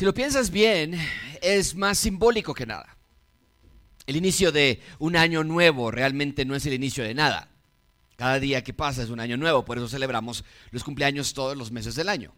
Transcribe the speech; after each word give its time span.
Si 0.00 0.06
lo 0.06 0.14
piensas 0.14 0.50
bien, 0.50 0.98
es 1.42 1.74
más 1.74 1.98
simbólico 1.98 2.54
que 2.54 2.64
nada. 2.64 2.96
El 4.06 4.16
inicio 4.16 4.50
de 4.50 4.80
un 4.98 5.14
año 5.14 5.44
nuevo 5.44 5.90
realmente 5.90 6.46
no 6.46 6.54
es 6.54 6.64
el 6.64 6.72
inicio 6.72 7.04
de 7.04 7.12
nada. 7.12 7.50
Cada 8.16 8.40
día 8.40 8.64
que 8.64 8.72
pasa 8.72 9.02
es 9.02 9.10
un 9.10 9.20
año 9.20 9.36
nuevo, 9.36 9.62
por 9.62 9.76
eso 9.76 9.90
celebramos 9.90 10.42
los 10.70 10.84
cumpleaños 10.84 11.34
todos 11.34 11.54
los 11.54 11.70
meses 11.70 11.96
del 11.96 12.08
año. 12.08 12.32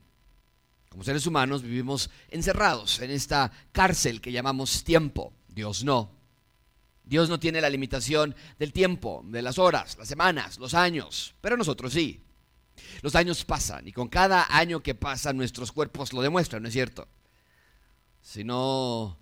Como 0.89 1.05
seres 1.05 1.25
humanos 1.25 1.63
vivimos 1.63 2.11
encerrados 2.31 2.99
en 2.99 3.13
esta 3.13 3.53
cárcel 3.71 4.21
que 4.21 4.33
llamamos 4.33 4.83
tiempo. 4.83 5.33
Dios 5.47 5.85
no. 5.85 6.11
Dios 7.05 7.29
no 7.29 7.39
tiene 7.39 7.61
la 7.61 7.71
limitación 7.71 8.35
del 8.59 8.73
tiempo, 8.73 9.23
de 9.27 9.41
las 9.41 9.61
horas, 9.61 9.97
las 9.99 10.09
semanas, 10.09 10.59
los 10.59 10.75
años, 10.75 11.37
pero 11.41 11.57
nosotros 11.57 11.93
sí. 11.93 12.25
Los 13.03 13.15
años 13.15 13.45
pasan 13.45 13.87
y 13.87 13.93
con 13.93 14.09
cada 14.09 14.49
año 14.51 14.81
que 14.81 14.97
pasa 14.97 15.33
nuestros 15.33 15.71
cuerpos 15.71 16.13
lo 16.13 16.23
demuestran, 16.23 16.61
¿no 16.61 16.67
es 16.67 16.75
cierto? 16.75 17.07
Si 18.23 18.45
no, 18.45 19.19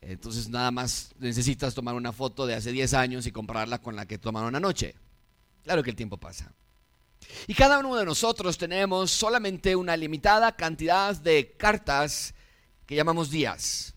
entonces 0.00 0.48
nada 0.48 0.70
más 0.70 1.12
necesitas 1.18 1.74
tomar 1.74 1.94
una 1.94 2.12
foto 2.12 2.46
de 2.46 2.54
hace 2.54 2.72
10 2.72 2.94
años 2.94 3.26
y 3.26 3.32
compararla 3.32 3.80
con 3.80 3.94
la 3.94 4.06
que 4.06 4.18
tomaron 4.18 4.56
anoche. 4.56 4.96
Claro 5.64 5.82
que 5.82 5.90
el 5.90 5.96
tiempo 5.96 6.16
pasa. 6.16 6.52
Y 7.46 7.54
cada 7.54 7.78
uno 7.78 7.96
de 7.96 8.04
nosotros 8.04 8.56
tenemos 8.56 9.10
solamente 9.10 9.76
una 9.76 9.96
limitada 9.96 10.56
cantidad 10.56 11.14
de 11.16 11.54
cartas 11.56 12.34
que 12.86 12.96
llamamos 12.96 13.30
días. 13.30 13.94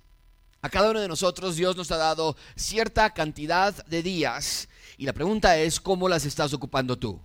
A 0.61 0.69
cada 0.69 0.91
uno 0.91 0.99
de 0.99 1.07
nosotros 1.07 1.55
Dios 1.55 1.75
nos 1.75 1.91
ha 1.91 1.97
dado 1.97 2.35
cierta 2.55 3.11
cantidad 3.13 3.85
de 3.85 4.03
días 4.03 4.67
y 4.97 5.05
la 5.05 5.13
pregunta 5.13 5.57
es 5.57 5.79
cómo 5.79 6.09
las 6.09 6.25
estás 6.25 6.53
ocupando 6.53 6.97
tú. 6.97 7.19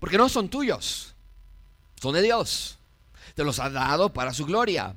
Porque 0.00 0.18
no 0.18 0.28
son 0.28 0.48
tuyos, 0.48 1.14
son 2.00 2.14
de 2.14 2.22
Dios. 2.22 2.78
Te 3.34 3.44
los 3.44 3.58
ha 3.60 3.70
dado 3.70 4.12
para 4.12 4.34
su 4.34 4.44
gloria. 4.44 4.94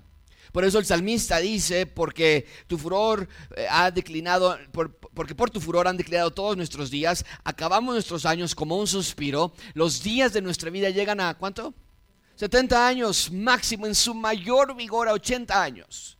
Por 0.55 0.63
eso 0.63 0.79
el 0.79 0.85
salmista 0.85 1.39
dice, 1.39 1.85
porque 1.85 2.47
tu 2.65 2.77
furor 2.77 3.27
eh, 3.57 3.67
ha 3.69 3.91
declinado, 3.91 4.57
porque 4.71 5.35
por 5.35 5.49
tu 5.49 5.59
furor 5.59 5.85
han 5.85 5.97
declinado 5.97 6.31
todos 6.31 6.55
nuestros 6.55 6.89
días, 6.89 7.25
acabamos 7.43 7.93
nuestros 7.93 8.25
años 8.25 8.55
como 8.55 8.77
un 8.77 8.87
suspiro, 8.87 9.51
los 9.73 10.01
días 10.01 10.31
de 10.31 10.41
nuestra 10.41 10.69
vida 10.69 10.89
llegan 10.91 11.19
a 11.19 11.33
¿cuánto? 11.33 11.73
70 12.35 12.87
años 12.87 13.29
máximo, 13.33 13.85
en 13.85 13.93
su 13.93 14.13
mayor 14.13 14.77
vigor 14.77 15.09
a 15.09 15.11
80 15.11 15.61
años. 15.61 16.17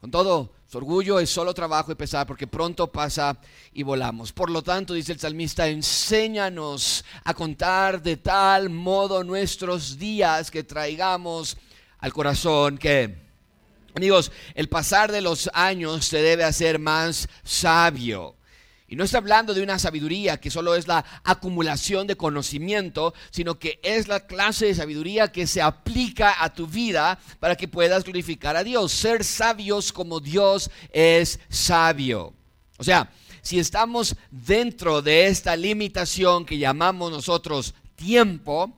Con 0.00 0.10
todo, 0.10 0.54
su 0.66 0.78
orgullo 0.78 1.20
es 1.20 1.28
solo 1.28 1.52
trabajo 1.52 1.92
y 1.92 1.96
pesar 1.96 2.26
porque 2.26 2.46
pronto 2.46 2.90
pasa 2.90 3.38
y 3.74 3.82
volamos. 3.82 4.32
Por 4.32 4.48
lo 4.48 4.62
tanto, 4.62 4.94
dice 4.94 5.12
el 5.12 5.20
salmista, 5.20 5.68
enséñanos 5.68 7.04
a 7.24 7.34
contar 7.34 8.00
de 8.00 8.16
tal 8.16 8.70
modo 8.70 9.22
nuestros 9.22 9.98
días 9.98 10.50
que 10.50 10.64
traigamos 10.64 11.58
al 11.98 12.12
corazón 12.12 12.78
que, 12.78 13.16
amigos, 13.94 14.32
el 14.54 14.68
pasar 14.68 15.12
de 15.12 15.20
los 15.20 15.50
años 15.54 16.06
se 16.06 16.18
debe 16.18 16.44
hacer 16.44 16.78
más 16.78 17.28
sabio. 17.44 18.36
Y 18.88 18.94
no 18.94 19.02
está 19.02 19.18
hablando 19.18 19.52
de 19.52 19.62
una 19.62 19.80
sabiduría 19.80 20.38
que 20.38 20.50
solo 20.50 20.76
es 20.76 20.86
la 20.86 21.04
acumulación 21.24 22.06
de 22.06 22.16
conocimiento, 22.16 23.14
sino 23.30 23.58
que 23.58 23.80
es 23.82 24.06
la 24.06 24.20
clase 24.20 24.66
de 24.66 24.74
sabiduría 24.76 25.32
que 25.32 25.48
se 25.48 25.60
aplica 25.60 26.42
a 26.42 26.54
tu 26.54 26.68
vida 26.68 27.18
para 27.40 27.56
que 27.56 27.66
puedas 27.66 28.04
glorificar 28.04 28.56
a 28.56 28.62
Dios. 28.62 28.92
Ser 28.92 29.24
sabios 29.24 29.92
como 29.92 30.20
Dios 30.20 30.70
es 30.92 31.40
sabio. 31.48 32.32
O 32.78 32.84
sea, 32.84 33.10
si 33.42 33.58
estamos 33.58 34.14
dentro 34.30 35.02
de 35.02 35.26
esta 35.26 35.56
limitación 35.56 36.44
que 36.44 36.58
llamamos 36.58 37.10
nosotros 37.10 37.74
tiempo, 37.96 38.72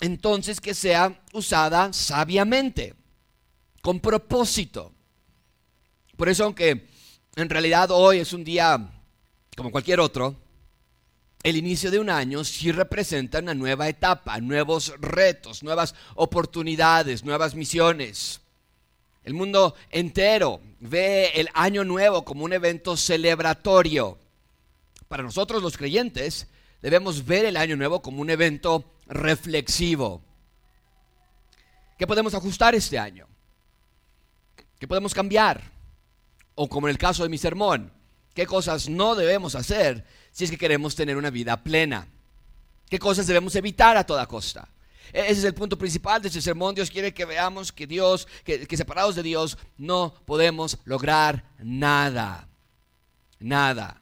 entonces 0.00 0.60
que 0.60 0.74
sea 0.74 1.22
usada 1.32 1.92
sabiamente, 1.92 2.94
con 3.82 4.00
propósito. 4.00 4.92
Por 6.16 6.28
eso, 6.28 6.44
aunque 6.44 6.86
en 7.36 7.50
realidad 7.50 7.90
hoy 7.90 8.18
es 8.18 8.32
un 8.32 8.44
día 8.44 8.90
como 9.56 9.70
cualquier 9.70 10.00
otro, 10.00 10.36
el 11.42 11.56
inicio 11.56 11.90
de 11.90 11.98
un 11.98 12.10
año 12.10 12.44
sí 12.44 12.70
representa 12.70 13.38
una 13.38 13.54
nueva 13.54 13.88
etapa, 13.88 14.38
nuevos 14.40 14.92
retos, 15.00 15.62
nuevas 15.62 15.94
oportunidades, 16.14 17.24
nuevas 17.24 17.54
misiones. 17.54 18.40
El 19.24 19.34
mundo 19.34 19.74
entero 19.90 20.60
ve 20.80 21.32
el 21.34 21.48
año 21.54 21.84
nuevo 21.84 22.24
como 22.24 22.44
un 22.44 22.52
evento 22.52 22.96
celebratorio. 22.96 24.18
Para 25.08 25.22
nosotros 25.22 25.62
los 25.62 25.76
creyentes 25.76 26.46
debemos 26.82 27.24
ver 27.24 27.46
el 27.46 27.56
año 27.56 27.76
nuevo 27.76 28.02
como 28.02 28.20
un 28.20 28.30
evento 28.30 28.84
reflexivo. 29.10 30.22
¿Qué 31.98 32.06
podemos 32.06 32.34
ajustar 32.34 32.74
este 32.74 32.98
año? 32.98 33.26
¿Qué 34.78 34.88
podemos 34.88 35.12
cambiar? 35.12 35.62
O 36.54 36.68
como 36.68 36.88
en 36.88 36.92
el 36.92 36.98
caso 36.98 37.22
de 37.22 37.28
mi 37.28 37.36
sermón, 37.36 37.92
¿qué 38.34 38.46
cosas 38.46 38.88
no 38.88 39.14
debemos 39.14 39.54
hacer 39.54 40.06
si 40.30 40.44
es 40.44 40.50
que 40.50 40.56
queremos 40.56 40.94
tener 40.94 41.16
una 41.16 41.28
vida 41.28 41.62
plena? 41.62 42.08
¿Qué 42.88 42.98
cosas 42.98 43.26
debemos 43.26 43.54
evitar 43.56 43.96
a 43.96 44.04
toda 44.04 44.26
costa? 44.26 44.68
E-, 45.12 45.20
ese 45.20 45.32
es 45.32 45.44
el 45.44 45.54
punto 45.54 45.76
principal 45.76 46.22
de 46.22 46.28
este 46.28 46.40
sermón. 46.40 46.74
Dios 46.74 46.90
quiere 46.90 47.12
que 47.12 47.24
veamos 47.24 47.72
que 47.72 47.86
Dios, 47.86 48.26
que, 48.44 48.66
que 48.66 48.76
separados 48.76 49.14
de 49.14 49.22
Dios, 49.22 49.58
no 49.76 50.14
podemos 50.24 50.78
lograr 50.84 51.44
nada. 51.58 52.48
Nada. 53.38 54.00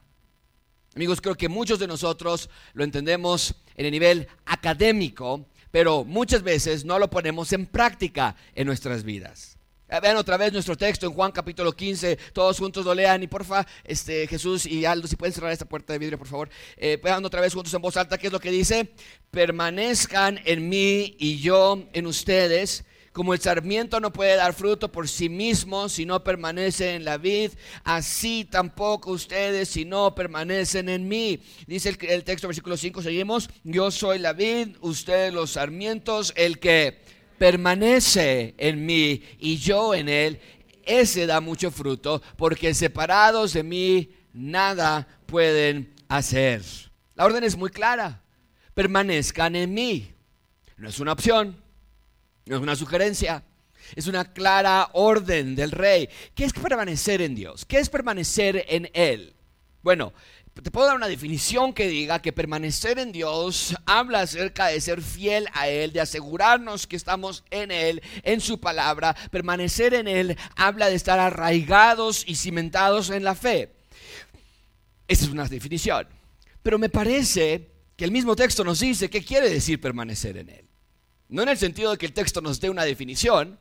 Amigos, 0.95 1.21
creo 1.21 1.35
que 1.35 1.49
muchos 1.49 1.79
de 1.79 1.87
nosotros 1.87 2.49
lo 2.73 2.83
entendemos 2.83 3.55
en 3.79 3.85
el 3.85 3.91
nivel 3.91 4.27
académico, 4.45 5.45
pero 5.71 6.03
muchas 6.03 6.43
veces 6.43 6.83
no 6.83 6.99
lo 6.99 7.09
ponemos 7.09 7.53
en 7.53 7.65
práctica 7.65 8.35
en 8.53 8.67
nuestras 8.67 9.03
vidas. 9.03 9.57
Eh, 9.87 9.99
vean 10.01 10.17
otra 10.17 10.35
vez 10.35 10.51
nuestro 10.51 10.75
texto 10.75 11.07
en 11.07 11.13
Juan 11.13 11.31
capítulo 11.31 11.71
15, 11.71 12.17
todos 12.33 12.59
juntos 12.59 12.83
lo 12.83 12.93
lean 12.93 13.23
y 13.23 13.27
porfa, 13.27 13.65
este, 13.85 14.27
Jesús 14.27 14.65
y 14.65 14.83
Aldo, 14.83 15.07
si 15.07 15.15
pueden 15.15 15.33
cerrar 15.33 15.53
esta 15.53 15.63
puerta 15.63 15.93
de 15.93 15.99
vidrio, 15.99 16.17
por 16.17 16.27
favor. 16.27 16.49
Eh, 16.75 16.99
vean 17.01 17.23
otra 17.23 17.39
vez 17.39 17.53
juntos 17.53 17.73
en 17.73 17.81
voz 17.81 17.95
alta, 17.95 18.17
¿qué 18.17 18.27
es 18.27 18.33
lo 18.33 18.41
que 18.41 18.51
dice? 18.51 18.91
Permanezcan 19.31 20.41
en 20.43 20.67
mí 20.67 21.15
y 21.17 21.39
yo 21.39 21.81
en 21.93 22.05
ustedes 22.05 22.83
como 23.13 23.33
el 23.33 23.39
sarmiento 23.39 23.99
no 23.99 24.13
puede 24.13 24.35
dar 24.35 24.53
fruto 24.53 24.91
por 24.91 25.07
sí 25.07 25.29
mismo 25.29 25.89
si 25.89 26.05
no 26.05 26.23
permanece 26.23 26.95
en 26.95 27.05
la 27.05 27.17
vid, 27.17 27.51
así 27.83 28.45
tampoco 28.49 29.11
ustedes 29.11 29.69
si 29.69 29.85
no 29.85 30.13
permanecen 30.15 30.89
en 30.89 31.07
mí. 31.07 31.41
Dice 31.67 31.97
el, 32.01 32.23
texto, 32.23 32.47
versículo 32.47 32.77
5, 32.77 33.01
seguimos, 33.01 33.49
yo 33.63 33.91
soy 33.91 34.19
la 34.19 34.33
vid, 34.33 34.77
ustedes 34.81 35.33
los 35.33 35.51
sarmientos, 35.51 36.33
el 36.35 36.59
que 36.59 36.99
permanece 37.37 38.53
en 38.57 38.85
mí 38.85 39.23
y 39.39 39.57
yo 39.57 39.95
en 39.95 40.09
él, 40.09 40.39
ese 40.85 41.25
da 41.25 41.39
mucho 41.39 41.71
fruto, 41.71 42.21
porque 42.37 42.73
separados 42.73 43.53
de 43.53 43.63
mí 43.63 44.11
nada 44.33 45.07
pueden 45.25 45.93
hacer. 46.07 46.61
La 47.15 47.25
orden 47.25 47.43
es 47.43 47.57
muy 47.57 47.69
clara, 47.69 48.23
permanezcan 48.73 49.55
en 49.55 49.73
mí. 49.73 50.13
No 50.77 50.89
es 50.89 50.99
una 50.99 51.11
opción, 51.11 51.61
no 52.49 52.55
es 52.55 52.61
una 52.63 52.75
sugerencia, 52.75 53.43
es 53.95 54.07
una 54.07 54.33
clara 54.33 54.89
orden 54.93 55.55
del 55.55 55.69
rey. 55.69 56.09
¿Qué 56.33 56.45
es 56.45 56.53
permanecer 56.53 57.21
en 57.21 57.35
Dios? 57.35 57.63
¿Qué 57.63 57.77
es 57.77 57.89
permanecer 57.89 58.65
en 58.67 58.89
Él? 58.93 59.35
Bueno, 59.83 60.13
te 60.63 60.71
puedo 60.71 60.87
dar 60.87 60.95
una 60.95 61.07
definición 61.07 61.73
que 61.73 61.87
diga 61.87 62.23
que 62.23 62.33
permanecer 62.33 62.97
en 62.97 63.11
Dios 63.11 63.75
habla 63.85 64.21
acerca 64.21 64.65
de 64.65 64.81
ser 64.81 65.03
fiel 65.03 65.47
a 65.53 65.69
Él, 65.69 65.93
de 65.93 66.01
asegurarnos 66.01 66.87
que 66.87 66.95
estamos 66.95 67.43
en 67.51 67.69
Él, 67.69 68.01
en 68.23 68.41
su 68.41 68.59
palabra. 68.59 69.15
Permanecer 69.29 69.93
en 69.93 70.07
Él 70.07 70.35
habla 70.55 70.89
de 70.89 70.95
estar 70.95 71.19
arraigados 71.19 72.23
y 72.27 72.33
cimentados 72.33 73.11
en 73.11 73.23
la 73.23 73.35
fe. 73.35 73.71
Esa 75.07 75.25
es 75.25 75.29
una 75.29 75.47
definición. 75.47 76.07
Pero 76.63 76.79
me 76.79 76.89
parece 76.89 77.69
que 77.95 78.05
el 78.05 78.11
mismo 78.11 78.35
texto 78.35 78.63
nos 78.63 78.79
dice 78.79 79.07
qué 79.07 79.23
quiere 79.23 79.51
decir 79.51 79.79
permanecer 79.79 80.35
en 80.35 80.49
Él. 80.49 80.68
No 81.29 81.43
en 81.43 81.49
el 81.49 81.57
sentido 81.57 81.91
de 81.91 81.97
que 81.97 82.07
el 82.07 82.13
texto 82.13 82.41
nos 82.41 82.59
dé 82.59 82.69
una 82.69 82.83
definición, 82.83 83.59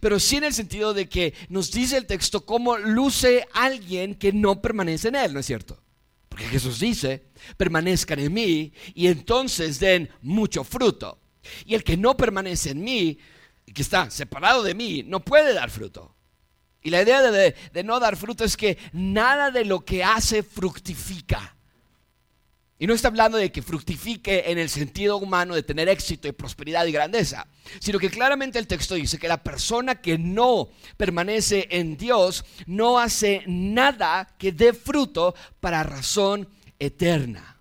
pero 0.00 0.20
sí 0.20 0.36
en 0.36 0.44
el 0.44 0.54
sentido 0.54 0.94
de 0.94 1.08
que 1.08 1.34
nos 1.48 1.70
dice 1.72 1.96
el 1.96 2.06
texto 2.06 2.46
cómo 2.46 2.78
luce 2.78 3.46
alguien 3.52 4.14
que 4.14 4.32
no 4.32 4.62
permanece 4.62 5.08
en 5.08 5.16
él, 5.16 5.34
¿no 5.34 5.40
es 5.40 5.46
cierto? 5.46 5.82
Porque 6.28 6.44
Jesús 6.46 6.78
dice, 6.78 7.24
permanezcan 7.56 8.20
en 8.20 8.32
mí 8.32 8.72
y 8.94 9.08
entonces 9.08 9.80
den 9.80 10.08
mucho 10.22 10.62
fruto. 10.62 11.18
Y 11.64 11.74
el 11.74 11.82
que 11.82 11.96
no 11.96 12.16
permanece 12.16 12.70
en 12.70 12.84
mí, 12.84 13.18
que 13.74 13.82
está 13.82 14.10
separado 14.10 14.62
de 14.62 14.74
mí, 14.74 15.02
no 15.02 15.20
puede 15.20 15.52
dar 15.52 15.70
fruto. 15.70 16.14
Y 16.82 16.90
la 16.90 17.02
idea 17.02 17.20
de, 17.22 17.54
de 17.72 17.84
no 17.84 17.98
dar 17.98 18.16
fruto 18.16 18.44
es 18.44 18.56
que 18.56 18.78
nada 18.92 19.50
de 19.50 19.64
lo 19.64 19.84
que 19.84 20.04
hace 20.04 20.42
fructifica. 20.42 21.56
Y 22.80 22.86
no 22.86 22.94
está 22.94 23.08
hablando 23.08 23.36
de 23.36 23.52
que 23.52 23.60
fructifique 23.60 24.44
en 24.46 24.58
el 24.58 24.70
sentido 24.70 25.18
humano 25.18 25.54
de 25.54 25.62
tener 25.62 25.86
éxito 25.90 26.26
y 26.28 26.32
prosperidad 26.32 26.86
y 26.86 26.92
grandeza, 26.92 27.46
sino 27.78 27.98
que 27.98 28.08
claramente 28.08 28.58
el 28.58 28.66
texto 28.66 28.94
dice 28.94 29.18
que 29.18 29.28
la 29.28 29.42
persona 29.42 29.96
que 29.96 30.16
no 30.16 30.70
permanece 30.96 31.68
en 31.70 31.98
Dios 31.98 32.42
no 32.64 32.98
hace 32.98 33.42
nada 33.46 34.34
que 34.38 34.52
dé 34.52 34.72
fruto 34.72 35.34
para 35.60 35.82
razón 35.82 36.48
eterna. 36.78 37.58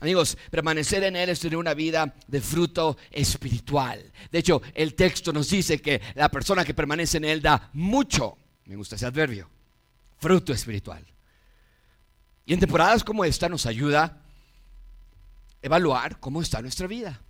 Amigos, 0.00 0.38
permanecer 0.48 1.02
en 1.02 1.16
Él 1.16 1.30
es 1.30 1.40
tener 1.40 1.56
una 1.56 1.74
vida 1.74 2.14
de 2.28 2.40
fruto 2.40 2.96
espiritual. 3.10 4.12
De 4.30 4.38
hecho, 4.38 4.62
el 4.74 4.94
texto 4.94 5.32
nos 5.32 5.50
dice 5.50 5.80
que 5.80 6.00
la 6.14 6.28
persona 6.28 6.64
que 6.64 6.72
permanece 6.72 7.16
en 7.16 7.24
Él 7.24 7.42
da 7.42 7.70
mucho, 7.72 8.38
me 8.66 8.76
gusta 8.76 8.94
ese 8.94 9.06
adverbio, 9.06 9.50
fruto 10.18 10.52
espiritual. 10.52 11.04
Y 12.48 12.54
en 12.54 12.60
temporadas 12.60 13.04
como 13.04 13.26
esta 13.26 13.46
nos 13.50 13.66
ayuda 13.66 14.04
a 14.04 14.16
evaluar 15.60 16.18
cómo 16.18 16.40
está 16.40 16.62
nuestra 16.62 16.86
vida. 16.86 17.20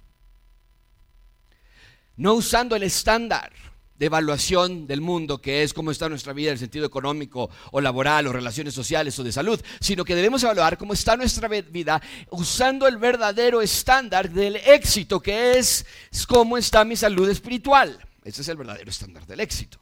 No 2.17 2.35
usando 2.35 2.77
el 2.77 2.85
estándar 2.85 3.51
de 3.97 4.07
evaluación 4.07 4.87
del 4.87 5.01
mundo, 5.01 5.43
que 5.43 5.65
es 5.65 5.75
cómo 5.75 5.91
está 5.91 6.09
nuestra 6.09 6.33
vida 6.33 6.51
en 6.51 6.53
el 6.53 6.61
sentido 6.61 6.87
económico 6.87 7.51
o 7.73 7.81
laboral 7.81 8.29
o 8.29 8.33
relaciones 8.33 8.75
sociales 8.75 9.19
o 9.19 9.25
de 9.25 9.33
salud, 9.33 9.61
sino 9.81 10.05
que 10.05 10.15
debemos 10.15 10.45
evaluar 10.45 10.79
cómo 10.79 10.93
está 10.93 11.17
nuestra 11.17 11.49
vida 11.49 12.01
usando 12.31 12.87
el 12.87 12.97
verdadero 12.97 13.61
estándar 13.61 14.31
del 14.31 14.55
éxito, 14.55 15.19
que 15.19 15.59
es 15.59 15.85
cómo 16.29 16.57
está 16.57 16.85
mi 16.85 16.95
salud 16.95 17.29
espiritual. 17.29 17.99
Ese 18.23 18.43
es 18.43 18.49
el 18.49 18.57
verdadero 18.57 18.89
estándar 18.89 19.27
del 19.27 19.41
éxito. 19.41 19.81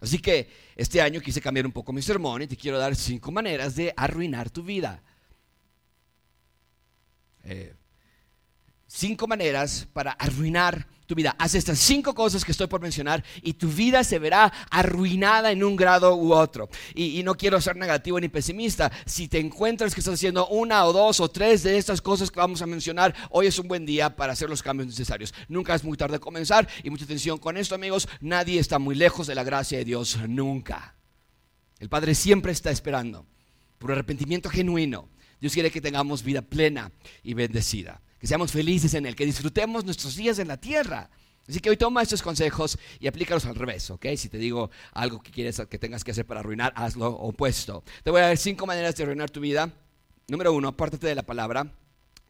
Así 0.00 0.18
que 0.18 0.48
este 0.76 1.00
año 1.00 1.20
quise 1.20 1.40
cambiar 1.40 1.66
un 1.66 1.72
poco 1.72 1.92
mi 1.92 2.02
sermón 2.02 2.42
y 2.42 2.46
te 2.46 2.56
quiero 2.56 2.78
dar 2.78 2.94
cinco 2.94 3.32
maneras 3.32 3.74
de 3.74 3.92
arruinar 3.96 4.50
tu 4.50 4.62
vida. 4.62 5.02
Eh, 7.44 7.74
cinco 8.86 9.26
maneras 9.26 9.88
para 9.92 10.12
arruinar 10.12 10.86
tu 11.08 11.14
vida. 11.14 11.34
Haz 11.38 11.54
estas 11.54 11.78
cinco 11.78 12.14
cosas 12.14 12.44
que 12.44 12.52
estoy 12.52 12.66
por 12.66 12.82
mencionar 12.82 13.24
y 13.42 13.54
tu 13.54 13.68
vida 13.68 14.04
se 14.04 14.18
verá 14.18 14.52
arruinada 14.70 15.50
en 15.50 15.64
un 15.64 15.74
grado 15.74 16.14
u 16.14 16.34
otro. 16.34 16.68
Y, 16.94 17.22
no 17.22 17.34
quiero 17.34 17.60
ser 17.62 17.76
negativo 17.76 18.20
ni 18.20 18.28
pesimista. 18.28 18.92
Si 19.06 19.26
te 19.26 19.38
encuentras 19.38 19.94
que 19.94 20.00
estás 20.00 20.14
haciendo 20.14 20.46
una 20.48 20.84
o 20.84 20.92
dos 20.92 21.20
o 21.20 21.30
tres 21.30 21.62
de 21.62 21.78
estas 21.78 22.02
cosas 22.02 22.30
que 22.30 22.38
vamos 22.38 22.60
a 22.60 22.66
mencionar, 22.66 23.14
hoy 23.30 23.46
es 23.46 23.58
un 23.58 23.68
buen 23.68 23.86
día 23.86 24.14
para 24.14 24.34
hacer 24.34 24.50
los 24.50 24.62
cambios 24.62 24.86
necesarios. 24.86 25.32
Nunca 25.48 25.74
es 25.74 25.82
muy 25.82 25.96
tarde 25.96 26.20
comenzar 26.20 26.68
y 26.84 26.90
mucha 26.90 27.04
atención 27.04 27.38
con 27.38 27.56
esto, 27.56 27.74
amigos. 27.74 28.06
Nadie 28.20 28.60
está 28.60 28.78
muy 28.78 28.94
lejos 28.94 29.26
de 29.26 29.34
la 29.34 29.44
gracia 29.44 29.78
de 29.78 29.86
Dios, 29.86 30.18
nunca. 30.28 30.94
El 31.78 31.88
Padre 31.88 32.14
siempre 32.14 32.52
está 32.52 32.70
esperando 32.70 33.24
por 33.78 33.92
arrepentimiento 33.92 34.50
genuino. 34.50 35.08
Dios 35.40 35.54
quiere 35.54 35.70
que 35.70 35.80
tengamos 35.80 36.22
vida 36.22 36.42
plena 36.42 36.92
y 37.22 37.32
bendecida 37.32 38.02
que 38.18 38.26
seamos 38.26 38.52
felices 38.52 38.94
en 38.94 39.06
Él, 39.06 39.16
que 39.16 39.26
disfrutemos 39.26 39.84
nuestros 39.84 40.16
días 40.16 40.38
en 40.38 40.48
la 40.48 40.56
tierra. 40.56 41.10
Así 41.48 41.60
que 41.60 41.70
hoy 41.70 41.78
toma 41.78 42.02
estos 42.02 42.22
consejos 42.22 42.78
y 43.00 43.06
aplícalos 43.06 43.46
al 43.46 43.54
revés, 43.54 43.90
¿ok? 43.90 44.06
Si 44.16 44.28
te 44.28 44.36
digo 44.36 44.70
algo 44.92 45.22
que 45.22 45.30
quieres 45.30 45.62
que 45.70 45.78
tengas 45.78 46.04
que 46.04 46.10
hacer 46.10 46.26
para 46.26 46.40
arruinar, 46.40 46.74
hazlo 46.76 47.08
opuesto. 47.08 47.82
Te 48.02 48.10
voy 48.10 48.20
a 48.20 48.26
dar 48.26 48.36
cinco 48.36 48.66
maneras 48.66 48.94
de 48.96 49.04
arruinar 49.04 49.30
tu 49.30 49.40
vida. 49.40 49.72
Número 50.26 50.52
uno, 50.52 50.68
apártate 50.68 51.06
de 51.06 51.14
la 51.14 51.22
palabra. 51.22 51.72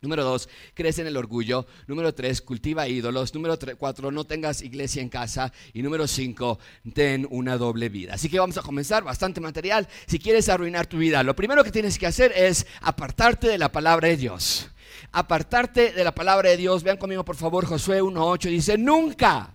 Número 0.00 0.22
dos, 0.22 0.48
crece 0.74 1.00
en 1.00 1.08
el 1.08 1.16
orgullo. 1.16 1.66
Número 1.88 2.14
tres, 2.14 2.40
cultiva 2.40 2.86
ídolos. 2.86 3.34
Número 3.34 3.58
cuatro, 3.76 4.12
no 4.12 4.24
tengas 4.24 4.62
iglesia 4.62 5.02
en 5.02 5.08
casa. 5.08 5.52
Y 5.72 5.82
número 5.82 6.06
cinco, 6.06 6.60
ten 6.94 7.26
una 7.28 7.56
doble 7.56 7.88
vida. 7.88 8.14
Así 8.14 8.28
que 8.28 8.38
vamos 8.38 8.56
a 8.56 8.62
comenzar, 8.62 9.02
bastante 9.02 9.40
material. 9.40 9.88
Si 10.06 10.20
quieres 10.20 10.48
arruinar 10.48 10.86
tu 10.86 10.98
vida, 10.98 11.24
lo 11.24 11.34
primero 11.34 11.64
que 11.64 11.72
tienes 11.72 11.98
que 11.98 12.06
hacer 12.06 12.30
es 12.36 12.68
apartarte 12.82 13.48
de 13.48 13.58
la 13.58 13.72
palabra 13.72 14.06
de 14.06 14.16
Dios 14.16 14.68
apartarte 15.12 15.92
de 15.92 16.04
la 16.04 16.14
palabra 16.14 16.50
de 16.50 16.56
Dios. 16.56 16.82
Vean 16.82 16.96
conmigo, 16.96 17.24
por 17.24 17.36
favor, 17.36 17.66
Josué 17.66 18.02
1.8 18.02 18.50
dice, 18.50 18.78
nunca. 18.78 19.54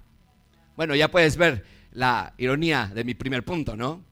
Bueno, 0.75 0.95
ya 0.95 1.09
puedes 1.09 1.37
ver 1.37 1.65
la 1.91 2.33
ironía 2.37 2.91
de 2.93 3.03
mi 3.03 3.13
primer 3.13 3.43
punto, 3.43 3.75
¿no? 3.75 4.03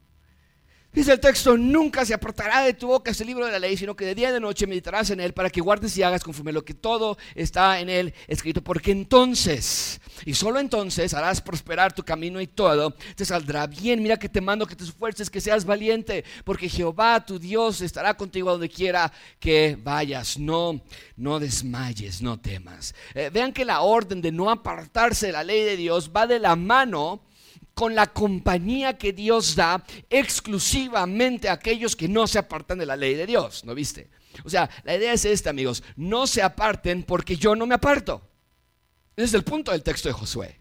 Dice 0.94 1.14
el 1.14 1.22
texto, 1.22 1.56
nunca 1.56 2.04
se 2.04 2.14
apartará 2.14 2.64
de 2.64 2.74
tu 2.74 2.88
boca 2.88 3.12
ese 3.12 3.24
libro 3.24 3.46
de 3.46 3.54
la 3.54 3.60
ley, 3.60 3.78
sino 3.78 3.96
que 3.96 4.04
de 4.04 4.14
día 4.14 4.30
y 4.30 4.34
de 4.34 4.42
noche 4.42 4.68
meditarás 4.68 5.10
en 5.10 5.22
él 5.22 5.34
para 5.34 5.50
que 5.50 5.62
guardes 5.62 5.96
y 5.96 6.04
hagas 6.04 6.22
conforme 6.22 6.52
lo 6.52 6.66
que 6.66 6.74
todo 6.74 7.18
está 7.34 7.80
en 7.80 7.90
él 7.90 8.14
escrito, 8.28 8.62
porque 8.62 8.92
entonces, 8.92 10.02
y 10.26 10.34
solo 10.34 10.60
entonces 10.60 11.14
harás 11.14 11.40
prosperar 11.40 11.94
tu 11.94 12.04
camino 12.04 12.42
y 12.42 12.48
todo 12.48 12.94
te 13.16 13.24
saldrá 13.24 13.68
bien. 13.68 14.04
Mira 14.04 14.20
que 14.20 14.28
te 14.28 14.42
mando 14.42 14.66
que 14.66 14.76
te 14.76 14.84
esfuerces, 14.84 15.30
que 15.30 15.40
seas 15.40 15.64
valiente, 15.64 16.26
porque 16.44 16.68
Jehová 16.68 17.26
tu 17.26 17.40
Dios 17.40 17.80
estará 17.80 18.16
contigo 18.16 18.52
donde 18.52 18.68
quiera 18.68 19.14
que 19.40 19.78
vayas. 19.82 20.38
No, 20.38 20.82
no 21.16 21.40
desmayes, 21.40 22.22
no 22.22 22.38
temas. 22.38 22.94
Eh, 23.14 23.30
vean 23.32 23.54
que 23.54 23.64
la 23.64 23.80
orden 23.80 24.22
de 24.22 24.34
no 24.34 24.50
apartarse 24.50 25.28
de 25.28 25.32
la 25.32 25.46
ley 25.46 25.64
de 25.64 25.78
Dios 25.78 26.12
va 26.14 26.28
de 26.28 26.40
la 26.40 26.58
mano 26.58 27.22
con 27.82 27.96
la 27.96 28.06
compañía 28.06 28.96
que 28.96 29.12
Dios 29.12 29.56
da 29.56 29.84
exclusivamente 30.08 31.50
a 31.50 31.54
aquellos 31.54 31.96
que 31.96 32.08
no 32.08 32.28
se 32.28 32.38
apartan 32.38 32.78
de 32.78 32.86
la 32.86 32.96
ley 32.96 33.16
de 33.16 33.26
Dios, 33.26 33.66
¿no 33.66 33.74
viste? 33.74 34.12
O 34.44 34.52
sea, 34.52 34.70
la 34.84 34.96
idea 34.96 35.14
es 35.14 35.26
esta, 35.26 35.50
amigos, 35.50 35.82
no 35.96 36.28
se 36.28 36.44
aparten 36.44 37.02
porque 37.02 37.38
yo 37.38 37.56
no 37.56 37.66
me 37.66 37.74
aparto. 37.74 38.22
Ese 39.16 39.26
es 39.26 39.34
el 39.34 39.44
punto 39.44 39.72
del 39.72 39.82
texto 39.82 40.10
de 40.10 40.14
Josué. 40.14 40.60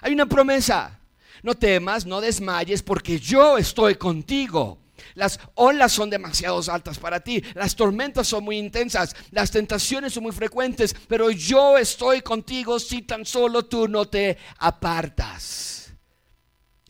Hay 0.00 0.14
una 0.14 0.26
promesa, 0.26 0.98
no 1.44 1.54
temas, 1.54 2.06
no 2.06 2.20
desmayes 2.20 2.82
porque 2.82 3.20
yo 3.20 3.56
estoy 3.56 3.94
contigo. 3.94 4.80
Las 5.14 5.38
olas 5.54 5.92
son 5.92 6.10
demasiado 6.10 6.60
altas 6.72 6.98
para 6.98 7.20
ti, 7.20 7.40
las 7.54 7.76
tormentas 7.76 8.26
son 8.26 8.42
muy 8.42 8.58
intensas, 8.58 9.14
las 9.30 9.52
tentaciones 9.52 10.12
son 10.12 10.24
muy 10.24 10.32
frecuentes, 10.32 10.96
pero 11.06 11.30
yo 11.30 11.78
estoy 11.78 12.20
contigo 12.20 12.80
si 12.80 13.02
tan 13.02 13.24
solo 13.24 13.64
tú 13.64 13.86
no 13.86 14.06
te 14.06 14.38
apartas. 14.58 15.81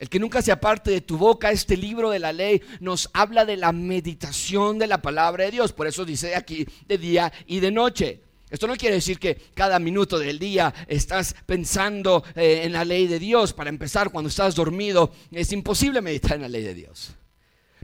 El 0.03 0.09
que 0.09 0.19
nunca 0.19 0.43
se 0.43 0.51
aparte 0.51 0.91
de 0.91 1.01
tu 1.01 1.17
boca, 1.17 1.53
este 1.53 1.77
libro 1.77 2.11
de 2.11 2.19
la 2.19 2.33
ley 2.33 2.61
nos 2.81 3.09
habla 3.13 3.45
de 3.45 3.57
la 3.57 3.71
meditación 3.71 4.77
de 4.77 4.89
la 4.89 5.01
palabra 5.01 5.45
de 5.45 5.53
Dios. 5.53 5.73
Por 5.73 5.87
eso 5.87 6.05
dice 6.05 6.35
aquí 6.35 6.67
de 6.89 6.99
día 6.99 7.33
y 7.47 7.61
de 7.61 7.71
noche. 7.71 8.21
Esto 8.51 8.67
no 8.67 8.75
quiere 8.75 8.97
decir 8.97 9.21
que 9.21 9.41
cada 9.55 9.79
minuto 9.79 10.19
del 10.19 10.41
día 10.41 10.75
estás 10.89 11.37
pensando 11.47 12.25
eh, 12.35 12.63
en 12.65 12.73
la 12.73 12.85
ley 12.85 13.07
de 13.07 13.21
Dios. 13.21 13.53
Para 13.53 13.71
empezar, 13.71 14.11
cuando 14.11 14.29
estás 14.29 14.57
dormido, 14.57 15.13
es 15.31 15.53
imposible 15.53 16.01
meditar 16.01 16.33
en 16.33 16.43
la 16.43 16.49
ley 16.49 16.65
de 16.65 16.75
Dios. 16.75 17.15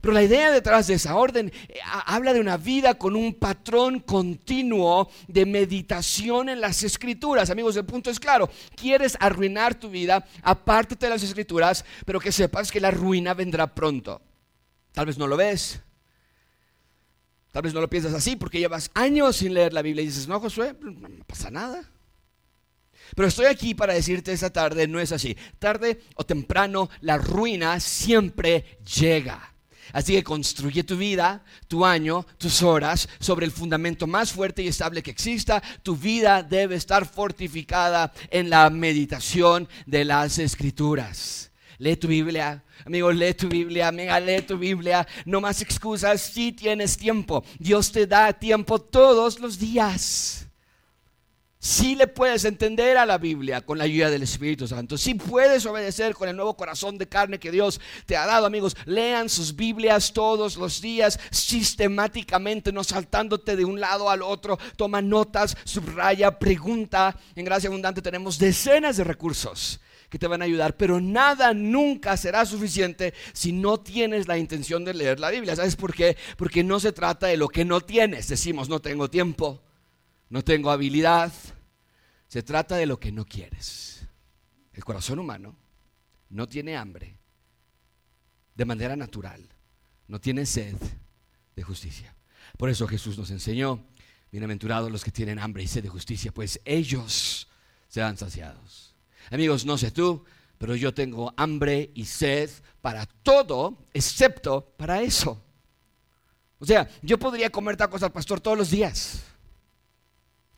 Pero 0.01 0.13
la 0.13 0.23
idea 0.23 0.51
detrás 0.51 0.87
de 0.87 0.95
esa 0.95 1.17
orden 1.17 1.53
eh, 1.69 1.79
habla 2.07 2.33
de 2.33 2.41
una 2.41 2.57
vida 2.57 2.95
con 2.95 3.17
un 3.17 3.35
patrón 3.35 4.01
continuo 4.01 5.11
de 5.27 5.45
meditación 5.45 6.49
en 6.49 6.61
las 6.61 6.83
escrituras. 6.83 7.51
Amigos, 7.51 7.77
el 7.77 7.85
punto 7.85 8.11
es 8.11 8.21
claro. 8.21 8.49
Quieres 8.77 9.17
arruinar 9.21 9.75
tu 9.75 9.91
vida, 9.91 10.25
apártate 10.43 11.07
de 11.07 11.11
las 11.11 11.23
escrituras, 11.23 11.85
pero 12.07 12.21
que 12.21 12.33
sepas 12.33 12.71
que 12.71 12.81
la 12.81 12.91
ruina 12.91 13.35
vendrá 13.35 13.75
pronto. 13.75 14.23
Tal 14.93 15.07
vez 15.07 15.19
no 15.19 15.27
lo 15.27 15.37
ves. 15.37 15.81
Tal 17.51 17.63
vez 17.63 17.75
no 17.75 17.81
lo 17.81 17.89
piensas 17.89 18.15
así 18.15 18.37
porque 18.37 18.59
llevas 18.59 18.91
años 18.95 19.37
sin 19.37 19.55
leer 19.55 19.73
la 19.73 19.83
Biblia 19.83 20.03
y 20.03 20.07
dices, 20.07 20.29
no, 20.29 20.39
Josué, 20.39 20.77
no 20.81 21.25
pasa 21.27 21.51
nada. 21.51 21.91
Pero 23.17 23.27
estoy 23.27 23.47
aquí 23.47 23.75
para 23.75 23.95
decirte 23.95 24.33
esta 24.33 24.51
tarde, 24.51 24.87
no 24.87 25.01
es 25.01 25.13
así. 25.13 25.37
Tarde 25.59 26.03
o 26.15 26.25
temprano, 26.25 26.91
la 27.01 27.17
ruina 27.17 27.81
siempre 27.81 28.79
llega. 28.99 29.55
Así 29.93 30.15
que 30.15 30.23
construye 30.23 30.85
tu 30.85 30.97
vida, 30.97 31.45
tu 31.69 31.85
año, 31.85 32.27
tus 32.39 32.63
horas 32.63 33.09
sobre 33.21 33.47
el 33.47 33.53
fundamento 33.53 34.07
más 34.07 34.33
fuerte 34.33 34.63
y 34.63 34.69
estable 34.69 35.03
que 35.03 35.11
exista. 35.11 35.63
Tu 35.83 35.97
vida 35.97 36.43
debe 36.43 36.77
estar 36.77 37.07
fortificada 37.07 38.13
en 38.31 38.51
la 38.51 38.69
meditación 38.71 39.69
de 39.87 40.05
las 40.05 40.39
escrituras. 40.39 41.51
Lee 41.79 41.97
tu 41.97 42.09
Biblia, 42.09 42.65
amigo, 42.85 43.13
lee 43.13 43.35
tu 43.35 43.49
Biblia, 43.49 43.89
amiga, 43.89 44.19
lee 44.19 44.43
tu 44.43 44.59
Biblia. 44.59 45.07
No 45.25 45.41
más 45.41 45.63
excusas 45.63 46.21
si 46.21 46.51
tienes 46.51 46.97
tiempo. 46.97 47.45
Dios 47.59 47.93
te 47.93 48.07
da 48.07 48.33
tiempo 48.33 48.81
todos 48.81 49.39
los 49.39 49.59
días. 49.61 50.48
Si 51.61 51.97
le 51.97 52.07
puedes 52.07 52.45
entender 52.45 52.97
a 52.97 53.05
la 53.05 53.19
Biblia 53.19 53.63
con 53.63 53.79
la 53.79 53.85
ayuda 53.85 54.11
del 54.11 54.23
Espíritu 54.23 54.69
Santo. 54.69 54.97
Si 54.97 55.15
puedes 55.15 55.67
obedecer 55.67 56.15
con 56.15 56.29
el 56.29 56.37
nuevo 56.37 56.57
corazón 56.57 56.99
de 56.99 57.09
carne 57.09 57.41
que 57.41 57.51
Dios 57.51 57.81
te 58.07 58.17
ha 58.17 58.27
dado, 58.27 58.47
amigos. 58.47 58.77
Lean 58.85 59.29
sus 59.29 59.57
Biblias 59.57 60.13
todos 60.13 60.57
los 60.57 60.81
días, 60.81 61.19
sistemáticamente, 61.33 62.71
no 62.71 62.85
saltándote 62.85 63.57
de 63.57 63.65
un 63.65 63.81
lado 63.81 64.09
al 64.09 64.23
otro. 64.23 64.57
Toma 64.77 65.03
notas, 65.03 65.57
subraya, 65.65 66.39
pregunta. 66.39 67.19
En 67.35 67.45
Gracia 67.45 67.69
Abundante 67.69 68.03
tenemos 68.03 68.39
decenas 68.39 68.97
de 68.97 69.03
recursos 69.03 69.81
que 70.09 70.19
te 70.19 70.29
van 70.29 70.43
a 70.43 70.45
ayudar, 70.45 70.77
pero 70.77 71.01
nada 71.01 71.53
nunca 71.55 72.17
será 72.17 72.47
suficiente 72.47 73.13
si 73.33 73.53
no 73.53 73.79
tienes 73.81 74.29
la 74.29 74.39
intención 74.39 74.85
de 74.85 74.95
leer 74.95 75.19
la 75.19 75.31
Biblia. 75.31 75.57
¿Sabes 75.57 75.75
por 75.75 75.93
qué? 75.93 76.17
Porque 76.37 76.63
no 76.63 76.79
se 76.79 76.93
trata 76.93 77.27
de 77.27 77.37
lo 77.37 77.49
que 77.49 77.65
no 77.65 77.81
tienes. 77.81 78.29
Decimos, 78.29 78.69
no 78.69 78.81
tengo 78.81 79.11
tiempo 79.11 79.61
no 80.31 80.43
tengo 80.43 80.71
habilidad. 80.71 81.33
Se 82.29 82.43
trata 82.43 82.77
de 82.77 82.87
lo 82.87 82.99
que 83.01 83.13
no 83.13 83.25
quieres. 83.25 84.07
El 84.73 84.85
corazón 84.85 85.19
humano 85.19 85.57
no 86.31 86.47
tiene 86.47 86.77
hambre 86.77 87.19
de 88.55 88.65
manera 88.65 88.97
natural, 88.97 89.49
no 90.09 90.21
tiene 90.21 90.45
sed 90.45 90.77
de 91.57 91.63
justicia. 91.63 92.15
Por 92.57 92.69
eso 92.69 92.87
Jesús 92.87 93.17
nos 93.17 93.31
enseñó, 93.31 93.85
bienaventurados 94.31 94.91
los 94.91 95.05
que 95.05 95.11
tienen 95.11 95.39
hambre 95.39 95.63
y 95.63 95.69
sed 95.69 95.83
de 95.83 95.89
justicia, 95.89 96.33
pues 96.33 96.61
ellos 96.65 97.49
serán 97.89 98.17
saciados. 98.17 98.95
Amigos, 99.31 99.65
no 99.65 99.79
sé 99.79 99.91
tú, 99.91 100.25
pero 100.59 100.75
yo 100.75 100.93
tengo 100.93 101.33
hambre 101.37 101.91
y 101.95 102.05
sed 102.05 102.51
para 102.81 103.07
todo, 103.07 103.87
excepto 103.95 104.75
para 104.77 105.03
eso. 105.03 105.43
O 106.59 106.67
sea, 106.67 106.89
yo 107.03 107.19
podría 107.19 107.51
comer 107.51 107.77
tacos 107.77 108.03
al 108.03 108.13
pastor 108.13 108.41
todos 108.41 108.59
los 108.59 108.71
días. 108.71 109.23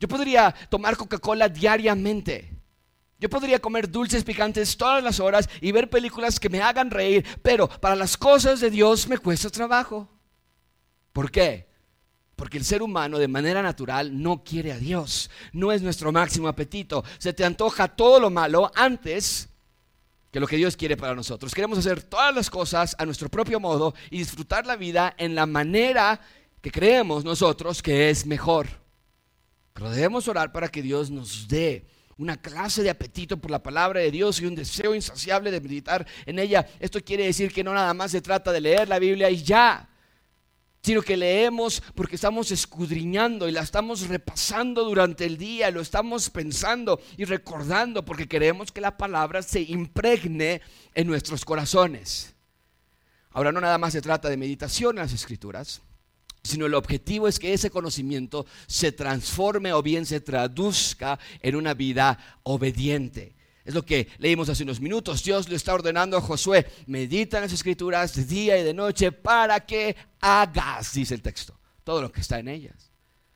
Yo 0.01 0.07
podría 0.07 0.51
tomar 0.67 0.97
Coca-Cola 0.97 1.47
diariamente. 1.47 2.51
Yo 3.19 3.29
podría 3.29 3.59
comer 3.59 3.87
dulces 3.87 4.23
picantes 4.23 4.75
todas 4.75 5.03
las 5.03 5.19
horas 5.19 5.47
y 5.61 5.71
ver 5.71 5.91
películas 5.91 6.39
que 6.39 6.49
me 6.49 6.59
hagan 6.59 6.89
reír, 6.89 7.23
pero 7.43 7.69
para 7.69 7.95
las 7.95 8.17
cosas 8.17 8.59
de 8.59 8.71
Dios 8.71 9.07
me 9.07 9.19
cuesta 9.19 9.51
trabajo. 9.51 10.09
¿Por 11.13 11.29
qué? 11.29 11.67
Porque 12.35 12.57
el 12.57 12.65
ser 12.65 12.81
humano 12.81 13.19
de 13.19 13.27
manera 13.27 13.61
natural 13.61 14.19
no 14.19 14.43
quiere 14.43 14.71
a 14.71 14.79
Dios. 14.79 15.29
No 15.53 15.71
es 15.71 15.83
nuestro 15.83 16.11
máximo 16.11 16.47
apetito. 16.47 17.03
Se 17.19 17.31
te 17.31 17.45
antoja 17.45 17.87
todo 17.87 18.19
lo 18.19 18.31
malo 18.31 18.71
antes 18.73 19.49
que 20.31 20.39
lo 20.39 20.47
que 20.47 20.57
Dios 20.57 20.75
quiere 20.75 20.97
para 20.97 21.13
nosotros. 21.13 21.53
Queremos 21.53 21.77
hacer 21.77 22.01
todas 22.01 22.33
las 22.33 22.49
cosas 22.49 22.95
a 22.97 23.05
nuestro 23.05 23.29
propio 23.29 23.59
modo 23.59 23.93
y 24.09 24.17
disfrutar 24.17 24.65
la 24.65 24.77
vida 24.77 25.13
en 25.19 25.35
la 25.35 25.45
manera 25.45 26.19
que 26.59 26.71
creemos 26.71 27.23
nosotros 27.23 27.83
que 27.83 28.09
es 28.09 28.25
mejor. 28.25 28.80
Pero 29.73 29.89
debemos 29.89 30.27
orar 30.27 30.51
para 30.51 30.67
que 30.67 30.81
Dios 30.81 31.09
nos 31.09 31.47
dé 31.47 31.85
una 32.17 32.37
clase 32.37 32.83
de 32.83 32.89
apetito 32.89 33.37
por 33.37 33.49
la 33.49 33.63
palabra 33.63 33.99
de 33.99 34.11
Dios 34.11 34.39
y 34.39 34.45
un 34.45 34.55
deseo 34.55 34.93
insaciable 34.93 35.49
de 35.49 35.59
meditar 35.59 36.05
en 36.25 36.39
ella. 36.39 36.67
Esto 36.79 37.03
quiere 37.03 37.25
decir 37.25 37.51
que 37.51 37.63
no 37.63 37.73
nada 37.73 37.93
más 37.93 38.11
se 38.11 38.21
trata 38.21 38.51
de 38.51 38.61
leer 38.61 38.87
la 38.87 38.99
Biblia 38.99 39.29
y 39.29 39.41
ya, 39.41 39.89
sino 40.83 41.01
que 41.01 41.17
leemos 41.17 41.81
porque 41.95 42.15
estamos 42.15 42.51
escudriñando 42.51 43.47
y 43.47 43.51
la 43.51 43.61
estamos 43.61 44.07
repasando 44.07 44.83
durante 44.83 45.25
el 45.25 45.37
día, 45.37 45.71
lo 45.71 45.81
estamos 45.81 46.29
pensando 46.29 46.99
y 47.17 47.25
recordando 47.25 48.03
porque 48.03 48.27
queremos 48.27 48.71
que 48.71 48.81
la 48.81 48.97
palabra 48.97 49.41
se 49.41 49.61
impregne 49.61 50.61
en 50.93 51.07
nuestros 51.07 51.45
corazones. 51.45 52.35
Ahora 53.31 53.51
no 53.51 53.61
nada 53.61 53.77
más 53.77 53.93
se 53.93 54.01
trata 54.01 54.29
de 54.29 54.37
meditación 54.37 54.97
en 54.97 55.03
las 55.03 55.13
escrituras, 55.13 55.81
sino 56.43 56.65
el 56.65 56.73
objetivo 56.73 57.27
es 57.27 57.39
que 57.39 57.53
ese 57.53 57.69
conocimiento 57.69 58.45
se 58.67 58.91
transforme 58.91 59.73
o 59.73 59.81
bien 59.81 60.05
se 60.05 60.21
traduzca 60.21 61.19
en 61.41 61.55
una 61.55 61.73
vida 61.73 62.39
obediente. 62.43 63.35
Es 63.63 63.75
lo 63.75 63.85
que 63.85 64.07
leímos 64.17 64.49
hace 64.49 64.63
unos 64.63 64.81
minutos. 64.81 65.23
Dios 65.23 65.47
le 65.47 65.55
está 65.55 65.73
ordenando 65.73 66.17
a 66.17 66.21
Josué, 66.21 66.65
medita 66.87 67.37
en 67.37 67.43
las 67.43 67.53
escrituras 67.53 68.15
de 68.15 68.25
día 68.25 68.57
y 68.57 68.63
de 68.63 68.73
noche 68.73 69.11
para 69.11 69.59
que 69.59 69.95
hagas, 70.19 70.93
dice 70.93 71.13
el 71.13 71.21
texto, 71.21 71.57
todo 71.83 72.01
lo 72.01 72.11
que 72.11 72.21
está 72.21 72.39
en 72.39 72.47
ellas. 72.47 72.91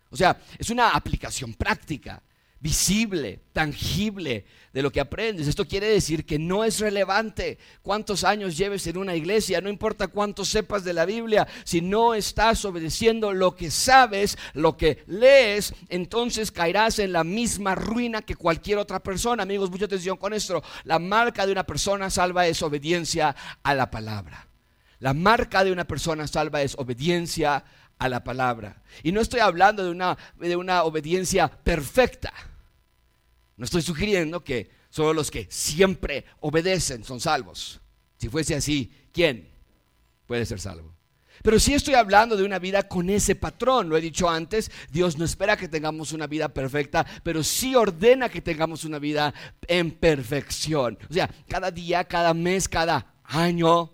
O 0.09 0.17
sea, 0.17 0.41
es 0.57 0.69
una 0.69 0.89
aplicación 0.89 1.53
práctica 1.53 2.21
visible, 2.65 3.41
tangible 3.53 4.43
de 4.73 4.81
lo 4.81 4.91
que 4.91 4.99
aprendes. 4.99 5.47
Esto 5.47 5.67
quiere 5.67 5.85
decir 5.85 6.25
que 6.25 6.39
no 6.39 6.63
es 6.63 6.79
relevante 6.79 7.59
cuántos 7.83 8.23
años 8.23 8.57
lleves 8.57 8.87
en 8.87 8.97
una 8.97 9.13
iglesia, 9.13 9.61
no 9.61 9.69
importa 9.69 10.07
cuánto 10.07 10.43
sepas 10.43 10.83
de 10.83 10.91
la 10.93 11.05
Biblia, 11.05 11.47
si 11.63 11.81
no 11.81 12.15
estás 12.15 12.65
obedeciendo 12.65 13.33
lo 13.33 13.55
que 13.55 13.69
sabes, 13.69 14.35
lo 14.55 14.75
que 14.77 15.03
lees, 15.05 15.75
entonces 15.89 16.51
caerás 16.51 16.97
en 16.97 17.13
la 17.13 17.23
misma 17.23 17.75
ruina 17.75 18.23
que 18.23 18.35
cualquier 18.35 18.79
otra 18.79 18.99
persona. 18.99 19.43
Amigos, 19.43 19.69
mucha 19.69 19.85
atención 19.85 20.17
con 20.17 20.33
esto. 20.33 20.63
La 20.85 20.97
marca 20.97 21.45
de 21.45 21.51
una 21.51 21.67
persona 21.67 22.09
salva 22.09 22.47
es 22.47 22.63
obediencia 22.63 23.35
a 23.61 23.75
la 23.75 23.91
palabra. 23.91 24.47
La 24.97 25.13
marca 25.13 25.63
de 25.63 25.71
una 25.71 25.85
persona 25.85 26.25
salva 26.25 26.63
es 26.63 26.73
obediencia 26.79 27.63
a 27.99 28.09
la 28.09 28.23
palabra. 28.23 28.81
Y 29.03 29.11
no 29.11 29.21
estoy 29.21 29.41
hablando 29.41 29.83
de 29.83 29.91
una, 29.91 30.17
de 30.39 30.55
una 30.55 30.83
obediencia 30.83 31.47
perfecta. 31.47 32.33
No 33.57 33.65
estoy 33.65 33.81
sugiriendo 33.81 34.43
que 34.43 34.69
solo 34.89 35.13
los 35.13 35.31
que 35.31 35.47
siempre 35.49 36.25
obedecen 36.41 37.03
son 37.03 37.19
salvos. 37.19 37.79
Si 38.17 38.29
fuese 38.29 38.55
así, 38.55 38.91
¿quién 39.11 39.49
puede 40.25 40.45
ser 40.45 40.59
salvo? 40.59 40.93
Pero 41.43 41.59
sí 41.59 41.73
estoy 41.73 41.93
hablando 41.93 42.35
de 42.35 42.43
una 42.43 42.59
vida 42.59 42.87
con 42.87 43.09
ese 43.09 43.35
patrón. 43.35 43.89
Lo 43.89 43.97
he 43.97 44.01
dicho 44.01 44.29
antes, 44.29 44.71
Dios 44.89 45.17
no 45.17 45.25
espera 45.25 45.57
que 45.57 45.67
tengamos 45.67 46.11
una 46.11 46.27
vida 46.27 46.49
perfecta, 46.49 47.05
pero 47.23 47.43
sí 47.43 47.75
ordena 47.75 48.29
que 48.29 48.41
tengamos 48.41 48.83
una 48.83 48.99
vida 48.99 49.33
en 49.67 49.91
perfección. 49.91 50.97
O 51.09 51.13
sea, 51.13 51.29
cada 51.47 51.71
día, 51.71 52.03
cada 52.05 52.33
mes, 52.33 52.67
cada 52.67 53.15
año, 53.23 53.93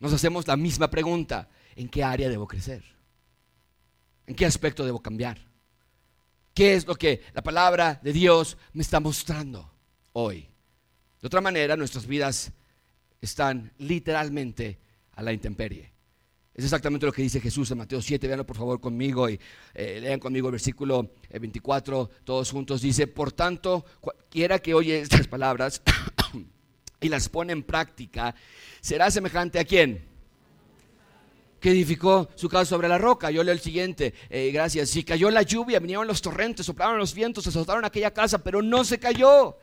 nos 0.00 0.12
hacemos 0.12 0.46
la 0.46 0.56
misma 0.56 0.88
pregunta. 0.88 1.48
¿En 1.76 1.88
qué 1.88 2.02
área 2.02 2.28
debo 2.28 2.46
crecer? 2.46 2.82
¿En 4.26 4.34
qué 4.34 4.46
aspecto 4.46 4.84
debo 4.84 5.00
cambiar? 5.00 5.47
¿Qué 6.58 6.74
es 6.74 6.88
lo 6.88 6.96
que 6.96 7.22
la 7.34 7.40
palabra 7.40 8.00
de 8.02 8.12
Dios 8.12 8.56
me 8.72 8.82
está 8.82 8.98
mostrando 8.98 9.70
hoy? 10.12 10.48
De 11.20 11.26
otra 11.28 11.40
manera, 11.40 11.76
nuestras 11.76 12.04
vidas 12.04 12.50
están 13.20 13.72
literalmente 13.78 14.80
a 15.12 15.22
la 15.22 15.32
intemperie. 15.32 15.92
Es 16.52 16.64
exactamente 16.64 17.06
lo 17.06 17.12
que 17.12 17.22
dice 17.22 17.40
Jesús 17.40 17.70
en 17.70 17.78
Mateo 17.78 18.02
7. 18.02 18.26
Veanlo 18.26 18.44
por 18.44 18.56
favor 18.56 18.80
conmigo 18.80 19.28
y 19.28 19.38
eh, 19.72 20.00
lean 20.00 20.18
conmigo 20.18 20.48
el 20.48 20.52
versículo 20.54 21.12
24, 21.30 22.10
eh, 22.10 22.16
todos 22.24 22.50
juntos. 22.50 22.82
Dice, 22.82 23.06
por 23.06 23.30
tanto, 23.30 23.84
cualquiera 24.00 24.58
que 24.58 24.74
oye 24.74 25.00
estas 25.00 25.28
palabras 25.28 25.80
y 27.00 27.08
las 27.08 27.28
pone 27.28 27.52
en 27.52 27.62
práctica, 27.62 28.34
será 28.80 29.12
semejante 29.12 29.60
a 29.60 29.64
quién? 29.64 30.07
Que 31.60 31.70
edificó 31.70 32.28
su 32.34 32.48
casa 32.48 32.66
sobre 32.66 32.88
la 32.88 32.98
roca. 32.98 33.30
Yo 33.30 33.42
leo 33.42 33.52
el 33.52 33.60
siguiente, 33.60 34.14
eh, 34.30 34.50
gracias. 34.52 34.90
Si 34.90 35.04
cayó 35.04 35.30
la 35.30 35.42
lluvia, 35.42 35.80
vinieron 35.80 36.06
los 36.06 36.22
torrentes, 36.22 36.66
soplaron 36.66 36.98
los 36.98 37.14
vientos, 37.14 37.46
azotaron 37.46 37.84
aquella 37.84 38.12
casa, 38.12 38.38
pero 38.38 38.62
no 38.62 38.84
se 38.84 38.98
cayó, 38.98 39.56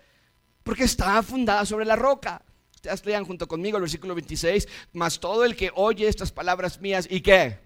porque 0.63 0.83
estaba 0.83 1.21
fundada 1.23 1.65
sobre 1.65 1.85
la 1.85 1.95
roca. 1.95 2.41
Ustedes 2.73 3.05
lean 3.05 3.25
junto 3.25 3.47
conmigo 3.47 3.77
el 3.77 3.81
versículo 3.81 4.15
26, 4.15 4.67
más 4.93 5.19
todo 5.19 5.45
el 5.45 5.55
que 5.55 5.71
oye 5.75 6.07
estas 6.07 6.31
palabras 6.31 6.79
mías 6.81 7.07
y 7.09 7.21
qué. 7.21 7.59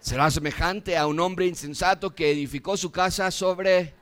Será 0.00 0.30
semejante 0.30 0.98
a 0.98 1.06
un 1.06 1.18
hombre 1.18 1.46
insensato 1.46 2.14
que 2.14 2.30
edificó 2.30 2.76
su 2.76 2.92
casa 2.92 3.30
sobre 3.30 3.94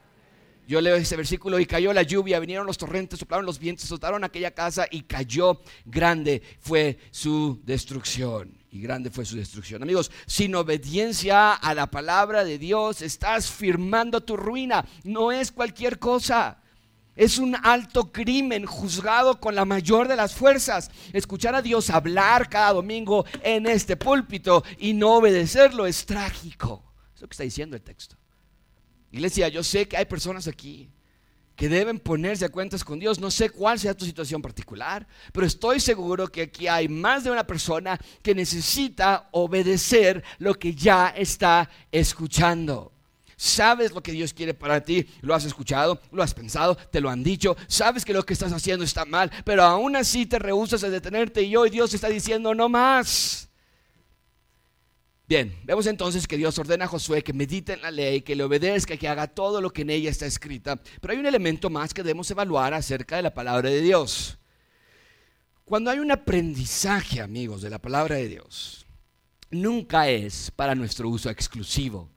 yo 0.67 0.81
leo 0.81 0.97
ese 0.97 1.17
versículo 1.17 1.59
y 1.59 1.67
cayó 1.67 1.93
la 1.93 2.03
lluvia, 2.03 2.39
vinieron 2.39 2.67
los 2.67 2.79
torrentes, 2.79 3.19
soplaron 3.19 3.45
los 3.45 3.59
vientos, 3.59 3.89
soltaron 3.89 4.25
aquella 4.25 4.53
casa 4.53 4.87
y 4.91 5.03
cayó 5.03 5.61
grande 5.85 6.43
fue 6.61 6.99
su 7.11 7.61
destrucción. 7.65 8.59
Y 8.71 8.81
grande 8.81 9.11
fue 9.11 9.27
su 9.27 9.37
destrucción. 9.37 9.83
Amigos, 9.83 10.11
sin 10.27 10.55
obediencia 10.55 11.53
a 11.53 11.75
la 11.75 11.91
palabra 11.91 12.43
de 12.43 12.59
Dios 12.59 13.03
estás 13.03 13.51
firmando 13.51 14.23
tu 14.23 14.35
ruina. 14.35 14.87
No 15.05 15.31
es 15.31 15.53
cualquier 15.53 15.99
cosa. 15.99 16.63
Es 17.15 17.37
un 17.37 17.55
alto 17.63 18.11
crimen 18.11 18.65
juzgado 18.65 19.39
con 19.39 19.55
la 19.55 19.67
mayor 19.67 20.09
de 20.09 20.17
las 20.17 20.35
fuerzas. 20.35 20.91
Escuchar 21.13 21.55
a 21.55 21.61
Dios 21.61 21.91
hablar 21.91 22.49
cada 22.49 22.73
domingo 22.73 23.27
en 23.43 23.67
este 23.67 23.99
púlpito 23.99 24.65
y 24.79 24.95
no 24.95 25.17
obedecerlo 25.17 25.85
es 25.85 26.07
trágico. 26.07 26.83
Es 27.15 27.21
lo 27.21 27.29
que 27.29 27.35
está 27.35 27.45
diciendo 27.45 27.77
el 27.77 27.83
texto. 27.83 28.17
Iglesia, 29.13 29.49
yo 29.49 29.63
sé 29.63 29.87
que 29.87 29.97
hay 29.97 30.07
personas 30.07 30.49
aquí 30.49 30.91
que 31.55 31.69
deben 31.69 32.01
ponerse 32.01 32.47
a 32.47 32.49
cuentas 32.49 32.83
con 32.83 32.99
Dios. 32.99 33.21
No 33.21 33.31
sé 33.31 33.51
cuál 33.51 33.79
sea 33.79 33.95
tu 33.95 34.05
situación 34.05 34.41
particular, 34.41 35.07
pero 35.33 35.47
estoy 35.47 35.81
seguro 35.81 36.27
que 36.27 36.43
aquí 36.43 36.67
hay 36.67 36.89
más 36.89 37.25
de 37.25 37.31
una 37.31 37.47
persona 37.47 38.01
que 38.23 38.35
necesita 38.35 39.29
obedecer 39.33 40.25
lo 40.39 40.55
que 40.55 40.75
ya 40.75 41.09
está 41.09 41.69
escuchando. 41.91 42.93
Sabes 43.37 43.93
lo 43.93 44.03
que 44.03 44.13
Dios 44.13 44.33
quiere 44.33 44.55
para 44.55 44.81
ti, 44.81 45.07
lo 45.21 45.35
has 45.35 45.45
escuchado, 45.45 46.01
lo 46.11 46.23
has 46.23 46.33
pensado, 46.33 46.77
te 46.77 47.01
lo 47.01 47.11
han 47.11 47.25
dicho, 47.25 47.57
sabes 47.67 48.05
que 48.05 48.13
lo 48.13 48.25
que 48.25 48.33
estás 48.35 48.53
haciendo 48.53 48.85
está 48.85 49.05
mal, 49.05 49.33
pero 49.45 49.65
aún 49.65 49.97
así 49.97 50.27
te 50.27 50.39
rehusas 50.39 50.85
a 50.85 50.91
detenerte 50.91 51.43
y 51.43 51.57
hoy 51.57 51.69
Dios 51.69 51.93
está 51.93 52.09
diciendo 52.09 52.55
no 52.55 52.69
más. 52.69 53.52
Bien, 55.33 55.59
vemos 55.65 55.87
entonces 55.87 56.29
que 56.29 56.37
Dios 56.37 56.59
ordena 56.59 56.85
a 56.85 56.89
Josué 56.89 57.25
que 57.25 57.33
medite 57.33 57.73
en 57.73 57.81
la 57.81 57.91
ley, 57.91 58.21
que 58.21 58.37
le 58.37 58.45
obedezca, 58.45 58.99
que 58.99 59.09
haga 59.09 59.29
todo 59.29 59.63
lo 59.63 59.71
que 59.71 59.81
en 59.81 59.89
ella 59.89 60.11
está 60.11 60.27
escrita. 60.27 60.77
Pero 61.01 61.15
hay 61.15 61.19
un 61.19 61.25
elemento 61.25 61.71
más 61.71 61.95
que 61.95 62.03
debemos 62.03 62.31
evaluar 62.31 62.75
acerca 62.75 63.17
de 63.17 63.23
la 63.23 63.33
palabra 63.33 63.71
de 63.71 63.81
Dios. 63.81 64.37
Cuando 65.65 65.91
hay 65.91 66.01
un 66.01 66.11
aprendizaje, 66.13 67.23
amigos, 67.23 67.63
de 67.63 67.71
la 67.71 67.79
palabra 67.79 68.17
de 68.17 68.29
Dios, 68.29 68.85
nunca 69.51 70.07
es 70.11 70.51
para 70.51 70.75
nuestro 70.75 71.09
uso 71.09 71.31
exclusivo. 71.31 72.11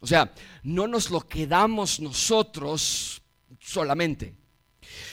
O 0.00 0.06
sea, 0.06 0.32
no 0.62 0.88
nos 0.88 1.10
lo 1.10 1.20
quedamos 1.20 2.00
nosotros 2.00 3.20
solamente. 3.60 4.32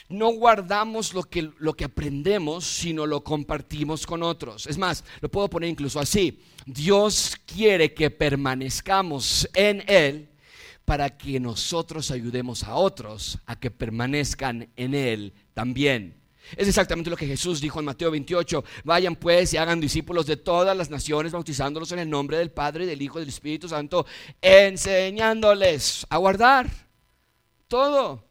No 0.09 0.29
guardamos 0.33 1.13
lo 1.13 1.23
que, 1.23 1.51
lo 1.57 1.73
que 1.73 1.85
aprendemos, 1.85 2.65
sino 2.65 3.05
lo 3.05 3.23
compartimos 3.23 4.05
con 4.05 4.23
otros. 4.23 4.67
Es 4.67 4.77
más, 4.77 5.03
lo 5.21 5.29
puedo 5.29 5.49
poner 5.49 5.69
incluso 5.69 5.99
así. 5.99 6.41
Dios 6.65 7.37
quiere 7.45 7.93
que 7.93 8.09
permanezcamos 8.09 9.49
en 9.53 9.83
Él 9.87 10.29
para 10.85 11.17
que 11.17 11.39
nosotros 11.39 12.11
ayudemos 12.11 12.63
a 12.63 12.75
otros 12.75 13.39
a 13.45 13.59
que 13.59 13.71
permanezcan 13.71 14.69
en 14.75 14.93
Él 14.93 15.33
también. 15.53 16.25
Es 16.55 16.67
exactamente 16.67 17.09
lo 17.09 17.17
que 17.17 17.25
Jesús 17.25 17.59
dijo 17.59 17.79
en 17.79 17.85
Mateo 17.85 18.11
28. 18.11 18.63
Vayan 18.83 19.15
pues 19.15 19.53
y 19.53 19.57
hagan 19.57 19.81
discípulos 19.81 20.27
de 20.27 20.37
todas 20.37 20.77
las 20.77 20.89
naciones, 20.89 21.31
bautizándolos 21.31 21.91
en 21.91 21.99
el 21.99 22.09
nombre 22.09 22.37
del 22.37 22.51
Padre, 22.51 22.85
del 22.85 23.01
Hijo 23.01 23.17
y 23.17 23.21
del 23.21 23.29
Espíritu 23.29 23.67
Santo, 23.67 24.05
enseñándoles 24.41 26.05
a 26.09 26.17
guardar 26.17 26.69
todo 27.67 28.24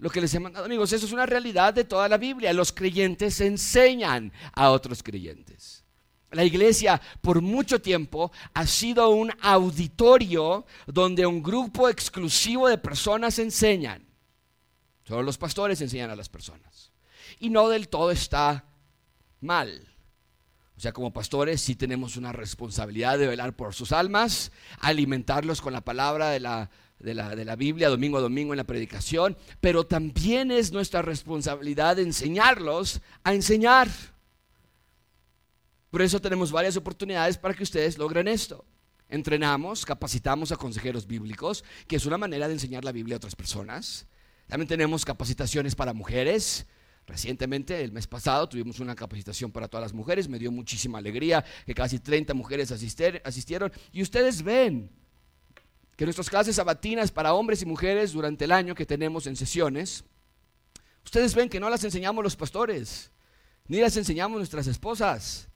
lo 0.00 0.08
que 0.08 0.20
les 0.20 0.34
he 0.34 0.40
mandado, 0.40 0.64
amigos. 0.64 0.92
Eso 0.92 1.06
es 1.06 1.12
una 1.12 1.26
realidad 1.26 1.74
de 1.74 1.84
toda 1.84 2.08
la 2.08 2.16
Biblia. 2.16 2.52
Los 2.54 2.72
creyentes 2.72 3.40
enseñan 3.40 4.32
a 4.54 4.70
otros 4.70 5.02
creyentes. 5.02 5.84
La 6.30 6.44
iglesia 6.44 7.00
por 7.20 7.42
mucho 7.42 7.82
tiempo 7.82 8.32
ha 8.54 8.66
sido 8.66 9.10
un 9.10 9.30
auditorio 9.42 10.64
donde 10.86 11.26
un 11.26 11.42
grupo 11.42 11.88
exclusivo 11.88 12.68
de 12.68 12.78
personas 12.78 13.38
enseñan. 13.38 14.06
Solo 15.04 15.22
los 15.22 15.36
pastores 15.36 15.80
enseñan 15.80 16.10
a 16.10 16.16
las 16.16 16.28
personas. 16.28 16.92
Y 17.38 17.50
no 17.50 17.68
del 17.68 17.88
todo 17.88 18.10
está 18.10 18.64
mal. 19.40 19.86
O 20.76 20.80
sea, 20.80 20.92
como 20.92 21.12
pastores 21.12 21.60
sí 21.60 21.74
tenemos 21.74 22.16
una 22.16 22.32
responsabilidad 22.32 23.18
de 23.18 23.26
velar 23.26 23.54
por 23.54 23.74
sus 23.74 23.92
almas, 23.92 24.50
alimentarlos 24.78 25.60
con 25.60 25.74
la 25.74 25.82
palabra 25.82 26.30
de 26.30 26.40
la, 26.40 26.70
de 27.00 27.14
la, 27.14 27.56
Biblia 27.56 27.88
domingo 27.88 28.18
a 28.18 28.20
domingo 28.20 28.52
en 28.52 28.58
la 28.58 28.64
predicación, 28.64 29.36
pero 29.60 29.86
también 29.86 30.50
es 30.50 30.70
nuestra 30.70 31.02
responsabilidad 31.02 31.98
enseñarlos 31.98 33.00
a 33.24 33.34
enseñar. 33.34 33.88
Por 35.90 36.02
eso 36.02 36.20
tenemos 36.20 36.52
varias 36.52 36.76
oportunidades 36.76 37.38
para 37.38 37.54
que 37.54 37.62
ustedes 37.62 37.98
logren 37.98 38.28
esto. 38.28 38.64
Entrenamos, 39.08 39.84
capacitamos 39.84 40.52
a 40.52 40.56
consejeros 40.56 41.06
bíblicos, 41.06 41.64
que 41.88 41.96
es 41.96 42.06
una 42.06 42.18
manera 42.18 42.46
de 42.46 42.54
enseñar 42.54 42.84
la 42.84 42.92
Biblia 42.92 43.16
a 43.16 43.18
otras 43.18 43.34
personas. 43.34 44.06
También 44.46 44.68
tenemos 44.68 45.04
capacitaciones 45.04 45.74
para 45.74 45.92
mujeres. 45.92 46.66
Recientemente, 47.06 47.82
el 47.82 47.90
mes 47.90 48.06
pasado, 48.06 48.48
tuvimos 48.48 48.78
una 48.78 48.94
capacitación 48.94 49.50
para 49.50 49.66
todas 49.66 49.82
las 49.82 49.92
mujeres. 49.92 50.28
Me 50.28 50.38
dio 50.38 50.52
muchísima 50.52 50.98
alegría 50.98 51.44
que 51.66 51.74
casi 51.74 51.98
30 51.98 52.34
mujeres 52.34 52.70
asistieron. 52.70 53.72
Y 53.90 54.02
ustedes 54.02 54.42
ven 54.42 54.90
que 56.00 56.06
nuestras 56.06 56.30
clases 56.30 56.56
sabatinas 56.56 57.12
para 57.12 57.34
hombres 57.34 57.60
y 57.60 57.66
mujeres 57.66 58.12
durante 58.12 58.46
el 58.46 58.52
año 58.52 58.74
que 58.74 58.86
tenemos 58.86 59.26
en 59.26 59.36
sesiones, 59.36 60.02
ustedes 61.04 61.34
ven 61.34 61.50
que 61.50 61.60
no 61.60 61.68
las 61.68 61.84
enseñamos 61.84 62.24
los 62.24 62.36
pastores, 62.36 63.10
ni 63.68 63.80
las 63.80 63.98
enseñamos 63.98 64.38
nuestras 64.38 64.66
esposas 64.66 65.48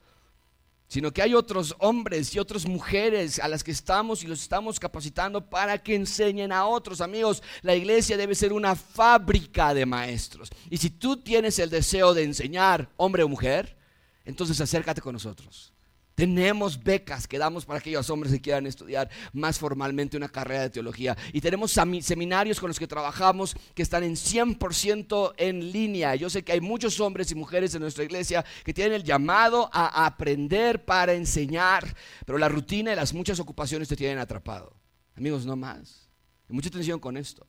sino 0.87 1.13
que 1.13 1.23
hay 1.23 1.35
otros 1.35 1.75
hombres 1.79 2.35
y 2.35 2.39
otras 2.39 2.67
mujeres 2.67 3.39
a 3.39 3.49
las 3.49 3.65
que 3.65 3.71
estamos 3.71 4.23
y 4.23 4.27
los 4.27 4.43
estamos 4.43 4.79
capacitando 4.79 5.49
para 5.49 5.79
que 5.79 5.95
enseñen 5.95 6.53
a 6.53 6.67
otros. 6.67 7.01
Amigos, 7.01 7.43
la 7.63 7.75
iglesia 7.75 8.19
debe 8.19 8.35
ser 8.35 8.53
una 8.53 8.77
fábrica 8.77 9.73
de 9.73 9.87
maestros. 9.87 10.51
Y 10.69 10.77
si 10.77 10.91
tú 10.91 11.17
tienes 11.17 11.59
el 11.59 11.71
deseo 11.71 12.13
de 12.13 12.25
enseñar, 12.25 12.91
hombre 12.99 13.23
o 13.23 13.29
mujer, 13.29 13.79
entonces 14.27 14.61
acércate 14.61 15.01
con 15.01 15.15
nosotros. 15.15 15.74
Tenemos 16.15 16.83
becas 16.83 17.27
que 17.27 17.39
damos 17.39 17.65
para 17.65 17.81
aquellos 17.81 18.09
hombres 18.11 18.33
que 18.33 18.41
quieran 18.41 18.67
estudiar 18.67 19.11
más 19.33 19.59
formalmente 19.59 20.17
una 20.17 20.29
carrera 20.29 20.63
de 20.63 20.71
teología. 20.71 21.17
Y 21.33 21.41
tenemos 21.41 21.73
seminarios 21.73 22.61
con 22.61 22.69
los 22.69 22.79
que 22.79 22.87
trabajamos 22.87 23.57
que 23.75 23.83
están 23.83 24.05
en 24.05 24.15
100% 24.15 25.35
en 25.37 25.73
línea. 25.73 26.15
Yo 26.15 26.31
sé 26.31 26.45
que 26.45 26.53
hay 26.53 26.61
muchos 26.61 27.01
hombres 27.01 27.31
y 27.33 27.35
mujeres 27.35 27.75
en 27.75 27.83
nuestra 27.83 28.05
iglesia 28.05 28.45
que 28.65 28.73
tienen 28.73 28.95
el 28.95 29.05
llamado 29.05 29.69
a 29.73 30.07
aprender 30.07 30.85
para 30.85 31.15
enseñar, 31.15 31.97
pero 32.25 32.39
la 32.39 32.49
rutina 32.49 32.93
y 32.93 32.97
las 32.97 33.13
muchas 33.13 33.41
ocupaciones 33.41 33.89
te 33.89 33.97
tienen 33.97 34.19
atrapado. 34.19 34.77
Amigos, 35.17 35.47
no 35.47 35.57
más. 35.57 36.09
mucha 36.49 36.69
atención 36.69 37.01
con 37.01 37.17
esto. 37.17 37.47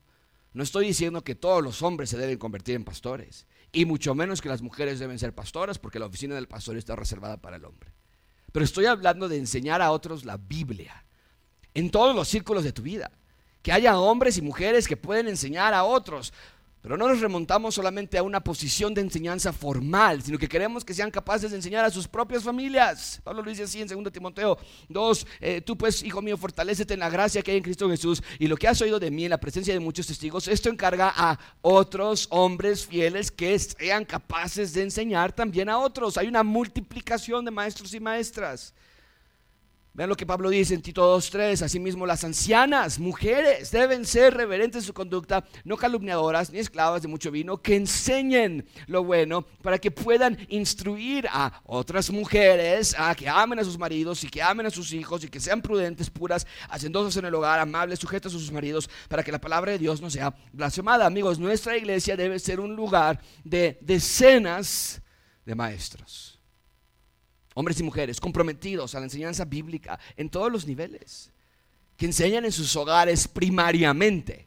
No 0.52 0.62
estoy 0.62 0.86
diciendo 0.86 1.22
que 1.22 1.34
todos 1.34 1.62
los 1.62 1.82
hombres 1.82 2.10
se 2.10 2.16
deben 2.16 2.38
convertir 2.38 2.76
en 2.76 2.84
pastores, 2.84 3.46
y 3.72 3.84
mucho 3.84 4.14
menos 4.14 4.40
que 4.40 4.48
las 4.48 4.62
mujeres 4.62 4.98
deben 4.98 5.18
ser 5.18 5.34
pastoras, 5.34 5.78
porque 5.78 5.98
la 5.98 6.06
oficina 6.06 6.34
del 6.34 6.48
pastor 6.48 6.76
está 6.78 6.96
reservada 6.96 7.36
para 7.36 7.56
el 7.56 7.64
hombre. 7.66 7.92
Pero 8.52 8.64
estoy 8.64 8.86
hablando 8.86 9.28
de 9.28 9.38
enseñar 9.38 9.82
a 9.82 9.90
otros 9.90 10.24
la 10.24 10.36
Biblia 10.36 11.04
en 11.74 11.90
todos 11.90 12.14
los 12.14 12.28
círculos 12.28 12.64
de 12.64 12.72
tu 12.72 12.82
vida. 12.82 13.10
Que 13.62 13.72
haya 13.72 13.98
hombres 13.98 14.38
y 14.38 14.42
mujeres 14.42 14.86
que 14.86 14.96
pueden 14.96 15.28
enseñar 15.28 15.74
a 15.74 15.84
otros. 15.84 16.32
Pero 16.86 16.96
no 16.96 17.08
nos 17.08 17.20
remontamos 17.20 17.74
solamente 17.74 18.16
a 18.16 18.22
una 18.22 18.38
posición 18.38 18.94
de 18.94 19.00
enseñanza 19.00 19.52
formal, 19.52 20.22
sino 20.22 20.38
que 20.38 20.48
queremos 20.48 20.84
que 20.84 20.94
sean 20.94 21.10
capaces 21.10 21.50
de 21.50 21.56
enseñar 21.56 21.84
a 21.84 21.90
sus 21.90 22.06
propias 22.06 22.44
familias. 22.44 23.20
Pablo 23.24 23.42
lo 23.42 23.50
dice 23.50 23.64
así 23.64 23.82
en 23.82 23.88
2 23.88 24.12
Timoteo 24.12 24.56
2, 24.88 25.26
eh, 25.40 25.60
tú 25.62 25.76
pues, 25.76 26.04
hijo 26.04 26.22
mío, 26.22 26.36
fortalecete 26.36 26.94
en 26.94 27.00
la 27.00 27.10
gracia 27.10 27.42
que 27.42 27.50
hay 27.50 27.56
en 27.56 27.64
Cristo 27.64 27.90
Jesús 27.90 28.22
y 28.38 28.46
lo 28.46 28.56
que 28.56 28.68
has 28.68 28.80
oído 28.80 29.00
de 29.00 29.10
mí 29.10 29.24
en 29.24 29.30
la 29.30 29.40
presencia 29.40 29.74
de 29.74 29.80
muchos 29.80 30.06
testigos, 30.06 30.46
esto 30.46 30.68
encarga 30.68 31.12
a 31.16 31.36
otros 31.60 32.28
hombres 32.30 32.86
fieles 32.86 33.32
que 33.32 33.58
sean 33.58 34.04
capaces 34.04 34.72
de 34.72 34.84
enseñar 34.84 35.32
también 35.32 35.68
a 35.68 35.78
otros. 35.78 36.16
Hay 36.16 36.28
una 36.28 36.44
multiplicación 36.44 37.44
de 37.44 37.50
maestros 37.50 37.94
y 37.94 37.98
maestras. 37.98 38.72
Vean 39.96 40.10
lo 40.10 40.16
que 40.16 40.26
Pablo 40.26 40.50
dice 40.50 40.74
en 40.74 40.82
Tito 40.82 41.16
2.3. 41.16 41.62
Asimismo, 41.62 42.04
las 42.04 42.22
ancianas, 42.22 42.98
mujeres, 42.98 43.70
deben 43.70 44.04
ser 44.04 44.34
reverentes 44.34 44.82
en 44.82 44.86
su 44.86 44.92
conducta, 44.92 45.42
no 45.64 45.78
calumniadoras 45.78 46.50
ni 46.50 46.58
esclavas 46.58 47.00
de 47.00 47.08
mucho 47.08 47.30
vino, 47.30 47.56
que 47.62 47.76
enseñen 47.76 48.66
lo 48.88 49.04
bueno 49.04 49.46
para 49.62 49.78
que 49.78 49.90
puedan 49.90 50.36
instruir 50.50 51.26
a 51.32 51.62
otras 51.64 52.10
mujeres 52.10 52.94
a 52.98 53.14
que 53.14 53.26
amen 53.26 53.58
a 53.58 53.64
sus 53.64 53.78
maridos 53.78 54.22
y 54.22 54.28
que 54.28 54.42
amen 54.42 54.66
a 54.66 54.70
sus 54.70 54.92
hijos 54.92 55.24
y 55.24 55.28
que 55.28 55.40
sean 55.40 55.62
prudentes, 55.62 56.10
puras, 56.10 56.46
hacendosas 56.68 57.16
en 57.16 57.24
el 57.24 57.34
hogar, 57.34 57.58
amables, 57.58 57.98
sujetas 57.98 58.34
a 58.34 58.38
sus 58.38 58.52
maridos, 58.52 58.90
para 59.08 59.22
que 59.22 59.32
la 59.32 59.40
palabra 59.40 59.72
de 59.72 59.78
Dios 59.78 60.02
no 60.02 60.10
sea 60.10 60.36
blasfemada. 60.52 61.06
Amigos, 61.06 61.38
nuestra 61.38 61.74
iglesia 61.74 62.18
debe 62.18 62.38
ser 62.38 62.60
un 62.60 62.76
lugar 62.76 63.18
de 63.44 63.78
decenas 63.80 65.00
de 65.46 65.54
maestros 65.54 66.35
hombres 67.56 67.80
y 67.80 67.82
mujeres 67.82 68.20
comprometidos 68.20 68.94
a 68.94 69.00
la 69.00 69.06
enseñanza 69.06 69.46
bíblica 69.46 69.98
en 70.16 70.28
todos 70.28 70.52
los 70.52 70.66
niveles, 70.66 71.32
que 71.96 72.04
enseñan 72.04 72.44
en 72.44 72.52
sus 72.52 72.76
hogares 72.76 73.26
primariamente. 73.26 74.46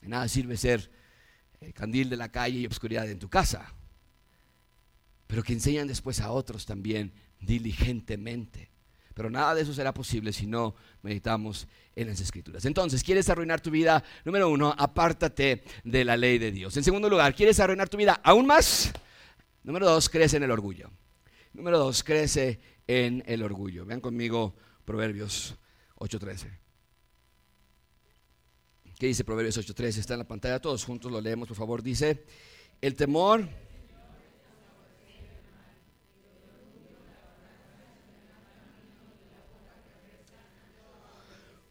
De 0.00 0.08
nada 0.08 0.28
sirve 0.28 0.56
ser 0.56 0.88
el 1.60 1.74
candil 1.74 2.08
de 2.08 2.16
la 2.16 2.30
calle 2.30 2.60
y 2.60 2.66
obscuridad 2.66 3.10
en 3.10 3.18
tu 3.18 3.28
casa, 3.28 3.74
pero 5.26 5.42
que 5.42 5.52
enseñan 5.52 5.88
después 5.88 6.20
a 6.20 6.30
otros 6.30 6.64
también 6.64 7.12
diligentemente. 7.40 8.70
Pero 9.14 9.30
nada 9.30 9.56
de 9.56 9.62
eso 9.62 9.74
será 9.74 9.92
posible 9.92 10.32
si 10.32 10.46
no 10.46 10.76
meditamos 11.02 11.66
en 11.96 12.06
las 12.06 12.20
escrituras. 12.20 12.64
Entonces, 12.66 13.02
¿quieres 13.02 13.28
arruinar 13.28 13.60
tu 13.60 13.70
vida? 13.72 14.04
Número 14.24 14.48
uno, 14.48 14.72
apártate 14.78 15.64
de 15.82 16.04
la 16.04 16.16
ley 16.16 16.38
de 16.38 16.52
Dios. 16.52 16.76
En 16.76 16.84
segundo 16.84 17.10
lugar, 17.10 17.34
¿quieres 17.34 17.58
arruinar 17.58 17.88
tu 17.88 17.96
vida 17.96 18.20
aún 18.22 18.46
más? 18.46 18.92
Número 19.64 19.86
dos, 19.86 20.08
crece 20.08 20.36
en 20.36 20.44
el 20.44 20.52
orgullo. 20.52 20.90
Número 21.54 21.78
dos, 21.78 22.02
crece 22.02 22.60
en 22.88 23.22
el 23.26 23.42
orgullo. 23.42 23.86
Vean 23.86 24.00
conmigo 24.00 24.56
Proverbios 24.84 25.56
8.13. 25.96 26.58
¿Qué 28.98 29.06
dice 29.06 29.22
Proverbios 29.24 29.56
8.13? 29.56 29.98
Está 29.98 30.14
en 30.14 30.18
la 30.18 30.26
pantalla, 30.26 30.60
todos 30.60 30.84
juntos 30.84 31.12
lo 31.12 31.20
leemos, 31.20 31.46
por 31.46 31.56
favor. 31.56 31.82
Dice, 31.82 32.24
el 32.80 32.94
temor... 32.94 33.48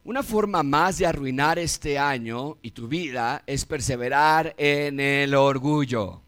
Una 0.06 0.22
forma 0.22 0.63
más 0.63 0.98
de 0.98 1.06
arruinar 1.06 1.58
este 1.60 1.98
año 1.98 2.58
y 2.62 2.72
tu 2.72 2.89
vida 2.89 3.41
es 3.48 3.65
perseverar 3.65 4.54
en 4.58 5.00
el 5.00 5.34
orgullo. 5.34 6.22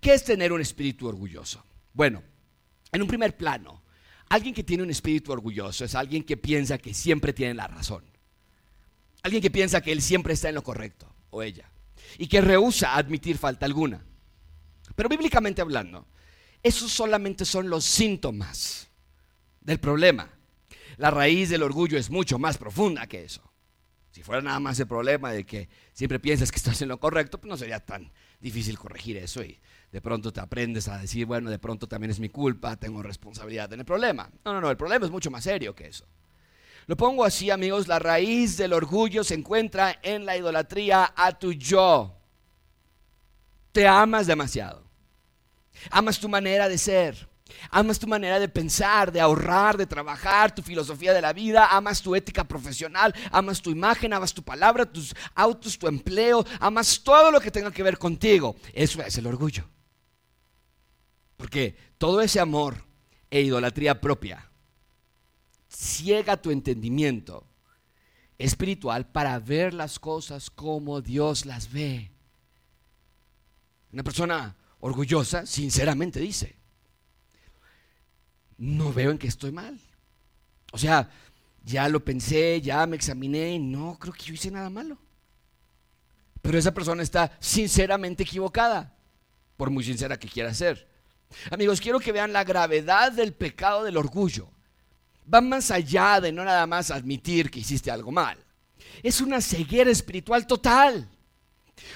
¿Qué 0.00 0.14
es 0.14 0.22
tener 0.22 0.52
un 0.52 0.60
espíritu 0.60 1.08
orgulloso? 1.08 1.64
Bueno, 1.98 2.22
en 2.92 3.02
un 3.02 3.08
primer 3.08 3.36
plano, 3.36 3.82
alguien 4.28 4.54
que 4.54 4.62
tiene 4.62 4.84
un 4.84 4.90
espíritu 4.90 5.32
orgulloso 5.32 5.84
es 5.84 5.96
alguien 5.96 6.22
que 6.22 6.36
piensa 6.36 6.78
que 6.78 6.94
siempre 6.94 7.32
tiene 7.32 7.54
la 7.54 7.66
razón. 7.66 8.04
Alguien 9.24 9.42
que 9.42 9.50
piensa 9.50 9.80
que 9.80 9.90
él 9.90 10.00
siempre 10.00 10.34
está 10.34 10.48
en 10.48 10.54
lo 10.54 10.62
correcto, 10.62 11.12
o 11.30 11.42
ella, 11.42 11.68
y 12.16 12.28
que 12.28 12.40
rehúsa 12.40 12.94
admitir 12.94 13.36
falta 13.36 13.66
alguna. 13.66 14.06
Pero 14.94 15.08
bíblicamente 15.08 15.60
hablando, 15.60 16.06
esos 16.62 16.92
solamente 16.92 17.44
son 17.44 17.68
los 17.68 17.84
síntomas 17.84 18.86
del 19.60 19.80
problema. 19.80 20.30
La 20.98 21.10
raíz 21.10 21.50
del 21.50 21.64
orgullo 21.64 21.98
es 21.98 22.10
mucho 22.10 22.38
más 22.38 22.58
profunda 22.58 23.08
que 23.08 23.24
eso. 23.24 23.42
Si 24.18 24.24
fuera 24.24 24.42
nada 24.42 24.58
más 24.58 24.80
el 24.80 24.88
problema 24.88 25.30
de 25.30 25.46
que 25.46 25.68
siempre 25.92 26.18
piensas 26.18 26.50
que 26.50 26.56
estás 26.56 26.82
en 26.82 26.88
lo 26.88 26.98
correcto, 26.98 27.38
pues 27.38 27.48
no 27.48 27.56
sería 27.56 27.78
tan 27.78 28.10
difícil 28.40 28.76
corregir 28.76 29.16
eso 29.16 29.44
y 29.44 29.60
de 29.92 30.00
pronto 30.00 30.32
te 30.32 30.40
aprendes 30.40 30.88
a 30.88 30.98
decir, 30.98 31.24
bueno, 31.24 31.50
de 31.50 31.60
pronto 31.60 31.86
también 31.86 32.10
es 32.10 32.18
mi 32.18 32.28
culpa, 32.28 32.74
tengo 32.74 33.00
responsabilidad 33.00 33.72
en 33.72 33.78
el 33.78 33.86
problema. 33.86 34.28
No, 34.44 34.52
no, 34.52 34.60
no, 34.60 34.72
el 34.72 34.76
problema 34.76 35.06
es 35.06 35.12
mucho 35.12 35.30
más 35.30 35.44
serio 35.44 35.72
que 35.72 35.86
eso. 35.86 36.04
Lo 36.88 36.96
pongo 36.96 37.24
así, 37.24 37.48
amigos, 37.52 37.86
la 37.86 38.00
raíz 38.00 38.56
del 38.56 38.72
orgullo 38.72 39.22
se 39.22 39.34
encuentra 39.34 40.00
en 40.02 40.26
la 40.26 40.36
idolatría 40.36 41.14
a 41.16 41.38
tu 41.38 41.52
yo. 41.52 42.16
Te 43.70 43.86
amas 43.86 44.26
demasiado. 44.26 44.82
Amas 45.92 46.18
tu 46.18 46.28
manera 46.28 46.68
de 46.68 46.76
ser. 46.76 47.27
Amas 47.70 47.98
tu 47.98 48.06
manera 48.06 48.38
de 48.38 48.48
pensar, 48.48 49.12
de 49.12 49.20
ahorrar, 49.20 49.76
de 49.76 49.86
trabajar, 49.86 50.54
tu 50.54 50.62
filosofía 50.62 51.12
de 51.12 51.22
la 51.22 51.32
vida, 51.32 51.68
amas 51.76 52.02
tu 52.02 52.14
ética 52.14 52.44
profesional, 52.44 53.14
amas 53.30 53.60
tu 53.60 53.70
imagen, 53.70 54.12
amas 54.12 54.34
tu 54.34 54.42
palabra, 54.42 54.86
tus 54.86 55.14
autos, 55.34 55.78
tu 55.78 55.86
empleo, 55.86 56.44
amas 56.60 57.00
todo 57.02 57.30
lo 57.30 57.40
que 57.40 57.50
tenga 57.50 57.70
que 57.70 57.82
ver 57.82 57.98
contigo. 57.98 58.56
Eso 58.72 59.02
es 59.02 59.16
el 59.18 59.26
orgullo. 59.26 59.64
Porque 61.36 61.76
todo 61.98 62.20
ese 62.20 62.40
amor 62.40 62.84
e 63.30 63.40
idolatría 63.40 64.00
propia 64.00 64.50
ciega 65.68 66.36
tu 66.36 66.50
entendimiento 66.50 67.46
espiritual 68.38 69.06
para 69.06 69.38
ver 69.38 69.74
las 69.74 69.98
cosas 69.98 70.50
como 70.50 71.00
Dios 71.00 71.44
las 71.44 71.72
ve. 71.72 72.10
Una 73.92 74.02
persona 74.02 74.56
orgullosa, 74.80 75.46
sinceramente 75.46 76.20
dice, 76.20 76.57
no 78.58 78.92
veo 78.92 79.10
en 79.10 79.18
que 79.18 79.28
estoy 79.28 79.52
mal. 79.52 79.78
O 80.72 80.78
sea, 80.78 81.08
ya 81.64 81.88
lo 81.88 82.04
pensé, 82.04 82.60
ya 82.60 82.86
me 82.86 82.96
examiné 82.96 83.52
y 83.54 83.58
no 83.58 83.96
creo 83.98 84.12
que 84.12 84.24
yo 84.24 84.34
hice 84.34 84.50
nada 84.50 84.68
malo. 84.68 84.98
Pero 86.42 86.58
esa 86.58 86.74
persona 86.74 87.02
está 87.02 87.36
sinceramente 87.40 88.22
equivocada, 88.22 88.94
por 89.56 89.70
muy 89.70 89.84
sincera 89.84 90.18
que 90.18 90.28
quiera 90.28 90.52
ser. 90.52 90.88
Amigos, 91.50 91.80
quiero 91.80 92.00
que 92.00 92.12
vean 92.12 92.32
la 92.32 92.44
gravedad 92.44 93.12
del 93.12 93.32
pecado 93.32 93.84
del 93.84 93.96
orgullo. 93.96 94.50
Va 95.32 95.40
más 95.40 95.70
allá 95.70 96.20
de 96.20 96.32
no 96.32 96.44
nada 96.44 96.66
más 96.66 96.90
admitir 96.90 97.50
que 97.50 97.60
hiciste 97.60 97.90
algo 97.90 98.10
mal. 98.10 98.38
Es 99.02 99.20
una 99.20 99.40
ceguera 99.40 99.90
espiritual 99.90 100.46
total 100.46 101.08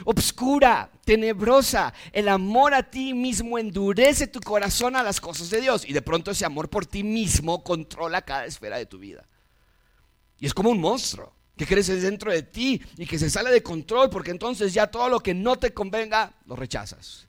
obscura, 0.04 0.90
tenebrosa. 1.04 1.92
El 2.12 2.28
amor 2.28 2.74
a 2.74 2.82
ti 2.82 3.14
mismo 3.14 3.58
endurece 3.58 4.26
tu 4.26 4.40
corazón 4.40 4.96
a 4.96 5.02
las 5.02 5.20
cosas 5.20 5.50
de 5.50 5.60
Dios 5.60 5.84
y 5.86 5.92
de 5.92 6.02
pronto 6.02 6.30
ese 6.30 6.44
amor 6.44 6.68
por 6.68 6.86
ti 6.86 7.02
mismo 7.02 7.62
controla 7.62 8.22
cada 8.22 8.46
esfera 8.46 8.78
de 8.78 8.86
tu 8.86 8.98
vida. 8.98 9.26
Y 10.38 10.46
es 10.46 10.54
como 10.54 10.70
un 10.70 10.80
monstruo 10.80 11.32
que 11.56 11.66
crece 11.66 11.96
dentro 11.96 12.32
de 12.32 12.42
ti 12.42 12.82
y 12.96 13.06
que 13.06 13.18
se 13.18 13.30
sale 13.30 13.50
de 13.50 13.62
control 13.62 14.10
porque 14.10 14.30
entonces 14.30 14.72
ya 14.72 14.86
todo 14.86 15.08
lo 15.08 15.20
que 15.20 15.34
no 15.34 15.56
te 15.56 15.72
convenga 15.72 16.34
lo 16.46 16.56
rechazas 16.56 17.28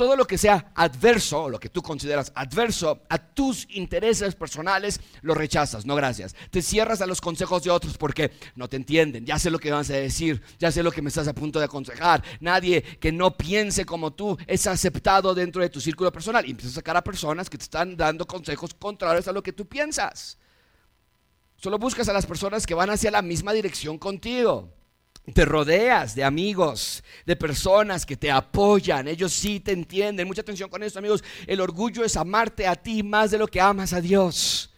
todo 0.00 0.16
lo 0.16 0.26
que 0.26 0.38
sea 0.38 0.72
adverso, 0.76 1.50
lo 1.50 1.60
que 1.60 1.68
tú 1.68 1.82
consideras 1.82 2.32
adverso 2.34 3.02
a 3.10 3.18
tus 3.18 3.66
intereses 3.68 4.34
personales, 4.34 4.98
lo 5.20 5.34
rechazas, 5.34 5.84
no 5.84 5.94
gracias. 5.94 6.34
Te 6.50 6.62
cierras 6.62 7.02
a 7.02 7.06
los 7.06 7.20
consejos 7.20 7.62
de 7.64 7.70
otros 7.70 7.98
porque 7.98 8.30
no 8.54 8.66
te 8.66 8.76
entienden, 8.76 9.26
ya 9.26 9.38
sé 9.38 9.50
lo 9.50 9.58
que 9.58 9.70
vas 9.70 9.90
a 9.90 9.96
decir, 9.96 10.40
ya 10.58 10.72
sé 10.72 10.82
lo 10.82 10.90
que 10.90 11.02
me 11.02 11.08
estás 11.10 11.28
a 11.28 11.34
punto 11.34 11.58
de 11.58 11.66
aconsejar. 11.66 12.24
Nadie 12.40 12.80
que 12.80 13.12
no 13.12 13.36
piense 13.36 13.84
como 13.84 14.14
tú 14.14 14.38
es 14.46 14.66
aceptado 14.66 15.34
dentro 15.34 15.60
de 15.60 15.68
tu 15.68 15.82
círculo 15.82 16.10
personal. 16.10 16.46
Y 16.46 16.52
empiezas 16.52 16.72
a 16.72 16.76
sacar 16.76 16.96
a 16.96 17.04
personas 17.04 17.50
que 17.50 17.58
te 17.58 17.64
están 17.64 17.94
dando 17.94 18.26
consejos 18.26 18.72
contrarios 18.72 19.28
a 19.28 19.32
lo 19.32 19.42
que 19.42 19.52
tú 19.52 19.68
piensas. 19.68 20.38
Solo 21.56 21.78
buscas 21.78 22.08
a 22.08 22.14
las 22.14 22.24
personas 22.24 22.66
que 22.66 22.72
van 22.72 22.88
hacia 22.88 23.10
la 23.10 23.20
misma 23.20 23.52
dirección 23.52 23.98
contigo. 23.98 24.72
Te 25.34 25.44
rodeas 25.44 26.14
de 26.14 26.24
amigos, 26.24 27.04
de 27.24 27.36
personas 27.36 28.04
que 28.04 28.16
te 28.16 28.30
apoyan. 28.30 29.06
Ellos 29.06 29.32
sí 29.32 29.60
te 29.60 29.72
entienden. 29.72 30.26
Mucha 30.26 30.40
atención 30.40 30.70
con 30.70 30.82
esto, 30.82 30.98
amigos. 30.98 31.22
El 31.46 31.60
orgullo 31.60 32.04
es 32.04 32.16
amarte 32.16 32.66
a 32.66 32.74
ti 32.74 33.02
más 33.02 33.30
de 33.30 33.38
lo 33.38 33.46
que 33.46 33.60
amas 33.60 33.92
a 33.92 34.00
Dios. 34.00 34.70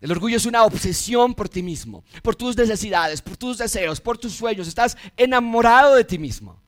El 0.00 0.12
orgullo 0.12 0.36
es 0.36 0.46
una 0.46 0.64
obsesión 0.64 1.34
por 1.34 1.48
ti 1.48 1.62
mismo, 1.62 2.04
por 2.22 2.36
tus 2.36 2.56
necesidades, 2.56 3.22
por 3.22 3.36
tus 3.36 3.58
deseos, 3.58 4.00
por 4.00 4.18
tus 4.18 4.34
sueños. 4.34 4.68
Estás 4.68 4.96
enamorado 5.16 5.94
de 5.94 6.04
ti 6.04 6.18
mismo. 6.18 6.62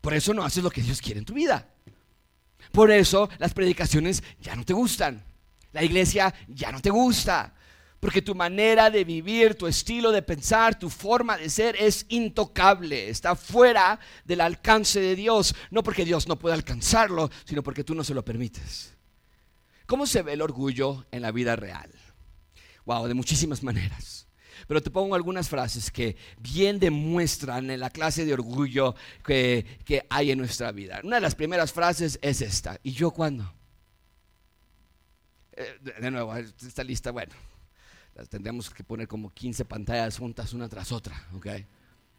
Por 0.00 0.14
eso 0.14 0.34
no 0.34 0.44
haces 0.44 0.62
lo 0.62 0.70
que 0.70 0.82
Dios 0.82 1.00
quiere 1.00 1.20
en 1.20 1.24
tu 1.24 1.34
vida. 1.34 1.68
Por 2.72 2.90
eso 2.90 3.28
las 3.38 3.54
predicaciones 3.54 4.22
ya 4.40 4.56
no 4.56 4.64
te 4.64 4.72
gustan. 4.72 5.24
La 5.72 5.82
iglesia 5.82 6.34
ya 6.48 6.72
no 6.72 6.80
te 6.80 6.90
gusta. 6.90 7.54
Porque 8.02 8.20
tu 8.20 8.34
manera 8.34 8.90
de 8.90 9.04
vivir, 9.04 9.54
tu 9.54 9.68
estilo 9.68 10.10
de 10.10 10.22
pensar, 10.22 10.76
tu 10.76 10.90
forma 10.90 11.38
de 11.38 11.48
ser 11.48 11.76
es 11.76 12.04
intocable, 12.08 13.08
está 13.08 13.36
fuera 13.36 14.00
del 14.24 14.40
alcance 14.40 14.98
de 14.98 15.14
Dios. 15.14 15.54
No 15.70 15.84
porque 15.84 16.04
Dios 16.04 16.26
no 16.26 16.36
pueda 16.36 16.56
alcanzarlo, 16.56 17.30
sino 17.44 17.62
porque 17.62 17.84
tú 17.84 17.94
no 17.94 18.02
se 18.02 18.12
lo 18.12 18.24
permites. 18.24 18.92
¿Cómo 19.86 20.08
se 20.08 20.22
ve 20.22 20.32
el 20.32 20.42
orgullo 20.42 21.06
en 21.12 21.22
la 21.22 21.30
vida 21.30 21.54
real? 21.54 21.92
Wow, 22.86 23.06
de 23.06 23.14
muchísimas 23.14 23.62
maneras. 23.62 24.26
Pero 24.66 24.82
te 24.82 24.90
pongo 24.90 25.14
algunas 25.14 25.48
frases 25.48 25.92
que 25.92 26.16
bien 26.40 26.80
demuestran 26.80 27.78
la 27.78 27.90
clase 27.90 28.24
de 28.24 28.34
orgullo 28.34 28.96
que, 29.24 29.64
que 29.84 30.08
hay 30.10 30.32
en 30.32 30.38
nuestra 30.38 30.72
vida. 30.72 31.00
Una 31.04 31.18
de 31.18 31.22
las 31.22 31.36
primeras 31.36 31.72
frases 31.72 32.18
es 32.20 32.42
esta. 32.42 32.80
¿Y 32.82 32.94
yo 32.94 33.12
cuándo? 33.12 33.54
Eh, 35.52 35.78
de 36.00 36.10
nuevo, 36.10 36.34
esta 36.34 36.82
lista, 36.82 37.12
bueno, 37.12 37.32
las 38.14 38.28
tendríamos 38.28 38.70
que 38.70 38.84
poner 38.84 39.08
como 39.08 39.32
15 39.32 39.64
pantallas 39.64 40.18
juntas 40.18 40.52
una 40.52 40.68
tras 40.68 40.92
otra, 40.92 41.28
¿ok? 41.34 41.46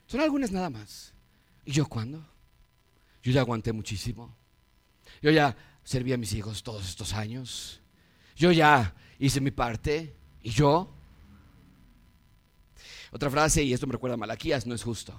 Son 0.08 0.21
algunas 0.21 0.51
nada 0.51 0.69
más. 0.69 1.13
¿Y 1.65 1.71
yo 1.71 1.86
cuándo? 1.86 2.25
Yo 3.21 3.32
ya 3.32 3.41
aguanté 3.41 3.71
muchísimo. 3.71 4.36
Yo 5.21 5.32
ya 5.32 5.56
serví 5.84 6.13
a 6.13 6.17
mis 6.17 6.34
hijos 6.34 6.63
todos 6.63 6.88
estos 6.88 7.13
años. 7.13 7.82
Yo 8.36 8.51
ya 8.51 8.95
hice 9.19 9.39
mi 9.39 9.51
parte. 9.51 10.15
¿Y 10.41 10.49
yo? 10.49 10.93
Otra 13.12 13.29
frase, 13.29 13.63
y 13.63 13.73
esto 13.73 13.88
me 13.88 13.93
recuerda 13.93 14.15
a 14.15 14.17
Malaquías, 14.17 14.65
no 14.65 14.73
es 14.73 14.84
justo. 14.84 15.13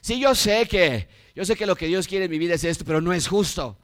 Sí, 0.00 0.20
yo 0.20 0.34
sé 0.34 0.68
que, 0.68 1.08
yo 1.34 1.44
sé 1.44 1.56
que 1.56 1.66
lo 1.66 1.74
que 1.74 1.86
Dios 1.86 2.06
quiere 2.06 2.26
en 2.26 2.30
mi 2.30 2.38
vida 2.38 2.54
es 2.54 2.64
esto, 2.64 2.84
pero 2.84 3.00
no 3.00 3.12
es 3.12 3.26
justo 3.26 3.78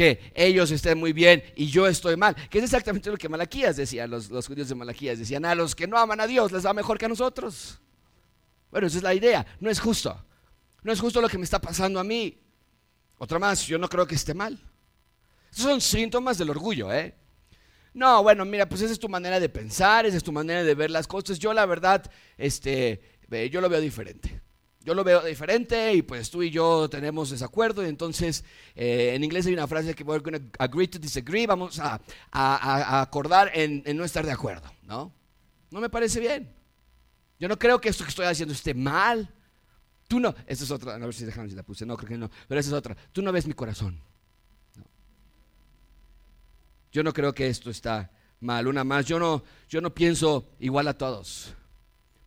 que 0.00 0.32
ellos 0.34 0.70
estén 0.70 0.96
muy 0.96 1.12
bien 1.12 1.44
y 1.56 1.66
yo 1.66 1.86
estoy 1.86 2.16
mal. 2.16 2.34
Que 2.48 2.56
es 2.56 2.64
exactamente 2.64 3.10
lo 3.10 3.18
que 3.18 3.28
Malaquías 3.28 3.76
decía, 3.76 4.06
los, 4.06 4.30
los 4.30 4.46
judíos 4.46 4.70
de 4.70 4.74
Malaquías 4.74 5.18
decían, 5.18 5.44
a 5.44 5.54
los 5.54 5.74
que 5.74 5.86
no 5.86 5.98
aman 5.98 6.18
a 6.20 6.26
Dios 6.26 6.52
les 6.52 6.64
va 6.64 6.72
mejor 6.72 6.96
que 6.96 7.04
a 7.04 7.08
nosotros. 7.08 7.78
Bueno, 8.70 8.86
esa 8.86 8.96
es 8.96 9.02
la 9.02 9.12
idea, 9.12 9.44
no 9.60 9.68
es 9.68 9.78
justo. 9.78 10.18
No 10.82 10.90
es 10.90 10.98
justo 10.98 11.20
lo 11.20 11.28
que 11.28 11.36
me 11.36 11.44
está 11.44 11.60
pasando 11.60 12.00
a 12.00 12.04
mí. 12.04 12.42
Otra 13.18 13.38
más, 13.38 13.66
yo 13.66 13.76
no 13.76 13.90
creo 13.90 14.06
que 14.06 14.14
esté 14.14 14.32
mal. 14.32 14.58
Esos 15.52 15.64
son 15.64 15.82
síntomas 15.82 16.38
del 16.38 16.48
orgullo, 16.48 16.90
¿eh? 16.90 17.14
No, 17.92 18.22
bueno, 18.22 18.46
mira, 18.46 18.66
pues 18.66 18.80
esa 18.80 18.94
es 18.94 18.98
tu 18.98 19.10
manera 19.10 19.38
de 19.38 19.50
pensar, 19.50 20.06
esa 20.06 20.16
es 20.16 20.24
tu 20.24 20.32
manera 20.32 20.62
de 20.62 20.74
ver 20.74 20.90
las 20.90 21.06
cosas. 21.06 21.38
Yo 21.38 21.52
la 21.52 21.66
verdad, 21.66 22.10
este, 22.38 23.02
yo 23.50 23.60
lo 23.60 23.68
veo 23.68 23.82
diferente 23.82 24.40
yo 24.82 24.94
lo 24.94 25.04
veo 25.04 25.22
diferente 25.22 25.92
y 25.92 26.02
pues 26.02 26.30
tú 26.30 26.42
y 26.42 26.50
yo 26.50 26.88
tenemos 26.88 27.30
desacuerdo 27.30 27.84
y 27.84 27.88
entonces 27.88 28.44
eh, 28.74 29.12
en 29.14 29.22
inglés 29.22 29.46
hay 29.46 29.52
una 29.52 29.66
frase 29.66 29.94
que 29.94 30.02
we're 30.02 30.22
going 30.22 30.50
agree 30.58 30.88
to 30.88 30.98
disagree, 30.98 31.46
vamos 31.46 31.78
a, 31.78 32.00
acordar 33.02 33.50
en, 33.54 33.82
no 33.96 34.04
estar 34.04 34.24
de 34.24 34.32
acuerdo, 34.32 34.70
¿no? 34.84 35.12
No 35.70 35.80
me 35.80 35.90
parece 35.90 36.18
bien. 36.18 36.54
Yo 37.38 37.46
no 37.48 37.58
creo 37.58 37.80
que 37.80 37.90
esto 37.90 38.04
que 38.04 38.10
estoy 38.10 38.26
haciendo 38.26 38.54
esté 38.54 38.74
mal. 38.74 39.32
Tú 40.08 40.18
no, 40.18 40.34
esta 40.46 40.64
es 40.64 40.70
otra, 40.70 40.94
a 40.94 40.98
ver 40.98 41.14
si 41.14 41.24
dejamos 41.24 41.50
si 41.50 41.56
la 41.56 41.62
puse, 41.62 41.86
no 41.86 41.96
creo 41.96 42.08
que 42.08 42.18
no, 42.18 42.30
pero 42.48 42.60
esa 42.60 42.70
es 42.70 42.74
otra. 42.74 42.96
Tú 43.12 43.22
no 43.22 43.32
ves 43.32 43.46
mi 43.46 43.54
corazón. 43.54 44.00
Yo 46.90 47.02
no 47.02 47.12
creo 47.12 47.32
que 47.32 47.46
esto 47.46 47.70
está 47.70 48.10
mal. 48.40 48.66
Una 48.66 48.82
más, 48.82 49.06
yo 49.06 49.18
no, 49.18 49.44
yo 49.68 49.80
no 49.80 49.94
pienso 49.94 50.50
igual 50.58 50.88
a 50.88 50.94
todos. 50.94 51.54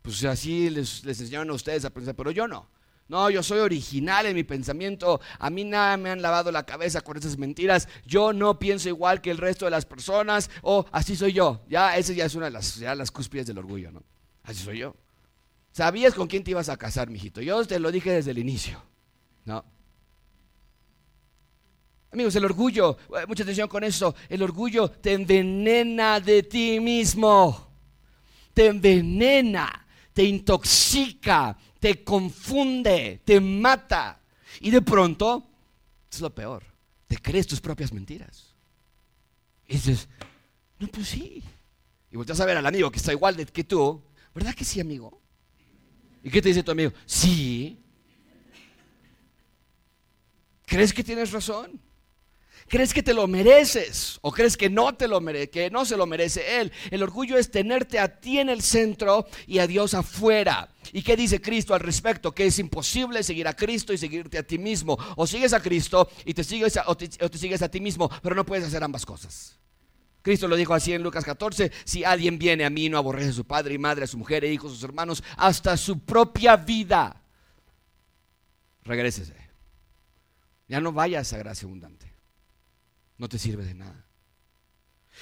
Pues 0.04 0.24
así 0.26 0.70
les, 0.70 1.04
les 1.06 1.20
enseñaron 1.20 1.50
a 1.50 1.54
ustedes 1.54 1.86
a 1.86 1.90
pensar, 1.90 2.14
pero 2.14 2.30
yo 2.30 2.48
no. 2.48 2.70
No, 3.08 3.30
yo 3.30 3.42
soy 3.42 3.60
original 3.60 4.26
en 4.26 4.36
mi 4.36 4.44
pensamiento. 4.44 5.20
A 5.40 5.50
mí 5.50 5.64
nada 5.64 5.98
me 5.98 6.10
han 6.10 6.22
lavado 6.22 6.52
la 6.52 6.66
cabeza 6.66 7.02
con 7.02 7.18
esas 7.18 7.38
mentiras. 7.38 7.88
Yo 8.06 8.34
no 8.34 8.60
pienso 8.60 8.90
igual 8.90 9.22
que 9.22 9.32
el 9.32 9.38
resto 9.38 9.66
de 9.66 9.72
las 9.72 9.86
personas. 9.86 10.50
O 10.62 10.86
así 10.92 11.16
soy 11.16 11.34
yo. 11.34 11.64
Ya, 11.70 11.98
esa 11.98 12.14
ya 12.14 12.26
es 12.26 12.36
una 12.36 12.46
de 12.46 12.52
las, 12.52 12.76
ya 12.76 12.96
las 12.96 13.12
cúspides 13.12 13.48
del 13.48 13.58
orgullo, 13.58 13.92
¿no? 13.92 14.04
Así 14.44 14.62
soy 14.64 14.80
yo. 14.80 14.96
Sabías 15.72 16.14
con 16.14 16.28
quién 16.28 16.44
te 16.44 16.52
ibas 16.52 16.70
a 16.70 16.78
casar, 16.78 17.10
mijito. 17.10 17.42
Yo 17.42 17.66
te 17.66 17.80
lo 17.80 17.92
dije 17.92 18.12
desde 18.12 18.32
el 18.32 18.40
inicio. 18.40 18.82
No. 19.46 19.64
Amigos, 22.12 22.36
el 22.36 22.46
orgullo, 22.46 22.98
eh, 23.18 23.26
mucha 23.28 23.44
atención 23.44 23.68
con 23.68 23.84
eso. 23.84 24.16
El 24.30 24.44
orgullo 24.44 24.92
te 24.92 25.14
envenena 25.14 26.20
de 26.20 26.44
ti 26.44 26.80
mismo. 26.80 27.72
Te 28.54 28.68
envenena 28.68 29.83
te 30.14 30.24
intoxica, 30.24 31.58
te 31.80 32.04
confunde, 32.04 33.22
te 33.26 33.40
mata. 33.42 34.22
Y 34.62 34.72
de 34.72 34.82
pronto, 34.82 35.46
es 36.12 36.22
lo 36.22 36.34
peor, 36.34 36.64
te 37.08 37.18
crees 37.18 37.48
tus 37.48 37.60
propias 37.60 37.92
mentiras. 37.92 38.54
Y 39.68 39.74
dices, 39.74 40.08
no, 40.80 40.88
pues 40.88 41.08
sí. 41.08 41.44
Y 42.12 42.16
volteas 42.16 42.40
a 42.40 42.46
ver 42.46 42.58
al 42.58 42.66
amigo 42.66 42.92
que 42.92 43.00
está 43.00 43.12
igual 43.12 43.36
que 43.48 43.64
tú, 43.64 44.02
¿verdad 44.34 44.54
que 44.54 44.64
sí, 44.64 44.80
amigo? 44.80 45.20
¿Y 46.24 46.30
qué 46.30 46.42
te 46.42 46.50
dice 46.50 46.64
tu 46.64 46.72
amigo? 46.72 46.94
Sí. 47.06 47.80
¿Crees 50.66 50.94
que 50.94 51.04
tienes 51.04 51.32
razón? 51.32 51.80
¿Crees 52.68 52.94
que 52.94 53.04
te 53.04 53.14
lo 53.14 53.28
mereces? 53.28 54.20
¿O 54.22 54.32
crees 54.32 54.58
que 54.58 54.70
no 54.70 54.96
te 54.96 55.08
lo 55.08 55.22
que 55.52 55.70
no 55.72 55.86
se 55.86 55.98
lo 55.98 56.06
merece 56.06 56.62
él? 56.62 56.72
El 56.92 57.04
orgullo 57.04 57.38
es 57.38 57.52
tenerte 57.52 58.00
a 58.00 58.20
ti 58.20 58.40
en 58.40 58.50
el 58.50 58.62
centro 58.62 59.28
y 59.48 59.60
a 59.60 59.68
Dios 59.68 59.94
afuera. 59.94 60.70
¿Y 60.92 61.02
qué 61.02 61.16
dice 61.16 61.42
Cristo 61.42 61.74
al 61.74 61.82
respecto? 61.82 62.34
Que 62.34 62.48
es 62.48 62.60
imposible 62.60 63.24
seguir 63.24 63.48
a 63.48 63.56
Cristo 63.56 63.94
y 63.94 63.98
seguirte 63.98 64.38
a 64.38 64.44
ti 64.44 64.58
mismo. 64.58 64.98
O 65.16 65.28
sigues 65.28 65.54
a 65.54 65.62
Cristo 65.62 66.10
y 66.26 66.34
te 66.34 66.44
sigues 66.44 67.62
a 67.62 67.70
ti 67.70 67.80
mismo, 67.80 68.10
pero 68.22 68.36
no 68.36 68.46
puedes 68.46 68.66
hacer 68.66 68.84
ambas 68.84 69.06
cosas. 69.06 69.60
Cristo 70.22 70.48
lo 70.48 70.56
dijo 70.56 70.74
así 70.74 70.94
en 70.94 71.04
Lucas 71.04 71.26
14, 71.26 71.70
si 71.84 72.06
alguien 72.06 72.40
viene 72.40 72.64
a 72.64 72.70
mí 72.70 72.88
no 72.88 72.98
aborrece 72.98 73.32
a 73.32 73.34
su 73.34 73.46
padre 73.46 73.74
y 73.74 73.78
madre, 73.78 74.06
a 74.06 74.08
su 74.08 74.18
mujer 74.18 74.46
e 74.46 74.54
hijos, 74.54 74.72
a 74.72 74.76
sus 74.76 74.84
hermanos, 74.86 75.22
hasta 75.36 75.76
su 75.76 76.00
propia 76.00 76.56
vida. 76.56 77.22
Regrésese. 78.84 79.36
Ya 80.70 80.80
no 80.80 80.94
vayas 80.94 81.34
a 81.34 81.38
gracia 81.38 81.66
abundante 81.66 82.13
no 83.24 83.30
te 83.30 83.40
sirve 83.40 83.64
de 83.64 83.74
nada. 83.74 84.06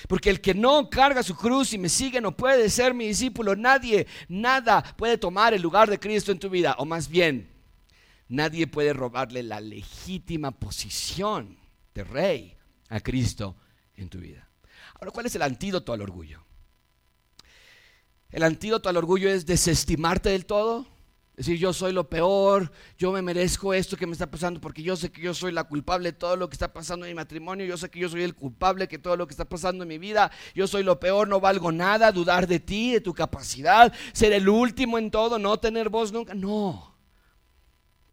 Porque 0.08 0.32
el 0.32 0.42
que 0.42 0.56
no 0.56 0.90
carga 0.90 1.22
su 1.22 1.36
cruz 1.36 1.72
y 1.74 1.78
me 1.78 1.88
sigue 1.88 2.20
no 2.20 2.36
puede 2.36 2.68
ser 2.72 2.96
mi 2.96 3.08
discípulo. 3.08 3.56
Nadie, 3.56 4.08
nada 4.28 4.82
puede 4.98 5.20
tomar 5.20 5.54
el 5.54 5.62
lugar 5.62 5.88
de 5.88 6.00
Cristo 6.00 6.32
en 6.32 6.40
tu 6.40 6.50
vida. 6.50 6.76
O 6.80 6.86
más 6.86 7.10
bien, 7.10 7.52
nadie 8.28 8.66
puede 8.66 8.94
robarle 8.94 9.44
la 9.44 9.62
legítima 9.62 10.50
posición 10.50 11.60
de 11.94 12.04
rey 12.04 12.58
a 12.90 13.02
Cristo 13.02 13.56
en 13.94 14.10
tu 14.10 14.18
vida. 14.18 14.50
Ahora, 14.96 15.12
¿cuál 15.12 15.28
es 15.28 15.36
el 15.36 15.44
antídoto 15.44 15.94
al 15.94 16.02
orgullo? 16.02 16.44
El 18.32 18.42
antídoto 18.42 18.90
al 18.90 18.98
orgullo 18.98 19.30
es 19.30 19.46
desestimarte 19.46 20.30
del 20.30 20.48
todo. 20.48 20.88
Decir, 21.36 21.58
yo 21.58 21.72
soy 21.74 21.94
lo 21.94 22.10
peor, 22.10 22.72
yo 22.98 23.12
me 23.12 23.22
merezco 23.22 23.74
esto 23.74 23.96
que 23.96 24.06
me 24.06 24.12
está 24.12 24.30
pasando 24.30 24.60
porque 24.60 24.84
yo 24.84 24.96
sé 24.96 25.12
que 25.12 25.22
yo 25.22 25.34
soy 25.34 25.52
la 25.52 25.64
culpable 25.64 26.12
de 26.12 26.18
todo 26.18 26.36
lo 26.36 26.50
que 26.50 26.56
está 26.56 26.74
pasando 26.74 27.06
en 27.06 27.12
mi 27.12 27.16
matrimonio, 27.16 27.66
yo 27.66 27.78
sé 27.78 27.90
que 27.90 28.00
yo 28.00 28.10
soy 28.10 28.24
el 28.24 28.36
culpable 28.36 28.86
de 28.86 28.98
todo 29.00 29.16
lo 29.16 29.26
que 29.28 29.32
está 29.32 29.46
pasando 29.46 29.84
en 29.84 29.88
mi 29.88 29.98
vida, 29.98 30.30
yo 30.54 30.68
soy 30.68 30.84
lo 30.84 31.00
peor, 31.00 31.28
no 31.28 31.40
valgo 31.40 31.72
nada, 31.72 32.12
dudar 32.12 32.48
de 32.48 32.60
ti, 32.60 32.92
de 32.92 33.02
tu 33.02 33.14
capacidad, 33.14 33.94
ser 34.14 34.34
el 34.34 34.50
último 34.50 34.98
en 34.98 35.10
todo, 35.10 35.40
no 35.40 35.58
tener 35.58 35.90
voz 35.90 36.12
nunca. 36.12 36.34
No. 36.34 36.96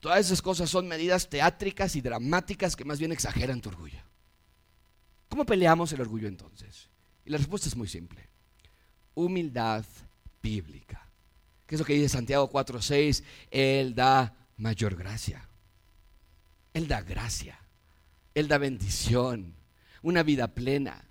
Todas 0.00 0.20
esas 0.20 0.40
cosas 0.40 0.70
son 0.70 0.86
medidas 0.86 1.28
teátricas 1.28 1.96
y 1.96 2.00
dramáticas 2.00 2.76
que 2.76 2.84
más 2.84 3.00
bien 3.00 3.10
exageran 3.10 3.60
tu 3.60 3.68
orgullo. 3.68 3.98
¿Cómo 5.28 5.44
peleamos 5.44 5.92
el 5.92 6.00
orgullo 6.00 6.28
entonces? 6.28 6.88
Y 7.24 7.30
la 7.30 7.38
respuesta 7.38 7.68
es 7.68 7.76
muy 7.76 7.88
simple. 7.88 8.28
Humildad 9.14 9.84
bíblica. 10.40 11.07
¿Qué 11.68 11.74
es 11.74 11.80
lo 11.80 11.84
que 11.84 11.92
dice 11.92 12.08
Santiago 12.08 12.50
4:6? 12.50 13.22
Él 13.50 13.94
da 13.94 14.34
mayor 14.56 14.96
gracia. 14.96 15.46
Él 16.72 16.88
da 16.88 17.02
gracia. 17.02 17.58
Él 18.34 18.48
da 18.48 18.56
bendición. 18.56 19.54
Una 20.00 20.22
vida 20.22 20.48
plena. 20.48 21.04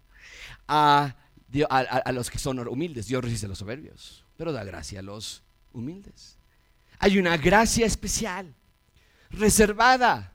A, 0.68 1.16
a, 1.70 2.12
los 2.12 2.32
que 2.32 2.40
son 2.40 2.58
humildes. 2.68 3.06
Dios 3.06 3.24
resiste 3.24 3.46
a 3.46 3.50
los 3.50 3.60
soberbios. 3.60 4.26
Pero 4.36 4.52
da 4.52 4.64
gracia 4.64 5.02
a 5.02 5.04
los 5.04 5.44
humildes. 5.74 6.40
Hay 6.98 7.20
una 7.20 7.38
gracia 7.38 7.86
especial. 7.86 8.56
Reservada 9.30 10.34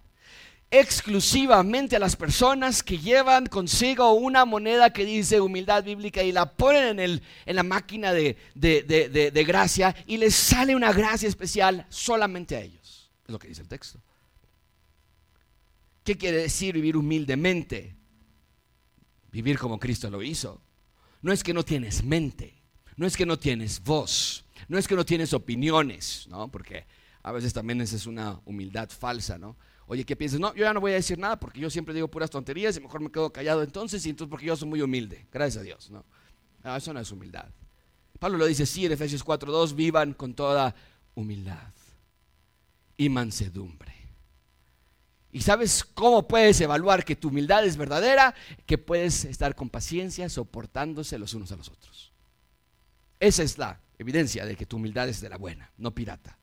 exclusivamente 0.75 1.97
a 1.97 1.99
las 1.99 2.17
personas 2.17 2.83
que 2.83 2.97
llevan 2.97 3.47
consigo 3.47 4.11
una 4.15 4.47
moneda 4.47 4.91
que 4.91 5.05
dice 5.05 5.39
humildad 5.39 5.85
bíblica 5.85 6.23
y 6.23 6.33
la 6.33 6.51
ponen 6.51 6.85
en, 6.85 6.99
el, 6.99 7.23
en 7.45 7.57
la 7.57 7.63
máquina 7.63 8.11
de, 8.15 8.39
de, 8.55 9.45
gracia 9.47 9.95
y 10.07 10.17
les 10.17 10.35
sale 10.35 10.75
una 10.75 10.91
gracia 10.95 11.29
especial 11.29 11.87
solamente 11.91 12.57
a 12.57 12.63
ellos. 12.63 13.13
Es 13.27 13.31
lo 13.31 13.39
que 13.39 13.49
dice 13.49 13.61
el 13.61 13.69
texto. 13.69 14.01
¿Qué 16.05 16.17
quiere 16.17 16.39
decir 16.39 16.75
vivir 16.75 16.97
humildemente? 16.97 17.95
Vivir 19.31 19.59
como 19.59 19.79
Cristo 19.79 20.09
lo 20.09 20.23
hizo. 20.23 20.63
No 21.21 21.33
es 21.33 21.45
que 21.45 21.53
no 21.53 21.65
tienes 21.67 22.03
mente, 22.03 22.63
no 22.97 23.07
es 23.07 23.15
que 23.15 23.27
no 23.27 23.39
tienes 23.39 23.79
voz, 23.85 24.47
no 24.69 24.79
es 24.79 24.89
que 24.89 24.97
no 24.97 25.05
tienes 25.05 25.35
opiniones, 25.35 26.27
¿no? 26.29 26.51
Porque 26.51 26.87
a 27.23 27.31
veces 27.31 27.53
también 27.53 27.83
esa 27.83 27.97
es 27.97 28.07
una 28.07 28.41
humildad 28.47 28.89
falsa, 28.89 29.37
¿no? 29.37 29.59
Oye, 29.93 30.07
¿qué 30.07 30.17
piensas? 30.17 30.41
No, 30.41 30.55
yo 30.55 30.65
ya 30.65 30.73
no 30.73 30.81
voy 30.81 30.93
a 30.93 30.95
decir 30.95 31.19
nada 31.19 31.39
porque 31.39 31.61
yo 31.61 31.69
siempre 31.69 31.93
digo 31.93 32.09
puras 32.09 32.31
tonterías 32.31 32.75
y 32.79 32.81
mejor 32.81 33.03
me 33.03 33.13
quedo 33.13 33.31
callado 33.31 33.63
entonces 33.63 34.07
y 34.07 34.09
entonces 34.09 34.31
porque 34.31 34.47
yo 34.47 34.57
soy 34.57 34.67
muy 34.67 34.81
humilde. 34.81 35.27
Gracias 35.31 35.61
a 35.61 35.65
Dios, 35.65 35.91
¿no? 35.91 36.03
eso 36.75 36.95
no 36.95 37.01
es 37.01 37.13
humildad. 37.13 37.45
Pablo 38.19 38.39
lo 38.39 38.47
dice 38.47 38.65
sí 38.65 38.87
en 38.87 38.93
Efesios 38.93 39.23
4.2, 39.23 39.75
vivan 39.75 40.15
con 40.15 40.33
toda 40.33 40.75
humildad 41.15 41.75
y 42.97 43.11
mansedumbre. 43.11 43.93
¿Y 45.31 45.43
sabes 45.43 45.85
cómo 45.85 46.27
puedes 46.27 46.59
evaluar 46.63 47.05
que 47.05 47.15
tu 47.15 47.29
humildad 47.29 47.63
es 47.67 47.77
verdadera? 47.77 48.35
Que 48.65 48.79
puedes 48.79 49.27
estar 49.27 49.55
con 49.55 49.69
paciencia 49.69 50.31
soportándose 50.31 51.19
los 51.19 51.35
unos 51.35 51.53
a 51.53 51.57
los 51.57 51.69
otros. 51.69 52.15
Esa 53.21 53.43
es 53.43 53.59
la 53.59 53.79
evidencia 53.99 54.47
de 54.47 54.57
que 54.57 54.65
tu 54.65 54.79
humildad 54.79 55.11
es 55.11 55.21
de 55.21 55.29
la 55.29 55.37
buena, 55.37 55.71
no 55.77 55.95
pirata. 55.95 56.39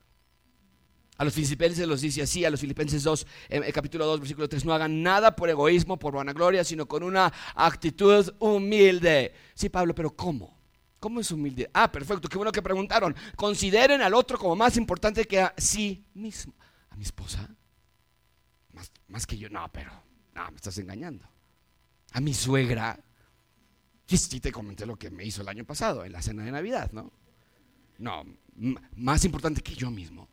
A 1.20 1.26
los 1.26 1.34
filipenses 1.34 1.86
los 1.86 2.00
dice 2.00 2.22
así, 2.22 2.46
a 2.46 2.50
los 2.50 2.62
filipenses 2.62 3.04
2, 3.04 3.28
en 3.50 3.66
el 3.66 3.74
capítulo 3.74 4.06
2, 4.06 4.22
versículo 4.22 4.48
3, 4.48 4.64
no 4.64 4.74
hagan 4.74 5.04
nada 5.04 5.36
por 5.36 5.50
egoísmo, 5.50 6.00
por 6.00 6.14
vanagloria, 6.16 6.64
sino 6.64 6.88
con 6.88 7.04
una 7.04 7.34
actitud 7.56 8.34
humilde. 8.40 9.34
Sí, 9.54 9.68
Pablo, 9.68 9.94
pero 9.94 10.16
¿cómo? 10.16 10.58
¿Cómo 10.98 11.20
es 11.20 11.30
humilde? 11.30 11.70
Ah, 11.74 11.92
perfecto, 11.92 12.30
qué 12.30 12.38
bueno 12.38 12.54
que 12.54 12.62
preguntaron. 12.62 13.14
Consideren 13.36 14.02
al 14.02 14.14
otro 14.14 14.38
como 14.38 14.56
más 14.56 14.78
importante 14.78 15.26
que 15.26 15.42
a 15.42 15.54
sí 15.58 16.06
mismo. 16.14 16.54
¿A 16.90 16.96
mi 16.96 17.04
esposa? 17.04 17.54
Más, 18.72 18.90
más 19.10 19.28
que 19.28 19.38
yo, 19.38 19.50
no, 19.50 19.70
pero, 19.74 19.92
no, 20.34 20.50
me 20.52 20.56
estás 20.56 20.78
engañando. 20.78 21.28
A 22.14 22.22
mi 22.22 22.34
suegra. 22.34 22.98
Y 24.08 24.16
sí 24.16 24.40
te 24.40 24.54
comenté 24.54 24.86
lo 24.86 24.96
que 24.96 25.12
me 25.12 25.26
hizo 25.26 25.42
el 25.42 25.50
año 25.50 25.66
pasado, 25.66 26.06
en 26.06 26.14
la 26.14 26.22
cena 26.22 26.46
de 26.46 26.52
Navidad, 26.54 26.94
¿no? 26.94 27.12
No, 27.98 28.24
más 28.96 29.26
importante 29.26 29.60
que 29.62 29.76
yo 29.76 29.92
mismo. 29.92 30.30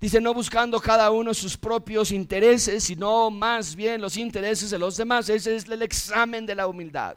Dice, 0.00 0.20
no 0.20 0.32
buscando 0.32 0.80
cada 0.80 1.10
uno 1.10 1.34
sus 1.34 1.56
propios 1.56 2.10
intereses, 2.10 2.84
sino 2.84 3.30
más 3.30 3.74
bien 3.76 4.00
los 4.00 4.16
intereses 4.16 4.70
de 4.70 4.78
los 4.78 4.96
demás. 4.96 5.28
Ese 5.28 5.56
es 5.56 5.68
el 5.68 5.82
examen 5.82 6.46
de 6.46 6.54
la 6.54 6.66
humildad. 6.66 7.16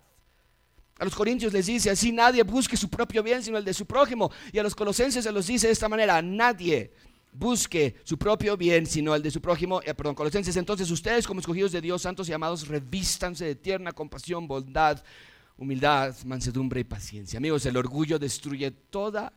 A 1.00 1.06
los 1.06 1.16
corintios 1.16 1.54
les 1.54 1.68
dice 1.68 1.90
así, 1.90 2.12
nadie 2.12 2.44
busque 2.44 2.76
su 2.76 2.90
propio 2.90 3.22
bien, 3.22 3.44
sino 3.44 3.58
el 3.58 3.64
de 3.64 3.74
su 3.74 3.86
prójimo. 3.86 4.32
Y 4.52 4.58
a 4.60 4.64
los 4.64 4.76
colosenses 4.76 5.24
se 5.24 5.32
los 5.32 5.48
dice 5.48 5.68
de 5.68 5.74
esta 5.74 5.88
manera, 5.88 6.22
nadie 6.22 6.92
busque 7.32 7.96
su 8.04 8.18
propio 8.18 8.58
bien, 8.58 8.86
sino 8.86 9.14
el 9.14 9.22
de 9.22 9.32
su 9.32 9.40
prójimo. 9.40 9.80
Eh, 9.84 9.94
perdón, 9.94 10.16
colosenses, 10.16 10.56
entonces 10.58 10.90
ustedes 10.90 11.28
como 11.28 11.40
escogidos 11.40 11.72
de 11.72 11.82
Dios, 11.82 12.02
santos 12.02 12.28
y 12.30 12.34
amados, 12.34 12.68
revístanse 12.68 13.46
de 13.46 13.56
tierna 13.56 13.92
compasión, 13.92 14.48
bondad, 14.48 15.04
humildad, 15.56 16.16
mansedumbre 16.26 16.82
y 16.82 16.84
paciencia. 16.84 17.38
Amigos, 17.38 17.66
el 17.66 17.78
orgullo 17.78 18.18
destruye 18.18 18.72
toda 18.72 19.32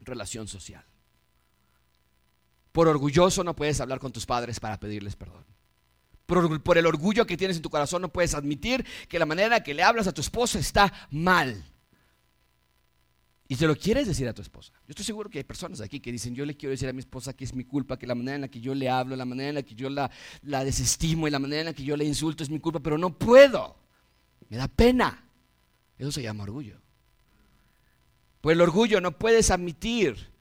relación 0.00 0.46
social. 0.46 0.84
Por 2.74 2.88
orgulloso 2.88 3.44
no 3.44 3.54
puedes 3.54 3.80
hablar 3.80 4.00
con 4.00 4.10
tus 4.10 4.26
padres 4.26 4.58
para 4.58 4.80
pedirles 4.80 5.14
perdón. 5.14 5.44
Por, 6.26 6.76
el 6.76 6.86
orgullo 6.86 7.24
que 7.24 7.36
tienes 7.36 7.56
en 7.56 7.62
tu 7.62 7.70
corazón 7.70 8.02
no 8.02 8.08
puedes 8.08 8.34
admitir 8.34 8.84
que 9.08 9.20
la 9.20 9.26
manera 9.26 9.62
que 9.62 9.74
le 9.74 9.84
hablas 9.84 10.08
a 10.08 10.12
tu 10.12 10.20
esposa 10.20 10.58
está 10.58 10.92
mal. 11.08 11.64
Y 13.46 13.54
te 13.54 13.68
lo 13.68 13.76
quieres 13.76 14.08
decir 14.08 14.26
a 14.26 14.34
tu 14.34 14.42
esposa. 14.42 14.72
Yo 14.72 14.88
estoy 14.88 15.04
seguro 15.04 15.30
que 15.30 15.38
hay 15.38 15.44
personas 15.44 15.80
aquí 15.80 16.00
que 16.00 16.10
dicen, 16.10 16.34
yo 16.34 16.44
le 16.44 16.56
quiero 16.56 16.72
decir 16.72 16.88
a 16.88 16.92
mi 16.92 16.98
esposa 16.98 17.32
que 17.32 17.44
es 17.44 17.54
mi 17.54 17.62
culpa, 17.62 17.96
que 17.96 18.08
la 18.08 18.16
manera 18.16 18.34
en 18.34 18.40
la 18.40 18.48
que 18.48 18.60
yo 18.60 18.74
le 18.74 18.88
hablo, 18.88 19.14
la 19.14 19.24
manera 19.24 19.50
en 19.50 19.54
la 19.54 19.62
que 19.62 19.76
yo 19.76 19.88
la, 19.88 20.10
la 20.42 20.64
desestimo 20.64 21.28
y 21.28 21.30
la 21.30 21.38
manera 21.38 21.60
en 21.60 21.66
la 21.66 21.74
que 21.74 21.84
yo 21.84 21.96
le 21.96 22.04
insulto 22.04 22.42
es 22.42 22.50
mi 22.50 22.58
culpa, 22.58 22.80
pero 22.80 22.98
no 22.98 23.16
puedo. 23.16 23.76
Me 24.48 24.56
da 24.56 24.66
pena. 24.66 25.30
Eso 25.96 26.10
se 26.10 26.22
llama 26.22 26.42
orgullo. 26.42 26.80
Por 28.40 28.52
el 28.52 28.60
orgullo 28.60 29.00
no 29.00 29.16
puedes 29.16 29.52
admitir 29.52 30.33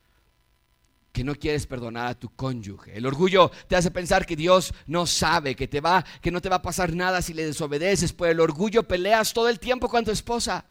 que 1.13 1.23
no 1.23 1.35
quieres 1.35 1.67
perdonar 1.67 2.07
a 2.07 2.19
tu 2.19 2.29
cónyuge. 2.35 2.97
El 2.97 3.05
orgullo 3.05 3.51
te 3.67 3.75
hace 3.75 3.91
pensar 3.91 4.25
que 4.25 4.35
Dios 4.35 4.73
no 4.87 5.05
sabe, 5.05 5.55
que 5.55 5.67
te 5.67 5.79
va, 5.79 6.03
que 6.21 6.31
no 6.31 6.41
te 6.41 6.49
va 6.49 6.57
a 6.57 6.61
pasar 6.61 6.93
nada 6.93 7.21
si 7.21 7.33
le 7.33 7.45
desobedeces. 7.45 8.11
Por 8.11 8.27
el 8.27 8.39
orgullo 8.39 8.83
peleas 8.83 9.31
todo 9.31 9.47
el 9.47 9.59
tiempo 9.59 9.87
con 9.87 10.03
tu 10.03 10.11
esposa. 10.11 10.65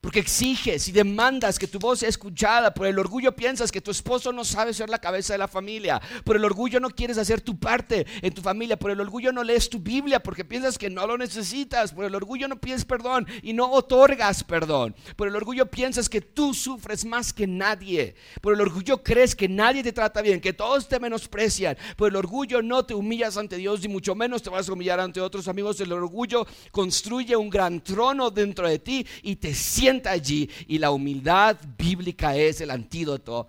Porque 0.00 0.20
exiges 0.20 0.86
y 0.86 0.92
demandas 0.92 1.58
que 1.58 1.66
tu 1.66 1.80
voz 1.80 1.98
sea 1.98 2.08
escuchada. 2.08 2.72
Por 2.72 2.86
el 2.86 3.00
orgullo 3.00 3.34
piensas 3.34 3.72
que 3.72 3.80
tu 3.80 3.90
esposo 3.90 4.32
no 4.32 4.44
sabe 4.44 4.72
ser 4.72 4.88
la 4.88 5.00
cabeza 5.00 5.34
de 5.34 5.38
la 5.38 5.48
familia. 5.48 6.00
Por 6.22 6.36
el 6.36 6.44
orgullo 6.44 6.78
no 6.78 6.90
quieres 6.90 7.18
hacer 7.18 7.40
tu 7.40 7.58
parte 7.58 8.06
en 8.22 8.32
tu 8.32 8.40
familia. 8.40 8.78
Por 8.78 8.92
el 8.92 9.00
orgullo 9.00 9.32
no 9.32 9.42
lees 9.42 9.68
tu 9.68 9.80
Biblia 9.80 10.20
porque 10.20 10.44
piensas 10.44 10.78
que 10.78 10.88
no 10.88 11.04
lo 11.04 11.18
necesitas. 11.18 11.92
Por 11.92 12.04
el 12.04 12.14
orgullo 12.14 12.46
no 12.46 12.60
pides 12.60 12.84
perdón 12.84 13.26
y 13.42 13.52
no 13.52 13.72
otorgas 13.72 14.44
perdón. 14.44 14.94
Por 15.16 15.26
el 15.26 15.34
orgullo 15.34 15.66
piensas 15.66 16.08
que 16.08 16.20
tú 16.20 16.54
sufres 16.54 17.04
más 17.04 17.32
que 17.32 17.48
nadie. 17.48 18.14
Por 18.40 18.54
el 18.54 18.60
orgullo 18.60 19.02
crees 19.02 19.34
que 19.34 19.48
nadie 19.48 19.82
te 19.82 19.92
trata 19.92 20.22
bien, 20.22 20.40
que 20.40 20.52
todos 20.52 20.86
te 20.86 21.00
menosprecian. 21.00 21.76
Por 21.96 22.10
el 22.10 22.16
orgullo 22.16 22.62
no 22.62 22.86
te 22.86 22.94
humillas 22.94 23.36
ante 23.36 23.56
Dios 23.56 23.84
y 23.84 23.88
mucho 23.88 24.14
menos 24.14 24.44
te 24.44 24.50
vas 24.50 24.68
a 24.68 24.72
humillar 24.72 25.00
ante 25.00 25.20
otros 25.20 25.48
amigos. 25.48 25.80
El 25.80 25.92
orgullo 25.92 26.46
construye 26.70 27.34
un 27.34 27.50
gran 27.50 27.82
trono 27.82 28.30
dentro 28.30 28.68
de 28.68 28.78
ti 28.78 29.04
y 29.22 29.34
te 29.34 29.52
sientes 29.52 29.87
allí 30.06 30.48
y 30.66 30.78
la 30.78 30.90
humildad 30.90 31.56
bíblica 31.76 32.36
es 32.36 32.60
el 32.60 32.70
antídoto 32.70 33.48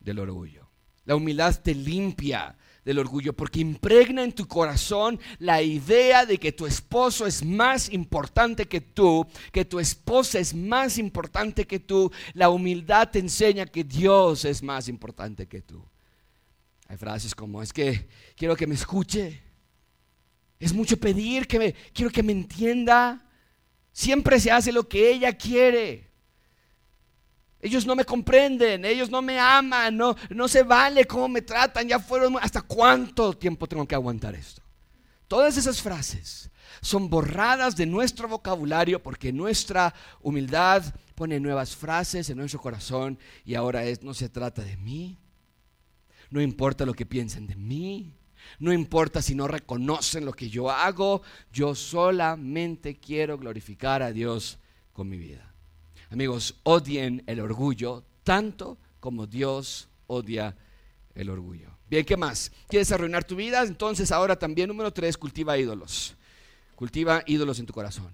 del 0.00 0.18
orgullo. 0.18 0.68
La 1.04 1.16
humildad 1.16 1.60
te 1.62 1.74
limpia 1.74 2.56
del 2.84 2.98
orgullo 2.98 3.32
porque 3.32 3.60
impregna 3.60 4.22
en 4.22 4.32
tu 4.32 4.46
corazón 4.46 5.18
la 5.38 5.62
idea 5.62 6.26
de 6.26 6.38
que 6.38 6.52
tu 6.52 6.66
esposo 6.66 7.26
es 7.26 7.44
más 7.44 7.90
importante 7.90 8.66
que 8.66 8.80
tú, 8.80 9.26
que 9.52 9.64
tu 9.64 9.80
esposa 9.80 10.38
es 10.38 10.54
más 10.54 10.98
importante 10.98 11.66
que 11.66 11.80
tú. 11.80 12.10
La 12.34 12.50
humildad 12.50 13.10
te 13.10 13.18
enseña 13.18 13.66
que 13.66 13.84
Dios 13.84 14.44
es 14.44 14.62
más 14.62 14.88
importante 14.88 15.46
que 15.46 15.62
tú. 15.62 15.84
Hay 16.88 16.96
frases 16.96 17.34
como 17.34 17.62
es 17.62 17.72
que 17.72 18.08
quiero 18.36 18.56
que 18.56 18.66
me 18.66 18.74
escuche. 18.74 19.42
Es 20.58 20.72
mucho 20.72 20.96
pedir 20.98 21.46
que 21.46 21.58
me 21.58 21.74
quiero 21.92 22.10
que 22.10 22.22
me 22.22 22.32
entienda. 22.32 23.23
Siempre 23.94 24.40
se 24.40 24.50
hace 24.50 24.72
lo 24.72 24.88
que 24.88 25.08
ella 25.08 25.32
quiere. 25.32 26.10
Ellos 27.60 27.86
no 27.86 27.94
me 27.94 28.04
comprenden, 28.04 28.84
ellos 28.84 29.08
no 29.08 29.22
me 29.22 29.38
aman, 29.38 29.96
no, 29.96 30.16
no 30.30 30.48
se 30.48 30.64
vale 30.64 31.06
cómo 31.06 31.28
me 31.28 31.40
tratan, 31.40 31.88
ya 31.88 32.00
fueron... 32.00 32.36
¿Hasta 32.42 32.60
cuánto 32.60 33.32
tiempo 33.32 33.68
tengo 33.68 33.86
que 33.86 33.94
aguantar 33.94 34.34
esto? 34.34 34.62
Todas 35.28 35.56
esas 35.56 35.80
frases 35.80 36.50
son 36.82 37.08
borradas 37.08 37.76
de 37.76 37.86
nuestro 37.86 38.28
vocabulario 38.28 39.00
porque 39.00 39.32
nuestra 39.32 39.94
humildad 40.20 40.82
pone 41.14 41.38
nuevas 41.38 41.76
frases 41.76 42.28
en 42.28 42.36
nuestro 42.36 42.60
corazón 42.60 43.16
y 43.44 43.54
ahora 43.54 43.84
es, 43.84 44.02
no 44.02 44.12
se 44.12 44.28
trata 44.28 44.62
de 44.62 44.76
mí, 44.76 45.20
no 46.30 46.40
importa 46.42 46.84
lo 46.84 46.94
que 46.94 47.06
piensen 47.06 47.46
de 47.46 47.54
mí, 47.54 48.18
No 48.58 48.72
importa 48.72 49.22
si 49.22 49.34
no 49.34 49.48
reconocen 49.48 50.24
lo 50.24 50.32
que 50.32 50.48
yo 50.48 50.70
hago, 50.70 51.22
yo 51.52 51.74
solamente 51.74 52.96
quiero 52.96 53.38
glorificar 53.38 54.02
a 54.02 54.12
Dios 54.12 54.58
con 54.92 55.08
mi 55.08 55.16
vida. 55.16 55.52
Amigos, 56.10 56.56
odien 56.62 57.22
el 57.26 57.40
orgullo 57.40 58.04
tanto 58.22 58.78
como 59.00 59.26
Dios 59.26 59.88
odia 60.06 60.56
el 61.14 61.30
orgullo. 61.30 61.70
Bien, 61.88 62.04
¿qué 62.04 62.16
más? 62.16 62.50
¿Quieres 62.68 62.90
arruinar 62.92 63.24
tu 63.24 63.36
vida? 63.36 63.62
Entonces 63.62 64.10
ahora 64.10 64.36
también, 64.36 64.68
número 64.68 64.92
tres, 64.92 65.16
cultiva 65.16 65.56
ídolos. 65.58 66.16
Cultiva 66.74 67.22
ídolos 67.26 67.58
en 67.58 67.66
tu 67.66 67.72
corazón. 67.72 68.12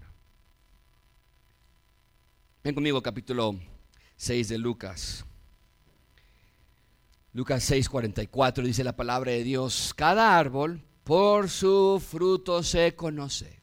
Ven 2.62 2.74
conmigo, 2.74 3.00
capítulo 3.00 3.58
6 4.16 4.48
de 4.50 4.58
Lucas. 4.58 5.24
Lucas 7.32 7.62
6, 7.62 7.88
44 7.88 8.64
dice 8.64 8.82
la 8.82 8.96
palabra 8.96 9.30
de 9.30 9.44
Dios, 9.44 9.94
cada 9.94 10.36
árbol 10.36 10.82
por 11.04 11.48
su 11.48 12.02
fruto 12.04 12.64
se 12.64 12.96
conoce. 12.96 13.60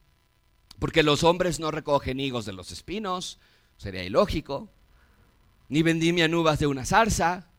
Porque 0.78 1.02
los 1.02 1.22
hombres 1.22 1.60
no 1.60 1.70
recogen 1.70 2.18
higos 2.18 2.46
de 2.46 2.54
los 2.54 2.70
espinos, 2.70 3.38
sería 3.76 4.04
ilógico, 4.04 4.70
ni 5.68 5.82
vendimian 5.82 6.34
uvas 6.34 6.58
de 6.60 6.66
una 6.66 6.86
zarza. 6.86 7.50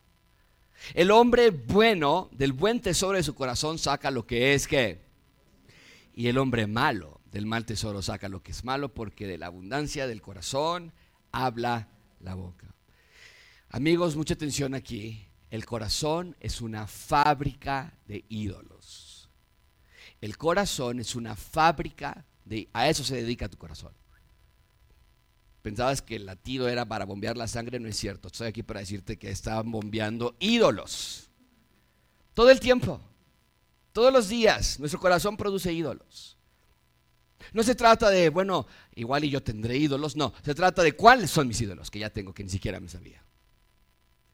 El 0.94 1.12
hombre 1.12 1.50
bueno, 1.50 2.28
del 2.32 2.54
buen 2.54 2.80
tesoro 2.80 3.16
de 3.16 3.22
su 3.22 3.36
corazón, 3.36 3.78
saca 3.78 4.10
lo 4.10 4.26
que 4.26 4.54
es 4.54 4.66
que. 4.66 5.02
Y 6.12 6.26
el 6.26 6.38
hombre 6.38 6.66
malo, 6.66 7.20
del 7.30 7.46
mal 7.46 7.64
tesoro, 7.64 8.02
saca 8.02 8.28
lo 8.28 8.42
que 8.42 8.50
es 8.50 8.64
malo, 8.64 8.92
porque 8.92 9.28
de 9.28 9.38
la 9.38 9.46
abundancia 9.46 10.08
del 10.08 10.22
corazón 10.22 10.92
habla 11.30 11.88
la 12.18 12.34
boca. 12.34 12.74
Amigos, 13.68 14.16
mucha 14.16 14.34
atención 14.34 14.74
aquí. 14.74 15.29
El 15.50 15.66
corazón 15.66 16.36
es 16.40 16.60
una 16.60 16.86
fábrica 16.86 17.98
de 18.06 18.24
ídolos. 18.28 19.28
El 20.20 20.36
corazón 20.36 21.00
es 21.00 21.16
una 21.16 21.34
fábrica 21.34 22.24
de... 22.44 22.68
A 22.72 22.88
eso 22.88 23.02
se 23.02 23.16
dedica 23.16 23.48
tu 23.48 23.58
corazón. 23.58 23.92
Pensabas 25.62 26.00
que 26.02 26.16
el 26.16 26.26
latido 26.26 26.68
era 26.68 26.86
para 26.86 27.04
bombear 27.04 27.36
la 27.36 27.48
sangre, 27.48 27.80
no 27.80 27.88
es 27.88 27.96
cierto. 27.96 28.28
Estoy 28.28 28.48
aquí 28.48 28.62
para 28.62 28.80
decirte 28.80 29.18
que 29.18 29.30
estaban 29.30 29.70
bombeando 29.70 30.36
ídolos. 30.38 31.28
Todo 32.32 32.50
el 32.50 32.60
tiempo. 32.60 33.00
Todos 33.92 34.12
los 34.12 34.28
días 34.28 34.78
nuestro 34.78 35.00
corazón 35.00 35.36
produce 35.36 35.72
ídolos. 35.72 36.36
No 37.52 37.62
se 37.62 37.74
trata 37.74 38.08
de, 38.10 38.28
bueno, 38.28 38.66
igual 38.94 39.24
y 39.24 39.30
yo 39.30 39.42
tendré 39.42 39.76
ídolos, 39.76 40.14
no. 40.14 40.32
Se 40.44 40.54
trata 40.54 40.82
de 40.82 40.92
cuáles 40.92 41.30
son 41.30 41.48
mis 41.48 41.60
ídolos, 41.60 41.90
que 41.90 41.98
ya 41.98 42.10
tengo, 42.10 42.32
que 42.32 42.44
ni 42.44 42.50
siquiera 42.50 42.78
me 42.78 42.88
sabía. 42.88 43.22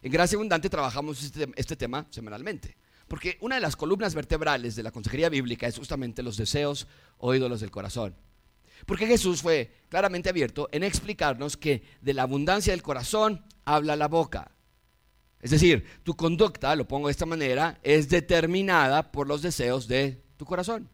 En 0.07 0.13
Gracia 0.13 0.37
Abundante 0.37 0.71
trabajamos 0.71 1.21
este, 1.21 1.49
este, 1.57 1.75
tema 1.75 2.07
semanalmente, 2.11 2.77
porque 3.09 3.39
una 3.41 3.57
de 3.57 3.61
las 3.61 3.75
columnas 3.75 4.15
vertebrales 4.15 4.77
de 4.77 4.85
la 4.85 4.93
consejería 4.93 5.29
bíblica 5.29 5.67
es 5.67 5.77
justamente 5.77 6.23
los 6.23 6.37
deseos 6.37 6.87
o 7.19 7.35
ídolos 7.35 7.59
del 7.59 7.73
corazón. 7.73 8.15
Porque 8.87 9.09
Jesús 9.09 9.43
fue 9.43 9.83
claramente 9.89 10.29
abierto 10.29 10.69
en 10.71 10.85
explicarnos 10.85 11.57
que 11.57 11.83
de 12.03 12.15
la 12.15 12.23
abundancia 12.23 12.73
del 12.73 12.85
corazón 12.85 13.45
habla 13.65 13.97
la 13.97 14.07
boca. 14.07 14.53
Es 15.41 15.51
decir, 15.51 15.85
tu 16.05 16.15
conducta, 16.15 16.77
lo 16.77 16.87
pongo 16.87 17.09
de 17.09 17.11
esta 17.11 17.27
manera, 17.27 17.81
es 17.83 18.09
determinada 18.09 19.11
por 19.11 19.27
los 19.27 19.43
deseos 19.43 19.89
de 19.89 20.23
tu 20.37 20.45
corazón. 20.45 20.89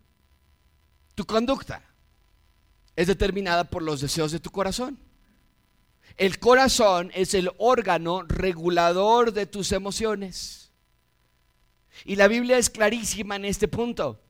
Tu 1.14 1.26
conducta 1.26 1.82
es 2.96 3.08
determinada 3.08 3.64
por 3.64 3.82
los 3.82 4.00
deseos 4.00 4.32
de 4.32 4.40
tu 4.40 4.50
corazón. 4.50 4.98
El 6.16 6.38
corazón 6.38 7.10
es 7.14 7.34
el 7.34 7.50
órgano 7.58 8.22
regulador 8.22 9.32
de 9.32 9.46
tus 9.46 9.72
emociones. 9.72 10.70
Y 12.04 12.16
la 12.16 12.28
Biblia 12.28 12.58
es 12.58 12.70
clarísima 12.70 13.36
en 13.36 13.44
este 13.44 13.68
punto. 13.68 14.20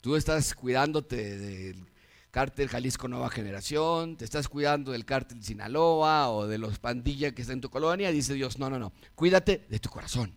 Tú 0.00 0.16
estás 0.16 0.54
cuidándote 0.54 1.38
del 1.38 1.86
cártel 2.30 2.68
Jalisco 2.68 3.08
Nueva 3.08 3.30
Generación, 3.30 4.16
te 4.16 4.24
estás 4.24 4.48
cuidando 4.48 4.92
del 4.92 5.04
cártel 5.04 5.44
Sinaloa 5.44 6.30
o 6.30 6.46
de 6.46 6.58
los 6.58 6.78
pandillas 6.78 7.34
que 7.34 7.42
están 7.42 7.58
en 7.58 7.60
tu 7.60 7.70
colonia, 7.70 8.10
dice 8.10 8.34
Dios, 8.34 8.58
no, 8.58 8.70
no, 8.70 8.78
no, 8.78 8.92
cuídate 9.14 9.66
de 9.68 9.78
tu 9.78 9.90
corazón. 9.90 10.34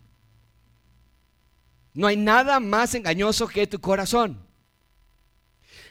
No 1.94 2.06
hay 2.06 2.16
nada 2.16 2.60
más 2.60 2.94
engañoso 2.94 3.48
que 3.48 3.66
tu 3.66 3.80
corazón. 3.80 4.46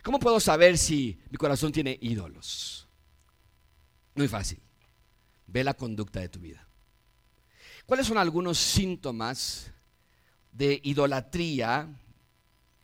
¿Cómo 0.03 0.19
puedo 0.19 0.39
saber 0.39 0.77
si 0.77 1.19
mi 1.31 1.37
corazón 1.37 1.71
tiene 1.71 1.97
ídolos? 1.99 2.84
Muy 4.15 4.27
fácil. 4.29 4.59
Ve 5.47 5.63
la 5.63 5.73
conducta 5.73 6.21
de 6.21 6.29
tu 6.29 6.39
vida. 6.39 6.67
¿Cuáles 7.85 8.07
son 8.07 8.17
algunos 8.17 8.57
síntomas 8.57 9.71
de 10.51 10.79
idolatría? 10.83 11.87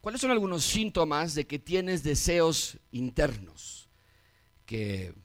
¿Cuáles 0.01 0.21
son 0.21 0.31
algunos 0.31 0.63
síntomas 0.63 1.33
de 1.33 1.47
que 1.47 1.57
tienes 1.57 2.03
deseos 2.03 2.77
internos 2.91 3.89
que 4.65 5.15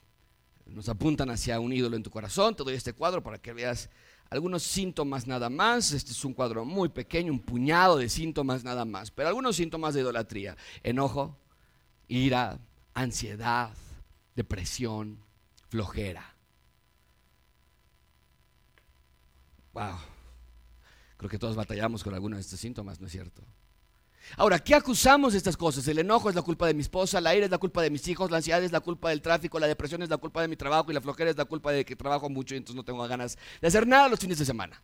nos 0.65 0.89
apuntan 0.89 1.29
hacia 1.29 1.59
un 1.59 1.73
ídolo 1.73 1.95
en 1.95 2.03
tu 2.03 2.09
corazón? 2.09 2.55
Te 2.55 2.63
doy 2.63 2.75
este 2.75 2.93
cuadro 2.93 3.21
para 3.21 3.37
que 3.37 3.53
veas 3.53 3.89
algunos 4.29 4.63
síntomas 4.63 5.27
nada 5.27 5.49
más. 5.49 5.91
Este 5.91 6.11
es 6.11 6.25
un 6.25 6.33
cuadro 6.33 6.63
muy 6.65 6.89
pequeño, 6.89 7.33
un 7.33 7.39
puñado 7.39 7.97
de 7.97 8.09
síntomas 8.09 8.63
nada 8.63 8.85
más, 8.85 9.11
pero 9.11 9.27
algunos 9.27 9.57
síntomas 9.57 9.93
de 9.93 10.01
idolatría. 10.01 10.55
Enojo, 10.83 11.37
ira, 12.07 12.59
ansiedad, 12.93 13.75
depresión, 14.35 15.26
flojera. 15.69 16.35
Wow. 19.73 19.97
Creo 21.17 21.29
que 21.29 21.39
todos 21.39 21.55
batallamos 21.55 22.03
con 22.03 22.13
algunos 22.13 22.37
de 22.37 22.41
estos 22.41 22.59
síntomas, 22.59 22.99
¿no 22.99 23.07
es 23.07 23.11
cierto? 23.11 23.43
Ahora, 24.35 24.59
¿qué 24.59 24.75
acusamos 24.75 25.33
de 25.33 25.37
estas 25.37 25.55
cosas? 25.55 25.87
El 25.87 25.99
enojo 25.99 26.29
es 26.29 26.35
la 26.35 26.41
culpa 26.41 26.67
de 26.67 26.73
mi 26.73 26.81
esposa, 26.81 27.21
la 27.21 27.33
ira 27.35 27.45
es 27.45 27.51
la 27.51 27.57
culpa 27.57 27.81
de 27.81 27.89
mis 27.89 28.07
hijos, 28.07 28.29
la 28.29 28.37
ansiedad 28.37 28.61
es 28.61 28.71
la 28.71 28.81
culpa 28.81 29.09
del 29.09 29.21
tráfico, 29.21 29.57
la 29.59 29.67
depresión 29.67 30.01
es 30.01 30.09
la 30.09 30.17
culpa 30.17 30.41
de 30.41 30.47
mi 30.47 30.57
trabajo 30.57 30.91
y 30.91 30.93
la 30.93 31.01
flojera 31.01 31.29
es 31.29 31.37
la 31.37 31.45
culpa 31.45 31.71
de 31.71 31.85
que 31.85 31.95
trabajo 31.95 32.29
mucho 32.29 32.53
y 32.53 32.57
entonces 32.57 32.75
no 32.75 32.83
tengo 32.83 33.07
ganas 33.07 33.37
de 33.61 33.67
hacer 33.67 33.87
nada 33.87 34.09
los 34.09 34.19
fines 34.19 34.37
de 34.37 34.45
semana. 34.45 34.81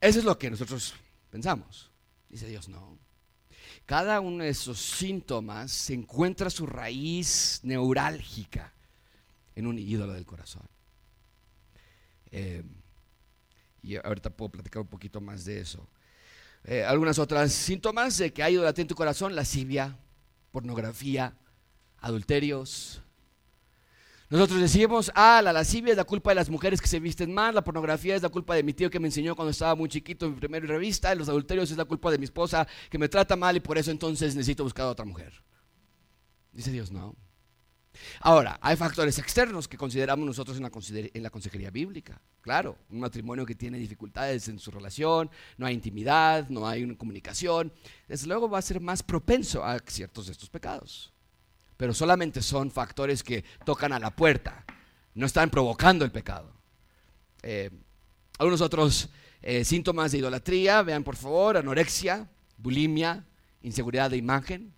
Eso 0.00 0.18
es 0.18 0.24
lo 0.24 0.38
que 0.38 0.50
nosotros 0.50 0.94
pensamos. 1.30 1.90
Dice 2.28 2.46
Dios, 2.46 2.68
no. 2.68 2.98
Cada 3.84 4.20
uno 4.20 4.44
de 4.44 4.50
esos 4.50 4.80
síntomas 4.80 5.70
se 5.70 5.94
encuentra 5.94 6.50
su 6.50 6.66
raíz 6.66 7.60
neurálgica 7.62 8.72
en 9.58 9.66
un 9.66 9.76
ídolo 9.76 10.12
del 10.12 10.24
corazón. 10.24 10.62
Eh, 12.30 12.62
y 13.82 13.96
ahorita 13.96 14.30
puedo 14.30 14.52
platicar 14.52 14.82
un 14.82 14.88
poquito 14.88 15.20
más 15.20 15.44
de 15.44 15.60
eso. 15.60 15.88
Eh, 16.62 16.84
algunas 16.84 17.18
otras 17.18 17.52
síntomas 17.52 18.16
de 18.18 18.32
que 18.32 18.44
hay 18.44 18.54
idolatría 18.54 18.82
en 18.82 18.88
tu 18.88 18.94
corazón, 18.94 19.34
lascivia, 19.34 19.98
pornografía, 20.52 21.34
adulterios. 21.98 23.02
Nosotros 24.30 24.60
decimos, 24.60 25.10
ah, 25.16 25.40
la 25.42 25.52
lascivia 25.52 25.90
es 25.90 25.96
la 25.96 26.04
culpa 26.04 26.30
de 26.30 26.36
las 26.36 26.50
mujeres 26.50 26.80
que 26.80 26.86
se 26.86 27.00
visten 27.00 27.34
mal, 27.34 27.52
la 27.54 27.64
pornografía 27.64 28.14
es 28.14 28.22
la 28.22 28.28
culpa 28.28 28.54
de 28.54 28.62
mi 28.62 28.74
tío 28.74 28.90
que 28.90 29.00
me 29.00 29.08
enseñó 29.08 29.34
cuando 29.34 29.50
estaba 29.50 29.74
muy 29.74 29.88
chiquito 29.88 30.26
en 30.26 30.34
mi 30.34 30.38
primera 30.38 30.66
revista, 30.66 31.12
los 31.16 31.28
adulterios 31.28 31.70
es 31.72 31.76
la 31.76 31.84
culpa 31.84 32.12
de 32.12 32.18
mi 32.18 32.24
esposa 32.24 32.68
que 32.90 32.98
me 32.98 33.08
trata 33.08 33.34
mal 33.34 33.56
y 33.56 33.60
por 33.60 33.76
eso 33.76 33.90
entonces 33.90 34.36
necesito 34.36 34.62
buscar 34.62 34.86
a 34.86 34.90
otra 34.90 35.04
mujer. 35.04 35.32
Dice 36.52 36.70
Dios, 36.70 36.92
no. 36.92 37.16
Ahora, 38.20 38.58
hay 38.60 38.76
factores 38.76 39.18
externos 39.18 39.68
que 39.68 39.76
consideramos 39.76 40.26
nosotros 40.26 40.56
en 40.56 40.62
la, 41.22 41.30
consejería 41.30 41.70
bíblica. 41.70 42.20
Claro, 42.40 42.76
un 42.90 43.00
matrimonio 43.00 43.46
que 43.46 43.54
tiene 43.54 43.78
dificultades 43.78 44.48
en 44.48 44.58
su 44.58 44.70
relación, 44.70 45.30
no 45.56 45.66
hay 45.66 45.74
intimidad, 45.74 46.48
no 46.48 46.66
hay 46.66 46.94
comunicación, 46.96 47.72
desde 48.06 48.26
luego 48.26 48.48
va 48.48 48.58
a 48.58 48.62
ser 48.62 48.80
más 48.80 49.02
propenso 49.02 49.64
a 49.64 49.78
ciertos 49.86 50.26
de 50.26 50.32
estos 50.32 50.50
pecados. 50.50 51.12
Pero 51.76 51.94
solamente 51.94 52.42
son 52.42 52.70
factores 52.70 53.22
que 53.22 53.44
tocan 53.64 53.92
a 53.92 53.98
la 53.98 54.14
puerta, 54.14 54.64
no 55.14 55.26
están 55.26 55.50
provocando 55.50 56.04
el 56.04 56.10
pecado. 56.10 56.52
Eh, 57.42 57.70
algunos 58.38 58.60
otros 58.60 59.08
eh, 59.42 59.64
síntomas 59.64 60.12
de 60.12 60.18
idolatría, 60.18 60.82
vean 60.82 61.04
por 61.04 61.16
favor, 61.16 61.56
anorexia, 61.56 62.28
bulimia, 62.56 63.24
inseguridad 63.62 64.10
de 64.10 64.16
imagen, 64.16 64.74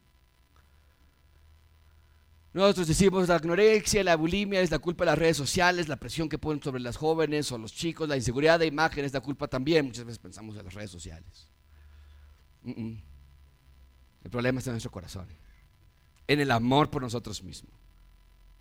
nosotros 2.53 2.89
decimos 2.89 3.29
la 3.29 3.37
anorexia, 3.37 4.03
la 4.03 4.17
bulimia 4.17 4.61
es 4.61 4.73
la 4.73 4.81
culpa 4.81 5.05
de 5.05 5.13
las 5.13 5.19
redes 5.19 5.37
sociales, 5.37 5.87
la 5.87 5.97
presión 5.97 6.29
que 6.29 6.37
ponen 6.37 6.61
sobre 6.61 6.81
las 6.81 6.97
jóvenes 6.97 7.51
o 7.53 7.59
los 7.59 7.73
chicos, 7.73 8.09
la 8.09 8.17
inseguridad 8.17 8.59
de 8.59 8.67
imagen 8.67 9.05
es 9.05 9.13
la 9.13 9.21
culpa 9.21 9.47
también. 9.47 9.87
Muchas 9.87 10.05
veces 10.05 10.19
pensamos 10.19 10.57
en 10.57 10.65
las 10.65 10.75
redes 10.75 10.91
sociales. 10.91 11.49
El 12.65 14.31
problema 14.31 14.59
está 14.59 14.71
en 14.71 14.75
nuestro 14.75 14.91
corazón, 14.91 15.29
en 16.27 16.41
el 16.41 16.51
amor 16.51 16.91
por 16.91 17.03
nosotros 17.03 17.43
mismos. 17.45 17.73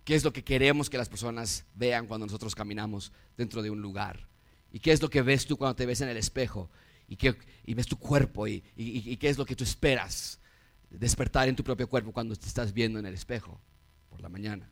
¿Qué 0.06 0.16
es 0.16 0.24
lo 0.24 0.34
que 0.34 0.44
queremos 0.44 0.90
que 0.90 0.98
las 0.98 1.10
personas 1.10 1.66
vean 1.74 2.06
cuando 2.06 2.28
nosotros 2.28 2.54
caminamos 2.54 3.12
dentro 3.38 3.64
de 3.64 3.72
un 3.72 3.82
lugar? 3.82 4.28
¿Y 4.72 4.80
qué 4.80 4.92
es 4.92 5.02
lo 5.02 5.10
que 5.10 5.24
ves 5.24 5.48
tú 5.48 5.58
cuando 5.58 5.76
te 5.76 5.88
ves 5.88 6.02
en 6.02 6.10
el 6.10 6.18
espejo? 6.18 6.70
¿Y, 7.08 7.16
qué, 7.16 7.36
ves 7.66 7.88
tu 7.88 7.98
cuerpo? 7.98 8.48
¿Y, 8.48 8.64
y 8.76 9.18
qué 9.18 9.30
es 9.30 9.38
lo 9.40 9.46
que 9.46 9.56
tú 9.56 9.64
esperas 9.64 10.40
despertar 10.92 11.48
en 11.48 11.56
tu 11.56 11.64
propio 11.64 11.90
cuerpo 11.90 12.12
cuando 12.12 12.36
te 12.36 12.46
estás 12.48 12.72
viendo 12.72 13.00
en 13.00 13.08
el 13.08 13.16
espejo? 13.16 13.60
La 14.20 14.30
mañana. 14.30 14.70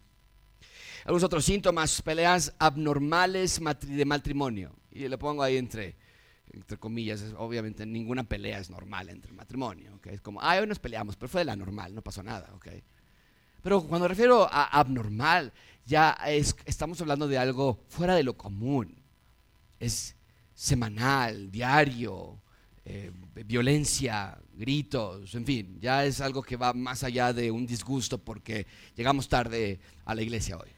Algunos 1.05 1.23
otros 1.23 1.45
síntomas, 1.45 2.01
peleas 2.01 2.53
abnormales 2.59 3.59
de 3.81 4.05
matrimonio. 4.05 4.75
Y 4.91 5.07
le 5.07 5.17
pongo 5.17 5.43
ahí 5.43 5.57
entre 5.57 5.95
entre 6.53 6.77
comillas, 6.77 7.23
obviamente 7.37 7.85
ninguna 7.85 8.23
pelea 8.23 8.59
es 8.59 8.69
normal 8.69 9.09
entre 9.09 9.33
matrimonio, 9.33 9.95
¿ok? 9.95 10.07
Es 10.07 10.21
como, 10.21 10.41
ah, 10.41 10.57
hoy 10.59 10.67
nos 10.67 10.79
peleamos, 10.79 11.15
pero 11.15 11.29
fue 11.29 11.41
de 11.41 11.45
la 11.45 11.55
normal, 11.55 11.93
no 11.93 12.01
pasó 12.01 12.23
nada, 12.23 12.49
¿ok? 12.55 12.67
Pero 13.61 13.83
cuando 13.83 14.07
refiero 14.07 14.47
a 14.49 14.63
abnormal, 14.65 15.51
ya 15.85 16.17
estamos 16.65 17.01
hablando 17.01 17.27
de 17.27 17.37
algo 17.37 17.83
fuera 17.89 18.15
de 18.15 18.23
lo 18.23 18.37
común. 18.37 19.03
Es 19.79 20.15
semanal, 20.53 21.51
diario, 21.51 22.41
eh, 22.89 23.11
violencia, 23.45 24.37
gritos, 24.53 25.35
en 25.35 25.45
fin, 25.45 25.77
ya 25.81 26.05
es 26.05 26.21
algo 26.21 26.41
que 26.41 26.55
va 26.55 26.71
más 26.71 27.03
allá 27.03 27.33
de 27.33 27.51
un 27.51 27.67
disgusto 27.67 28.17
porque 28.17 28.65
llegamos 28.95 29.27
tarde 29.27 29.77
a 30.05 30.15
la 30.15 30.21
iglesia 30.21 30.57
hoy. 30.57 30.69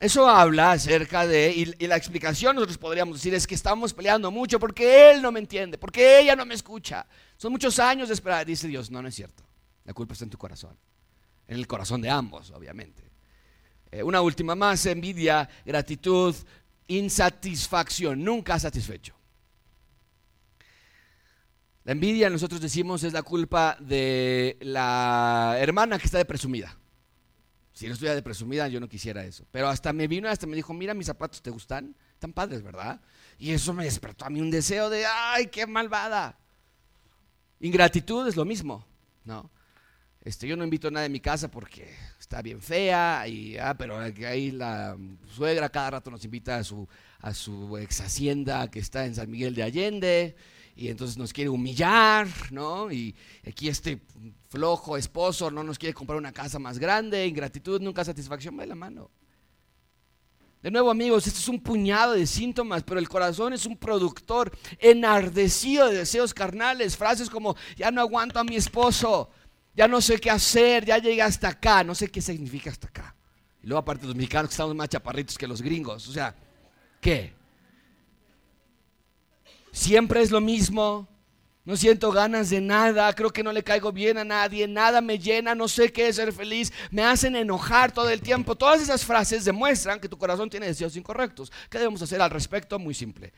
Eso 0.00 0.26
habla 0.26 0.72
acerca 0.72 1.26
de, 1.26 1.74
y, 1.78 1.86
la 1.86 1.96
explicación 1.96 2.54
nosotros 2.54 2.78
podríamos 2.78 3.16
decir 3.16 3.34
es 3.34 3.46
que 3.46 3.54
estamos 3.54 3.92
peleando 3.92 4.30
mucho 4.30 4.58
porque 4.58 5.10
él 5.10 5.20
no 5.20 5.30
me 5.30 5.40
entiende, 5.40 5.76
porque 5.76 6.20
ella 6.20 6.34
no 6.34 6.46
me 6.46 6.54
escucha. 6.54 7.04
Son 7.36 7.52
muchos 7.52 7.78
años 7.78 8.08
de 8.08 8.14
esperar, 8.14 8.46
dice 8.46 8.68
Dios, 8.68 8.90
no, 8.90 9.02
no 9.02 9.08
es 9.08 9.14
cierto. 9.14 9.42
La 9.84 9.92
culpa 9.92 10.14
está 10.14 10.24
en 10.24 10.30
tu 10.30 10.38
corazón, 10.38 10.78
en 11.46 11.58
el 11.58 11.66
corazón 11.66 12.00
de 12.00 12.08
ambos, 12.08 12.52
obviamente. 12.52 13.02
Eh, 13.90 14.02
una 14.02 14.22
última 14.22 14.54
más, 14.54 14.86
envidia, 14.86 15.46
gratitud, 15.66 16.34
insatisfacción, 16.86 18.24
nunca 18.24 18.58
satisfecho. 18.58 19.17
La 21.88 21.92
envidia, 21.92 22.28
nosotros 22.28 22.60
decimos, 22.60 23.02
es 23.02 23.14
la 23.14 23.22
culpa 23.22 23.78
de 23.80 24.58
la 24.60 25.56
hermana 25.58 25.98
que 25.98 26.04
está 26.04 26.18
de 26.18 26.26
presumida. 26.26 26.76
Si 27.72 27.86
no 27.86 27.94
estuviera 27.94 28.14
de 28.14 28.20
presumida, 28.20 28.68
yo 28.68 28.78
no 28.78 28.90
quisiera 28.90 29.24
eso. 29.24 29.46
Pero 29.50 29.70
hasta 29.70 29.94
me 29.94 30.06
vino, 30.06 30.28
hasta 30.28 30.46
me 30.46 30.54
dijo, 30.54 30.74
mira, 30.74 30.92
mis 30.92 31.06
zapatos 31.06 31.40
te 31.40 31.48
gustan, 31.48 31.96
están 32.12 32.34
padres, 32.34 32.62
¿verdad? 32.62 33.00
Y 33.38 33.52
eso 33.52 33.72
me 33.72 33.84
despertó 33.84 34.26
a 34.26 34.28
mí 34.28 34.38
un 34.38 34.50
deseo 34.50 34.90
de, 34.90 35.06
ay, 35.06 35.46
qué 35.46 35.66
malvada. 35.66 36.38
Ingratitud 37.58 38.28
es 38.28 38.36
lo 38.36 38.44
mismo, 38.44 38.84
¿no? 39.24 39.50
Este, 40.20 40.46
yo 40.46 40.58
no 40.58 40.64
invito 40.64 40.88
a 40.88 40.90
nadie 40.90 41.06
a 41.06 41.08
mi 41.08 41.20
casa 41.20 41.50
porque 41.50 41.90
está 42.20 42.42
bien 42.42 42.60
fea, 42.60 43.26
y, 43.26 43.56
ah, 43.56 43.74
pero 43.78 43.96
ahí 43.98 44.50
la 44.50 44.94
suegra 45.34 45.70
cada 45.70 45.92
rato 45.92 46.10
nos 46.10 46.22
invita 46.22 46.58
a 46.58 46.64
su, 46.64 46.86
a 47.20 47.32
su 47.32 47.78
ex 47.78 48.02
hacienda 48.02 48.70
que 48.70 48.78
está 48.80 49.06
en 49.06 49.14
San 49.14 49.30
Miguel 49.30 49.54
de 49.54 49.62
Allende 49.62 50.36
y 50.78 50.90
entonces 50.90 51.18
nos 51.18 51.32
quiere 51.32 51.50
humillar, 51.50 52.28
¿no? 52.52 52.92
Y 52.92 53.12
aquí 53.44 53.68
este 53.68 54.00
flojo 54.48 54.96
esposo 54.96 55.50
no 55.50 55.64
nos 55.64 55.76
quiere 55.76 55.92
comprar 55.92 56.16
una 56.16 56.30
casa 56.30 56.60
más 56.60 56.78
grande, 56.78 57.26
ingratitud, 57.26 57.80
nunca 57.80 58.04
satisfacción, 58.04 58.56
va 58.56 58.60
de 58.60 58.68
la 58.68 58.76
mano. 58.76 59.10
De 60.62 60.70
nuevo 60.70 60.88
amigos, 60.88 61.26
esto 61.26 61.40
es 61.40 61.48
un 61.48 61.60
puñado 61.60 62.12
de 62.12 62.28
síntomas, 62.28 62.84
pero 62.84 63.00
el 63.00 63.08
corazón 63.08 63.52
es 63.52 63.66
un 63.66 63.76
productor 63.76 64.56
enardecido 64.78 65.88
de 65.88 65.98
deseos 65.98 66.32
carnales, 66.32 66.96
frases 66.96 67.28
como, 67.28 67.56
ya 67.76 67.90
no 67.90 68.00
aguanto 68.00 68.38
a 68.38 68.44
mi 68.44 68.54
esposo, 68.54 69.30
ya 69.74 69.88
no 69.88 70.00
sé 70.00 70.20
qué 70.20 70.30
hacer, 70.30 70.84
ya 70.84 70.98
llegué 70.98 71.22
hasta 71.22 71.48
acá, 71.48 71.82
no 71.82 71.96
sé 71.96 72.08
qué 72.08 72.22
significa 72.22 72.70
hasta 72.70 72.86
acá. 72.86 73.16
Y 73.64 73.66
luego 73.66 73.80
aparte 73.80 74.06
los 74.06 74.14
mexicanos 74.14 74.50
que 74.50 74.54
estamos 74.54 74.76
más 74.76 74.88
chaparritos 74.88 75.36
que 75.36 75.48
los 75.48 75.60
gringos, 75.60 76.06
o 76.08 76.12
sea, 76.12 76.36
¿qué? 77.00 77.37
Siempre 79.88 80.20
es 80.20 80.30
lo 80.30 80.42
mismo. 80.42 81.08
No 81.64 81.74
siento 81.74 82.12
ganas 82.12 82.50
de 82.50 82.60
nada, 82.60 83.10
creo 83.14 83.30
que 83.30 83.42
no 83.42 83.52
le 83.52 83.64
caigo 83.64 83.90
bien 83.90 84.18
a 84.18 84.24
nadie, 84.24 84.68
nada 84.68 85.00
me 85.00 85.18
llena, 85.18 85.54
no 85.54 85.66
sé 85.66 85.90
qué 85.90 86.08
es 86.08 86.16
ser 86.16 86.30
feliz, 86.34 86.74
me 86.90 87.04
hacen 87.04 87.34
enojar 87.34 87.90
todo 87.90 88.10
el 88.10 88.20
tiempo. 88.20 88.54
Todas 88.54 88.82
esas 88.82 89.06
frases 89.06 89.46
demuestran 89.46 89.98
que 89.98 90.10
tu 90.10 90.18
corazón 90.18 90.50
tiene 90.50 90.66
deseos 90.66 90.94
incorrectos. 90.94 91.50
¿Qué 91.70 91.78
debemos 91.78 92.02
hacer 92.02 92.20
al 92.20 92.30
respecto? 92.30 92.78
Muy 92.78 92.92
simple. 92.92 93.32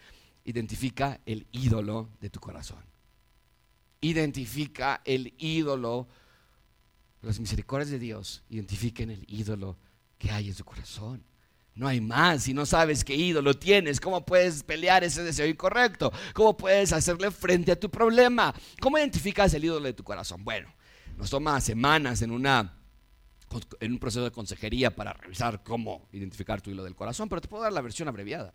Identifica 0.45 1.21
el 1.25 1.47
ídolo 1.53 2.09
de 2.21 2.31
tu 2.31 2.41
corazón. 2.41 2.85
Identifica 4.01 5.03
el 5.05 5.33
ídolo. 5.39 6.09
Las 7.23 7.39
misericordias 7.39 7.91
de 7.91 8.01
Dios 8.01 8.43
identifiquen 8.49 9.11
el 9.11 9.25
ídolo 9.29 9.79
que 10.19 10.33
hay 10.33 10.49
en 10.49 10.55
su 10.57 10.65
corazón. 10.65 11.23
No 11.81 11.89
hay 11.89 12.03
más. 12.03 12.43
Si 12.43 12.53
no 12.53 12.67
sabes 12.67 13.03
qué 13.03 13.17
ídolo 13.17 13.55
tienes, 13.55 14.01
¿cómo 14.01 14.23
puedes 14.23 14.63
pelear 14.63 15.03
ese 15.03 15.23
deseo 15.23 15.47
incorrecto? 15.47 16.13
¿Cómo 16.35 16.55
puedes 16.55 16.93
hacerle 16.93 17.31
frente 17.31 17.73
a 17.73 17.81
tu 17.81 17.91
problema? 17.91 18.55
¿Cómo 18.83 18.99
identificas 18.99 19.55
el 19.55 19.65
ídolo 19.65 19.87
de 19.87 19.95
tu 19.95 20.05
corazón? 20.05 20.45
Bueno, 20.45 20.69
nos 21.17 21.31
toma 21.31 21.59
semanas 21.63 22.21
en, 22.21 22.33
un 22.33 23.99
proceso 23.99 24.25
de 24.25 24.31
consejería 24.31 24.95
para 24.95 25.15
revisar 25.15 25.63
cómo 25.63 26.07
identificar 26.13 26.61
tu 26.61 26.69
ídolo 26.69 26.85
del 26.85 26.95
corazón, 26.95 27.31
pero 27.31 27.41
te 27.41 27.49
puedo 27.49 27.63
dar 27.63 27.73
la 27.73 27.81
versión 27.81 28.09
abreviada. 28.09 28.53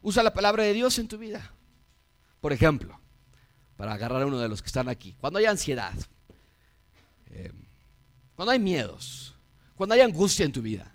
Usa 0.00 0.22
la 0.22 0.32
palabra 0.32 0.62
de 0.62 0.74
Dios 0.74 0.96
en 1.00 1.08
tu 1.08 1.18
vida. 1.18 1.52
Por 2.40 2.52
ejemplo, 2.52 3.00
para 3.76 3.94
agarrar 3.94 4.22
a 4.22 4.26
uno 4.26 4.38
de 4.38 4.48
los 4.48 4.62
que 4.62 4.68
están 4.68 4.88
aquí, 4.88 5.16
cuando 5.20 5.40
hay 5.40 5.46
ansiedad, 5.46 5.94
eh, 7.30 7.50
cuando 8.36 8.52
hay 8.52 8.60
miedos, 8.60 9.34
cuando 9.74 9.96
hay 9.96 10.02
angustia 10.02 10.46
en 10.46 10.52
tu 10.52 10.62
vida, 10.62 10.94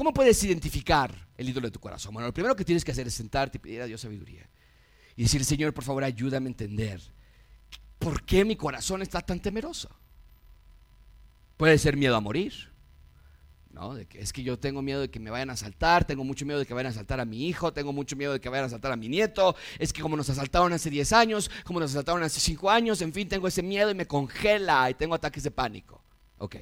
¿Cómo 0.00 0.14
puedes 0.14 0.42
identificar 0.44 1.14
el 1.36 1.50
ídolo 1.50 1.66
de 1.66 1.72
tu 1.72 1.78
corazón? 1.78 2.14
Bueno, 2.14 2.26
lo 2.26 2.32
primero 2.32 2.56
que 2.56 2.64
tienes 2.64 2.86
que 2.86 2.90
hacer 2.90 3.06
es 3.06 3.12
sentarte 3.12 3.58
y 3.58 3.60
pedir 3.60 3.82
a 3.82 3.84
Dios 3.84 4.00
sabiduría. 4.00 4.48
Y 5.14 5.24
decir, 5.24 5.44
Señor, 5.44 5.74
por 5.74 5.84
favor, 5.84 6.02
ayúdame 6.02 6.46
a 6.46 6.52
entender 6.52 7.02
por 7.98 8.24
qué 8.24 8.46
mi 8.46 8.56
corazón 8.56 9.02
está 9.02 9.20
tan 9.20 9.40
temeroso. 9.40 9.90
Puede 11.58 11.76
ser 11.76 11.98
miedo 11.98 12.16
a 12.16 12.20
morir. 12.22 12.72
¿no? 13.72 13.92
De 13.92 14.06
que 14.06 14.22
es 14.22 14.32
que 14.32 14.42
yo 14.42 14.58
tengo 14.58 14.80
miedo 14.80 15.02
de 15.02 15.10
que 15.10 15.20
me 15.20 15.28
vayan 15.28 15.50
a 15.50 15.52
asaltar, 15.52 16.06
tengo 16.06 16.24
mucho 16.24 16.46
miedo 16.46 16.58
de 16.58 16.64
que 16.64 16.72
vayan 16.72 16.86
a 16.86 16.94
asaltar 16.94 17.20
a 17.20 17.26
mi 17.26 17.46
hijo, 17.46 17.74
tengo 17.74 17.92
mucho 17.92 18.16
miedo 18.16 18.32
de 18.32 18.40
que 18.40 18.48
vayan 18.48 18.64
a 18.64 18.68
asaltar 18.68 18.92
a 18.92 18.96
mi 18.96 19.10
nieto, 19.10 19.54
es 19.78 19.92
que 19.92 20.00
como 20.00 20.16
nos 20.16 20.30
asaltaron 20.30 20.72
hace 20.72 20.88
10 20.88 21.12
años, 21.12 21.50
como 21.62 21.78
nos 21.78 21.90
asaltaron 21.90 22.22
hace 22.22 22.40
5 22.40 22.70
años, 22.70 23.02
en 23.02 23.12
fin, 23.12 23.28
tengo 23.28 23.46
ese 23.46 23.62
miedo 23.62 23.90
y 23.90 23.94
me 23.94 24.06
congela 24.06 24.88
y 24.88 24.94
tengo 24.94 25.14
ataques 25.14 25.42
de 25.42 25.50
pánico. 25.50 26.02
Ok. 26.38 26.56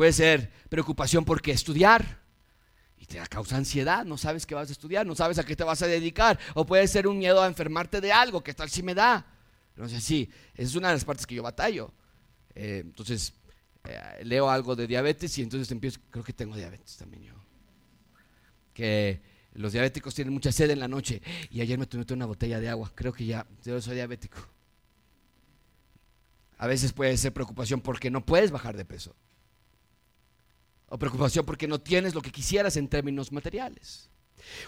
Puede 0.00 0.14
ser 0.14 0.50
preocupación 0.70 1.26
por 1.26 1.42
qué 1.42 1.52
estudiar 1.52 2.22
y 2.96 3.04
te 3.04 3.18
causa 3.28 3.58
ansiedad, 3.58 4.02
no 4.06 4.16
sabes 4.16 4.46
qué 4.46 4.54
vas 4.54 4.70
a 4.70 4.72
estudiar, 4.72 5.04
no 5.04 5.14
sabes 5.14 5.38
a 5.38 5.44
qué 5.44 5.54
te 5.54 5.62
vas 5.62 5.82
a 5.82 5.86
dedicar. 5.86 6.38
O 6.54 6.64
puede 6.64 6.88
ser 6.88 7.06
un 7.06 7.18
miedo 7.18 7.42
a 7.42 7.46
enfermarte 7.46 8.00
de 8.00 8.10
algo, 8.10 8.42
¿qué 8.42 8.54
tal 8.54 8.70
si 8.70 8.82
me 8.82 8.94
da? 8.94 9.26
Entonces 9.76 10.02
sí, 10.02 10.30
esa 10.54 10.62
es 10.62 10.74
una 10.74 10.88
de 10.88 10.94
las 10.94 11.04
partes 11.04 11.26
que 11.26 11.34
yo 11.34 11.42
batallo. 11.42 11.92
Eh, 12.54 12.80
entonces 12.82 13.34
eh, 13.84 14.24
leo 14.24 14.48
algo 14.48 14.74
de 14.74 14.86
diabetes 14.86 15.36
y 15.36 15.42
entonces 15.42 15.70
empiezo, 15.70 16.00
creo 16.08 16.24
que 16.24 16.32
tengo 16.32 16.56
diabetes 16.56 16.96
también 16.96 17.24
yo. 17.24 17.34
Que 18.72 19.20
los 19.52 19.72
diabéticos 19.72 20.14
tienen 20.14 20.32
mucha 20.32 20.50
sed 20.50 20.70
en 20.70 20.80
la 20.80 20.88
noche 20.88 21.20
y 21.50 21.60
ayer 21.60 21.78
me 21.78 21.84
tomé 21.84 22.06
una 22.08 22.24
botella 22.24 22.58
de 22.58 22.70
agua, 22.70 22.90
creo 22.94 23.12
que 23.12 23.26
ya, 23.26 23.46
soy 23.62 23.96
diabético. 23.96 24.38
A 26.56 26.66
veces 26.66 26.94
puede 26.94 27.14
ser 27.18 27.34
preocupación 27.34 27.82
porque 27.82 28.10
no 28.10 28.24
puedes 28.24 28.50
bajar 28.50 28.78
de 28.78 28.86
peso 28.86 29.14
o 30.90 30.98
preocupación 30.98 31.46
porque 31.46 31.66
no 31.66 31.80
tienes 31.80 32.14
lo 32.14 32.20
que 32.20 32.30
quisieras 32.30 32.76
en 32.76 32.88
términos 32.88 33.32
materiales. 33.32 34.10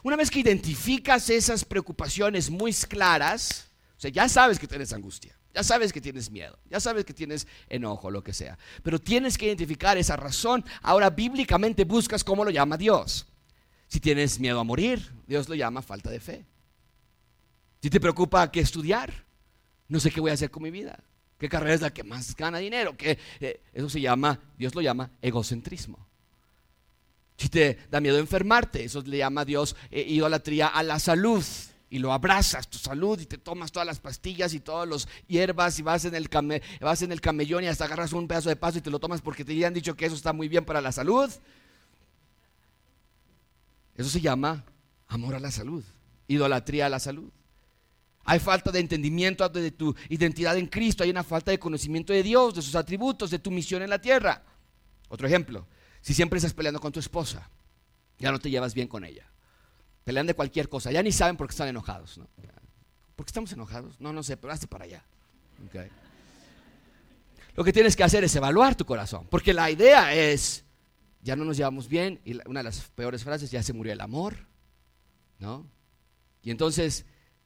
Una 0.03 0.17
vez 0.17 0.31
que 0.31 0.39
identificas 0.39 1.29
esas 1.29 1.65
preocupaciones 1.65 2.49
muy 2.49 2.73
claras, 2.73 3.69
o 3.97 4.01
sea, 4.01 4.11
ya 4.11 4.29
sabes 4.29 4.59
que 4.59 4.69
tienes 4.69 4.93
angustia, 4.93 5.37
ya 5.53 5.65
sabes 5.65 5.93
que 5.93 6.01
tienes 6.01 6.31
miedo, 6.31 6.59
ya 6.71 6.79
sabes 6.79 7.05
que 7.05 7.13
tienes 7.13 7.47
enojo, 7.69 8.11
lo 8.11 8.23
que 8.23 8.33
sea, 8.33 8.57
pero 8.83 9.01
tienes 9.01 9.37
que 9.37 9.47
identificar 9.47 9.99
esa 9.99 10.17
razón. 10.17 10.65
Ahora 10.81 11.11
bíblicamente 11.11 11.85
buscas 11.85 12.23
cómo 12.23 12.45
lo 12.45 12.51
llama 12.51 12.77
Dios. 12.77 13.27
Si 13.89 13.99
tienes 13.99 14.39
miedo 14.39 14.61
a 14.61 14.65
morir, 14.65 15.13
Dios 15.27 15.49
lo 15.49 15.55
llama 15.55 15.83
falta 15.83 16.09
de 16.09 16.21
fe. 16.21 16.47
Si 17.83 17.91
te 17.91 18.01
preocupa 18.01 18.51
qué 18.51 18.61
estudiar, 18.61 19.13
no 19.89 19.99
sé 19.99 20.11
qué 20.13 20.21
voy 20.21 20.31
a 20.31 20.35
hacer 20.35 20.51
con 20.51 20.63
mi 20.63 20.71
vida. 20.71 21.03
¿Qué 21.37 21.49
carrera 21.49 21.75
es 21.75 21.81
la 21.81 21.93
que 21.93 22.05
más 22.05 22.37
gana 22.37 22.59
dinero? 22.59 22.97
Que 22.97 23.19
eh, 23.41 23.61
eso 23.73 23.91
se 23.91 24.01
llama, 24.01 24.39
Dios 24.57 24.77
lo 24.77 24.81
llama 24.81 25.11
egocentrismo. 25.21 26.12
Si 27.37 27.49
te 27.49 27.79
da 27.91 28.01
miedo 28.01 28.19
enfermarte, 28.19 28.85
eso 28.85 29.03
le 29.03 29.19
llama 29.19 29.43
a 29.43 29.45
Dios 29.45 29.77
eh, 29.91 30.05
idolatría 30.07 30.69
a 30.69 30.83
la 30.83 30.99
salud. 30.99 31.45
Y 31.91 31.99
lo 31.99 32.13
abrazas, 32.13 32.69
tu 32.69 32.79
salud, 32.79 33.21
y 33.21 33.27
te 33.27 33.37
tomas 33.37 33.71
todas 33.71 33.87
las 33.87 34.01
pastillas 34.01 34.55
y 34.55 34.61
todas 34.61 34.89
las 34.89 35.07
hierbas, 35.29 35.79
y 35.79 35.83
vas 35.83 36.07
en, 36.07 36.15
el 36.15 36.29
vas 36.81 37.03
en 37.03 37.13
el 37.13 37.21
camellón 37.21 37.65
y 37.65 37.67
hasta 37.67 37.85
agarras 37.85 38.15
un 38.15 38.27
pedazo 38.27 38.49
de 38.49 38.57
paso 38.57 38.79
y 38.79 38.81
te 38.81 38.89
lo 38.89 38.99
tomas 38.99 39.21
porque 39.21 39.45
te 39.45 39.67
han 39.67 39.75
dicho 39.75 39.95
que 39.95 40.07
eso 40.07 40.15
está 40.15 40.33
muy 40.33 40.49
bien 40.49 40.65
para 40.65 40.81
la 40.81 40.91
salud. 40.91 41.31
Eso 43.95 44.09
se 44.09 44.23
llama 44.23 44.65
amor 45.07 45.35
a 45.35 45.41
la 45.41 45.51
salud, 45.51 45.85
idolatría 46.29 46.87
a 46.87 46.89
la 46.89 46.99
salud. 46.99 47.31
Hay 48.25 48.39
falta 48.39 48.71
de 48.71 48.79
entendimiento 48.79 49.49
de 49.49 49.71
tu 49.73 49.95
identidad 50.09 50.57
en 50.57 50.67
Cristo, 50.67 51.03
hay 51.03 51.11
una 51.11 51.25
falta 51.25 51.51
de 51.51 51.59
conocimiento 51.59 52.13
de 52.13 52.23
Dios, 52.23 52.55
de 52.55 52.63
sus 52.63 52.75
atributos, 52.75 53.31
de 53.31 53.39
tu 53.39 53.51
misión 53.51 53.83
en 53.83 53.91
la 53.91 54.01
tierra. 54.01 54.43
Otro 55.09 55.27
ejemplo, 55.27 55.67
si 56.03 56.13
siempre 56.13 56.37
estás 56.37 56.53
peleando 56.53 56.81
con 56.81 56.93
tu 56.93 57.01
esposa, 57.01 57.49
ya 58.19 58.31
no 58.31 58.39
te 58.39 58.51
llevas 58.51 58.75
bien 58.75 58.89
con 58.89 59.05
ella. 59.05 59.27
Pelean 60.05 60.27
de 60.27 60.35
cualquier 60.35 60.69
cosa, 60.69 60.93
ya 60.93 61.03
ni 61.03 61.13
saben 61.13 61.37
por 61.37 61.47
qué 61.47 61.53
están 61.53 61.69
enojados. 61.69 62.21
¿Por 63.17 63.25
qué 63.25 63.31
estamos 63.31 63.53
enojados? 63.53 63.99
No, 64.01 64.13
no 64.13 64.23
sé, 64.23 64.37
pero 64.37 64.53
hazte 64.53 64.67
para 64.67 64.85
allá. 64.85 65.05
Lo 67.55 67.65
que 67.65 67.73
tienes 67.73 67.97
que 67.97 68.03
hacer 68.03 68.25
es 68.25 68.35
evaluar 68.35 68.75
tu 68.75 68.85
corazón, 68.85 69.27
porque 69.31 69.55
la 69.55 69.71
idea 69.71 70.15
es, 70.15 70.65
ya 71.23 71.37
no 71.37 71.45
nos 71.45 71.57
llevamos 71.57 71.89
bien, 71.89 72.21
y 72.25 72.37
una 72.49 72.61
de 72.61 72.65
las 72.65 72.81
peores 72.91 73.23
frases, 73.23 73.51
ya 73.51 73.63
se 73.63 73.73
murió 73.73 73.93
el 73.93 74.01
amor, 74.01 74.47
¿no? 75.39 75.67
Y 76.43 76.51
entonces 76.51 77.05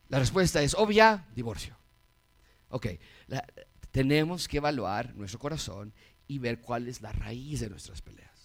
la 0.08 0.18
respuesta 0.18 0.62
es 0.62 0.74
obvia, 0.74 1.26
divorcio. 1.34 1.76
Ok, 2.68 2.86
tenemos 3.90 4.48
que 4.48 4.58
evaluar 4.58 5.14
nuestro 5.14 5.38
corazón 5.38 5.92
y 6.26 6.38
ver 6.38 6.60
cuál 6.60 6.88
es 6.88 7.02
la 7.02 7.12
raíz 7.12 7.60
de 7.60 7.68
nuestras 7.68 8.00
peleas. 8.02 8.35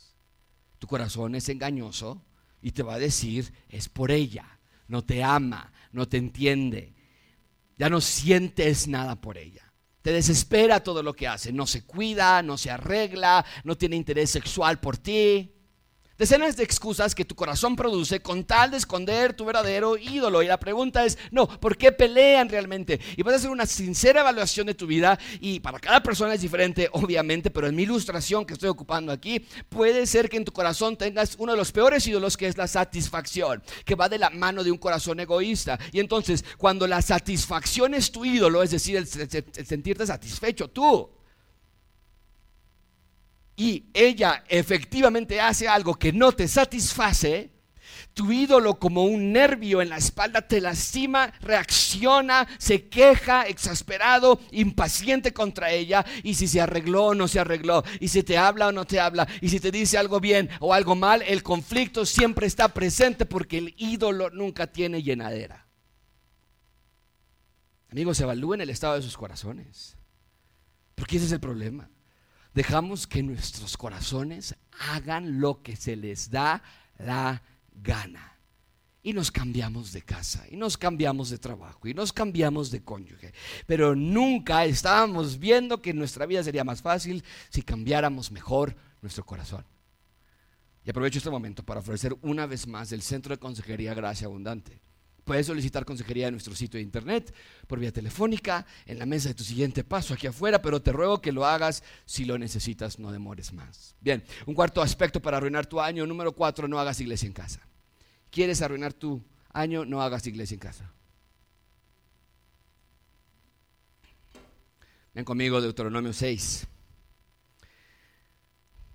Tu 0.81 0.87
corazón 0.87 1.35
es 1.35 1.47
engañoso 1.47 2.23
y 2.59 2.71
te 2.71 2.81
va 2.81 2.95
a 2.95 2.99
decir, 2.99 3.53
es 3.69 3.87
por 3.87 4.09
ella, 4.09 4.57
no 4.87 5.03
te 5.03 5.23
ama, 5.23 5.71
no 5.91 6.07
te 6.07 6.17
entiende, 6.17 6.95
ya 7.77 7.87
no 7.87 8.01
sientes 8.01 8.87
nada 8.87 9.21
por 9.21 9.37
ella. 9.37 9.71
Te 10.01 10.11
desespera 10.11 10.83
todo 10.83 11.03
lo 11.03 11.13
que 11.13 11.27
hace, 11.27 11.53
no 11.53 11.67
se 11.67 11.85
cuida, 11.85 12.41
no 12.41 12.57
se 12.57 12.71
arregla, 12.71 13.45
no 13.63 13.77
tiene 13.77 13.95
interés 13.95 14.31
sexual 14.31 14.79
por 14.79 14.97
ti. 14.97 15.53
Decenas 16.21 16.55
de 16.55 16.63
excusas 16.63 17.15
que 17.15 17.25
tu 17.25 17.33
corazón 17.33 17.75
produce 17.75 18.19
con 18.19 18.43
tal 18.43 18.69
de 18.69 18.77
esconder 18.77 19.33
tu 19.33 19.43
verdadero 19.43 19.97
ídolo. 19.97 20.43
Y 20.43 20.45
la 20.45 20.59
pregunta 20.59 21.03
es, 21.03 21.17
no, 21.31 21.47
¿por 21.47 21.75
qué 21.75 21.91
pelean 21.91 22.47
realmente? 22.47 22.99
Y 23.17 23.23
vas 23.23 23.33
a 23.33 23.37
hacer 23.37 23.49
una 23.49 23.65
sincera 23.65 24.21
evaluación 24.21 24.67
de 24.67 24.75
tu 24.75 24.85
vida 24.85 25.17
y 25.39 25.61
para 25.61 25.79
cada 25.79 26.03
persona 26.03 26.35
es 26.35 26.41
diferente, 26.41 26.87
obviamente, 26.91 27.49
pero 27.49 27.65
en 27.65 27.75
mi 27.75 27.81
ilustración 27.81 28.45
que 28.45 28.53
estoy 28.53 28.69
ocupando 28.69 29.11
aquí, 29.11 29.39
puede 29.67 30.05
ser 30.05 30.29
que 30.29 30.37
en 30.37 30.45
tu 30.45 30.51
corazón 30.51 30.95
tengas 30.95 31.35
uno 31.39 31.53
de 31.53 31.57
los 31.57 31.71
peores 31.71 32.05
ídolos 32.05 32.37
que 32.37 32.45
es 32.45 32.55
la 32.55 32.67
satisfacción, 32.67 33.63
que 33.83 33.95
va 33.95 34.07
de 34.07 34.19
la 34.19 34.29
mano 34.29 34.63
de 34.63 34.69
un 34.69 34.77
corazón 34.77 35.19
egoísta. 35.21 35.79
Y 35.91 35.99
entonces, 35.99 36.45
cuando 36.59 36.85
la 36.85 37.01
satisfacción 37.01 37.95
es 37.95 38.11
tu 38.11 38.25
ídolo, 38.25 38.61
es 38.61 38.69
decir, 38.69 38.95
el, 38.95 39.07
el 39.55 39.65
sentirte 39.65 40.05
satisfecho 40.05 40.67
tú, 40.67 41.09
y 43.61 43.91
ella 43.93 44.43
efectivamente 44.49 45.39
hace 45.39 45.67
algo 45.67 45.93
que 45.93 46.11
no 46.11 46.31
te 46.31 46.47
satisface, 46.47 47.51
tu 48.15 48.31
ídolo 48.31 48.79
como 48.79 49.03
un 49.03 49.31
nervio 49.31 49.83
en 49.83 49.89
la 49.89 49.97
espalda 49.97 50.41
te 50.41 50.59
lastima, 50.59 51.31
reacciona, 51.41 52.47
se 52.57 52.89
queja, 52.89 53.43
exasperado, 53.43 54.39
impaciente 54.49 55.31
contra 55.31 55.69
ella. 55.69 56.03
Y 56.23 56.33
si 56.33 56.47
se 56.47 56.59
arregló 56.59 57.05
o 57.05 57.13
no 57.13 57.27
se 57.27 57.39
arregló, 57.39 57.83
y 57.99 58.07
si 58.07 58.23
te 58.23 58.35
habla 58.35 58.69
o 58.69 58.71
no 58.71 58.85
te 58.85 58.99
habla, 58.99 59.27
y 59.41 59.49
si 59.49 59.59
te 59.59 59.69
dice 59.69 59.99
algo 59.99 60.19
bien 60.19 60.49
o 60.59 60.73
algo 60.73 60.95
mal, 60.95 61.21
el 61.21 61.43
conflicto 61.43 62.03
siempre 62.03 62.47
está 62.47 62.69
presente 62.69 63.27
porque 63.27 63.59
el 63.59 63.75
ídolo 63.77 64.31
nunca 64.31 64.65
tiene 64.65 65.03
llenadera. 65.03 65.67
Amigos, 67.91 68.19
evalúen 68.21 68.61
el 68.61 68.71
estado 68.71 68.95
de 68.95 69.03
sus 69.03 69.15
corazones. 69.15 69.97
Porque 70.95 71.17
ese 71.17 71.27
es 71.27 71.31
el 71.31 71.39
problema 71.39 71.91
dejamos 72.53 73.07
que 73.07 73.23
nuestros 73.23 73.77
corazones 73.77 74.55
hagan 74.89 75.39
lo 75.39 75.61
que 75.61 75.75
se 75.75 75.95
les 75.95 76.29
da 76.29 76.61
la 76.97 77.41
gana. 77.71 78.37
Y 79.03 79.13
nos 79.13 79.31
cambiamos 79.31 79.91
de 79.93 80.03
casa, 80.03 80.45
y 80.51 80.55
nos 80.57 80.77
cambiamos 80.77 81.31
de 81.31 81.39
trabajo, 81.39 81.87
y 81.87 81.93
nos 81.93 82.13
cambiamos 82.13 82.69
de 82.69 82.83
cónyuge. 82.83 83.33
Pero 83.65 83.95
nunca 83.95 84.63
estábamos 84.65 85.39
viendo 85.39 85.81
que 85.81 85.91
nuestra 85.91 86.27
vida 86.27 86.43
sería 86.43 86.63
más 86.63 86.83
fácil 86.83 87.23
si 87.49 87.63
cambiáramos 87.63 88.31
mejor 88.31 88.75
nuestro 89.01 89.25
corazón. 89.25 89.65
Y 90.85 90.89
aprovecho 90.91 91.17
este 91.17 91.31
momento 91.31 91.63
para 91.63 91.79
ofrecer 91.79 92.15
una 92.21 92.45
vez 92.45 92.67
más 92.67 92.91
el 92.91 93.01
Centro 93.01 93.33
de 93.33 93.39
Consejería 93.39 93.95
Gracia 93.95 94.27
Abundante. 94.27 94.81
Puedes 95.23 95.45
solicitar 95.45 95.85
consejería 95.85 96.27
en 96.27 96.33
nuestro 96.33 96.55
sitio 96.55 96.77
de 96.77 96.83
internet, 96.83 97.33
por 97.67 97.79
vía 97.79 97.91
telefónica, 97.91 98.65
en 98.85 98.97
la 98.97 99.05
mesa 99.05 99.29
de 99.29 99.35
tu 99.35 99.43
siguiente 99.43 99.83
paso 99.83 100.13
aquí 100.13 100.27
afuera, 100.27 100.61
pero 100.61 100.81
te 100.81 100.91
ruego 100.91 101.21
que 101.21 101.31
lo 101.31 101.45
hagas 101.45 101.83
si 102.05 102.25
lo 102.25 102.37
necesitas, 102.37 102.97
no 102.97 103.11
demores 103.11 103.53
más. 103.53 103.95
Bien, 104.01 104.23
un 104.45 104.55
cuarto 104.55 104.81
aspecto 104.81 105.21
para 105.21 105.37
arruinar 105.37 105.67
tu 105.67 105.79
año. 105.79 106.05
Número 106.07 106.31
cuatro, 106.31 106.67
no 106.67 106.79
hagas 106.79 106.99
iglesia 106.99 107.27
en 107.27 107.33
casa. 107.33 107.61
¿Quieres 108.31 108.61
arruinar 108.61 108.93
tu 108.93 109.21
año? 109.53 109.85
No 109.85 110.01
hagas 110.01 110.25
iglesia 110.25 110.55
en 110.55 110.59
casa. 110.59 110.91
Ven 115.13 115.25
conmigo, 115.25 115.59
Deuteronomio 115.61 116.13
6. 116.13 116.67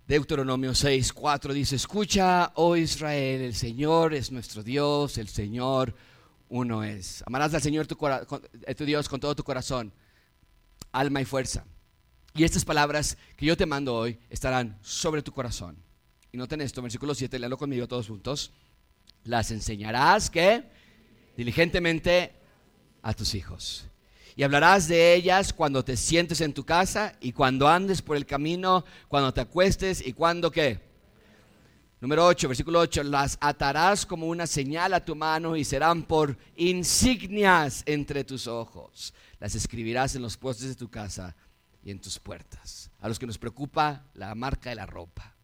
Deuteronomio 0.07 0.75
6, 0.75 1.13
4 1.13 1.53
dice, 1.53 1.77
escucha, 1.77 2.53
oh 2.55 2.77
Israel, 2.77 3.43
el 3.43 3.55
Señor 3.55 4.15
es 4.15 4.31
nuestro 4.31 4.63
Dios, 4.63 5.19
el 5.19 5.29
Señor 5.29 5.95
uno 6.49 6.85
es. 6.85 7.23
Amarás 7.27 7.55
al 7.55 7.63
Señor 7.63 7.87
tu, 7.87 7.97
eh, 8.67 8.75
tu, 8.75 8.85
Dios 8.85 9.09
con 9.09 9.21
todo 9.21 9.35
tu 9.35 9.43
corazón, 9.43 9.93
alma 10.93 11.21
y 11.21 11.25
fuerza. 11.25 11.65
Y 12.35 12.45
estas 12.45 12.65
palabras 12.65 13.17
que 13.37 13.47
yo 13.47 13.57
te 13.57 13.67
mando 13.67 13.95
hoy 13.95 14.19
estarán 14.29 14.79
sobre 14.83 15.23
tu 15.23 15.33
corazón. 15.33 15.77
Y 16.33 16.37
noten 16.37 16.61
esto, 16.61 16.83
versículo 16.83 17.15
7, 17.15 17.39
léalo 17.39 17.57
conmigo 17.57 17.89
todos 17.89 18.09
juntos. 18.09 18.53
Las 19.25 19.51
enseñarás 19.51 20.31
que 20.31 20.65
diligentemente 21.37 22.33
a 23.03 23.15
tus 23.15 23.35
hijos. 23.35 23.87
Y 24.35 24.43
hablarás 24.43 24.87
de 24.87 25.15
ellas 25.15 25.53
cuando 25.53 25.83
te 25.83 25.97
sientes 25.97 26.43
en 26.43 26.53
tu 26.53 26.65
casa 26.65 27.15
y 27.21 27.33
cuando 27.33 27.69
andes 27.69 28.03
por 28.03 28.19
el 28.19 28.27
camino, 28.27 28.85
cuando 29.09 29.33
te 29.33 29.41
acuestes 29.41 30.07
y 30.07 30.13
cuando 30.13 30.51
qué 30.51 30.81
Número 31.99 32.27
8, 32.27 32.49
versículo 32.49 32.81
8, 32.81 33.05
las 33.05 33.39
atarás 33.41 34.05
como 34.05 34.27
una 34.27 34.47
señal 34.47 34.93
a 34.93 35.05
tu 35.05 35.17
mano 35.17 35.57
y 35.57 35.65
serán 35.65 36.03
por 36.03 36.37
insignias 36.55 37.83
entre 37.87 38.23
tus 38.23 38.47
ojos. 38.47 39.15
Las 39.41 39.55
escribirás 39.55 40.15
en 40.15 40.21
los 40.21 40.37
postes 40.37 40.69
de 40.69 40.75
tu 40.75 40.91
casa 40.91 41.35
y 41.83 41.91
en 41.91 41.99
tus 41.99 42.19
puertas. 42.19 42.91
A 43.01 43.09
los 43.09 43.19
que 43.19 43.27
nos 43.27 43.39
preocupa 43.39 44.05
la 44.13 44.35
marca 44.35 44.69
de 44.69 44.77
la 44.77 44.85
ropa. 44.85 45.35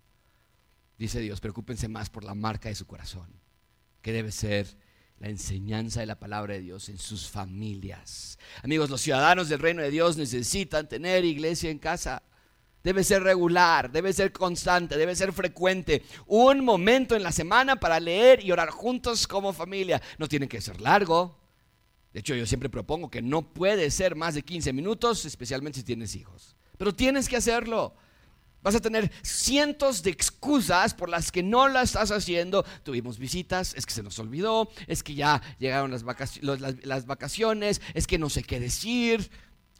Dice 0.98 1.20
Dios, 1.20 1.40
preocúpense 1.40 1.88
más 1.88 2.10
por 2.10 2.22
la 2.22 2.34
marca 2.34 2.68
de 2.68 2.74
su 2.74 2.86
corazón, 2.86 3.32
que 4.02 4.12
debe 4.12 4.30
ser 4.30 4.76
la 5.20 5.30
enseñanza 5.30 6.00
de 6.00 6.06
la 6.06 6.18
palabra 6.18 6.52
de 6.52 6.60
Dios 6.60 6.90
en 6.90 6.98
sus 6.98 7.30
familias. 7.30 8.38
Amigos, 8.62 8.90
los 8.90 9.00
ciudadanos 9.00 9.48
del 9.48 9.60
reino 9.60 9.80
de 9.80 9.90
Dios 9.90 10.18
necesitan 10.18 10.86
tener 10.86 11.24
iglesia 11.24 11.70
en 11.70 11.78
casa. 11.78 12.22
Debe 12.82 13.04
ser 13.04 13.22
regular, 13.22 13.92
debe 13.92 14.12
ser 14.12 14.32
constante, 14.32 14.96
debe 14.96 15.14
ser 15.14 15.32
frecuente. 15.32 16.02
Un 16.26 16.64
momento 16.64 17.14
en 17.14 17.22
la 17.22 17.30
semana 17.30 17.76
para 17.76 18.00
leer 18.00 18.44
y 18.44 18.50
orar 18.50 18.70
juntos 18.70 19.28
como 19.28 19.52
familia. 19.52 20.02
No 20.18 20.26
tiene 20.26 20.48
que 20.48 20.60
ser 20.60 20.80
largo. 20.80 21.38
De 22.12 22.20
hecho, 22.20 22.34
yo 22.34 22.44
siempre 22.44 22.68
propongo 22.68 23.08
que 23.08 23.22
no 23.22 23.42
puede 23.42 23.90
ser 23.90 24.16
más 24.16 24.34
de 24.34 24.42
15 24.42 24.72
minutos, 24.72 25.24
especialmente 25.24 25.78
si 25.78 25.84
tienes 25.84 26.16
hijos. 26.16 26.56
Pero 26.76 26.94
tienes 26.94 27.28
que 27.28 27.36
hacerlo. 27.36 27.94
Vas 28.62 28.74
a 28.74 28.80
tener 28.80 29.10
cientos 29.22 30.02
de 30.02 30.10
excusas 30.10 30.94
por 30.94 31.08
las 31.08 31.32
que 31.32 31.42
no 31.42 31.68
la 31.68 31.82
estás 31.82 32.10
haciendo. 32.10 32.64
Tuvimos 32.82 33.18
visitas, 33.18 33.74
es 33.74 33.86
que 33.86 33.94
se 33.94 34.02
nos 34.02 34.18
olvidó, 34.18 34.68
es 34.86 35.02
que 35.02 35.14
ya 35.14 35.40
llegaron 35.58 35.90
las, 35.90 36.04
las 36.42 37.06
vacaciones, 37.06 37.80
es 37.94 38.06
que 38.06 38.18
no 38.18 38.28
sé 38.28 38.42
qué 38.42 38.60
decir 38.60 39.30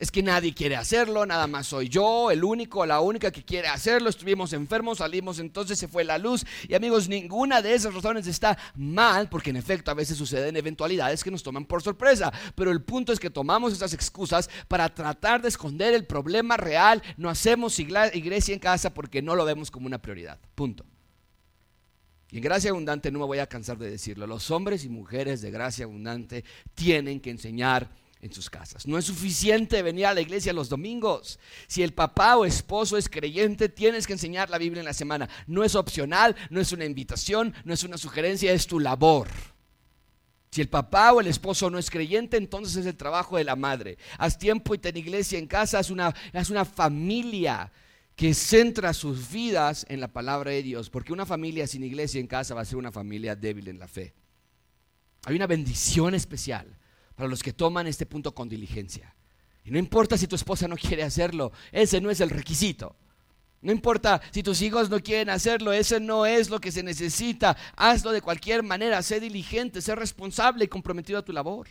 es 0.02 0.10
que 0.10 0.20
nadie 0.20 0.52
quiere 0.52 0.74
hacerlo, 0.74 1.24
nada 1.26 1.46
más 1.46 1.68
soy 1.68 1.88
yo, 1.88 2.32
el 2.32 2.42
único, 2.42 2.84
la 2.84 3.00
única 3.00 3.30
que 3.30 3.44
quiere 3.44 3.68
hacerlo, 3.68 4.10
estuvimos 4.10 4.52
enfermos, 4.52 4.98
salimos, 4.98 5.38
entonces 5.38 5.78
se 5.78 5.86
fue 5.86 6.02
la 6.02 6.18
luz. 6.18 6.44
Y 6.66 6.74
amigos, 6.74 7.08
ninguna 7.08 7.62
de 7.62 7.72
esas 7.72 7.94
razones 7.94 8.26
está 8.26 8.58
mal, 8.74 9.28
porque 9.28 9.50
en 9.50 9.56
efecto 9.58 9.92
a 9.92 9.94
veces 9.94 10.18
suceden 10.18 10.56
eventualidades 10.56 11.22
que 11.22 11.30
nos 11.30 11.44
toman 11.44 11.66
por 11.66 11.84
sorpresa. 11.84 12.32
Pero 12.56 12.72
el 12.72 12.82
punto 12.82 13.12
es 13.12 13.20
que 13.20 13.30
tomamos 13.30 13.72
esas 13.72 13.94
excusas 13.94 14.50
para 14.66 14.92
tratar 14.92 15.40
de 15.40 15.50
esconder 15.50 15.94
el 15.94 16.04
problema 16.04 16.56
real. 16.56 17.00
No 17.16 17.30
hacemos 17.30 17.78
iglesia 17.78 18.54
en 18.54 18.58
casa 18.58 18.92
porque 18.92 19.22
no 19.22 19.36
lo 19.36 19.44
vemos 19.44 19.70
como 19.70 19.86
una 19.86 20.02
prioridad. 20.02 20.40
Punto. 20.56 20.84
Y 22.32 22.38
en 22.38 22.42
gracia 22.42 22.70
abundante 22.70 23.12
no 23.12 23.20
me 23.20 23.26
voy 23.26 23.38
a 23.38 23.46
cansar 23.46 23.78
de 23.78 23.88
decirlo. 23.88 24.26
Los 24.26 24.50
hombres 24.50 24.84
y 24.84 24.88
mujeres 24.88 25.42
de 25.42 25.52
gracia 25.52 25.84
abundante 25.84 26.44
tienen 26.74 27.20
que 27.20 27.30
enseñar 27.30 28.01
en 28.22 28.32
sus 28.32 28.48
casas. 28.48 28.86
No 28.86 28.96
es 28.96 29.04
suficiente 29.04 29.82
venir 29.82 30.06
a 30.06 30.14
la 30.14 30.20
iglesia 30.20 30.52
los 30.52 30.68
domingos. 30.68 31.40
Si 31.66 31.82
el 31.82 31.92
papá 31.92 32.36
o 32.36 32.44
esposo 32.44 32.96
es 32.96 33.08
creyente, 33.08 33.68
tienes 33.68 34.06
que 34.06 34.12
enseñar 34.12 34.48
la 34.48 34.58
Biblia 34.58 34.80
en 34.80 34.86
la 34.86 34.94
semana. 34.94 35.28
No 35.48 35.64
es 35.64 35.74
opcional, 35.74 36.36
no 36.48 36.60
es 36.60 36.72
una 36.72 36.84
invitación, 36.84 37.52
no 37.64 37.74
es 37.74 37.82
una 37.82 37.98
sugerencia, 37.98 38.52
es 38.52 38.68
tu 38.68 38.78
labor. 38.78 39.28
Si 40.52 40.60
el 40.60 40.68
papá 40.68 41.12
o 41.12 41.20
el 41.20 41.26
esposo 41.26 41.68
no 41.68 41.78
es 41.78 41.90
creyente, 41.90 42.36
entonces 42.36 42.76
es 42.76 42.86
el 42.86 42.96
trabajo 42.96 43.36
de 43.36 43.44
la 43.44 43.56
madre. 43.56 43.98
Haz 44.18 44.38
tiempo 44.38 44.74
y 44.74 44.78
ten 44.78 44.96
iglesia 44.96 45.38
en 45.38 45.48
casa, 45.48 45.80
es 45.80 45.90
una, 45.90 46.14
es 46.32 46.48
una 46.48 46.64
familia 46.64 47.72
que 48.14 48.34
centra 48.34 48.92
sus 48.92 49.32
vidas 49.32 49.84
en 49.88 49.98
la 49.98 50.08
palabra 50.08 50.52
de 50.52 50.62
Dios, 50.62 50.90
porque 50.90 51.12
una 51.12 51.26
familia 51.26 51.66
sin 51.66 51.82
iglesia 51.82 52.20
en 52.20 52.28
casa 52.28 52.54
va 52.54 52.60
a 52.60 52.66
ser 52.66 52.76
una 52.76 52.92
familia 52.92 53.34
débil 53.34 53.66
en 53.66 53.80
la 53.80 53.88
fe. 53.88 54.14
Hay 55.24 55.34
una 55.34 55.46
bendición 55.46 56.14
especial 56.14 56.78
para 57.14 57.28
los 57.28 57.42
que 57.42 57.52
toman 57.52 57.86
este 57.86 58.06
punto 58.06 58.34
con 58.34 58.48
diligencia. 58.48 59.14
Y 59.64 59.70
no 59.70 59.78
importa 59.78 60.18
si 60.18 60.26
tu 60.26 60.36
esposa 60.36 60.66
no 60.66 60.76
quiere 60.76 61.02
hacerlo, 61.02 61.52
ese 61.70 62.00
no 62.00 62.10
es 62.10 62.20
el 62.20 62.30
requisito. 62.30 62.96
No 63.60 63.70
importa 63.70 64.20
si 64.32 64.42
tus 64.42 64.60
hijos 64.60 64.90
no 64.90 65.00
quieren 65.00 65.30
hacerlo, 65.30 65.72
ese 65.72 66.00
no 66.00 66.26
es 66.26 66.50
lo 66.50 66.60
que 66.60 66.72
se 66.72 66.82
necesita. 66.82 67.56
Hazlo 67.76 68.10
de 68.10 68.20
cualquier 68.20 68.64
manera, 68.64 69.00
sé 69.02 69.20
diligente, 69.20 69.80
sé 69.80 69.94
responsable 69.94 70.64
y 70.64 70.68
comprometido 70.68 71.20
a 71.20 71.24
tu 71.24 71.32
labor. 71.32 71.68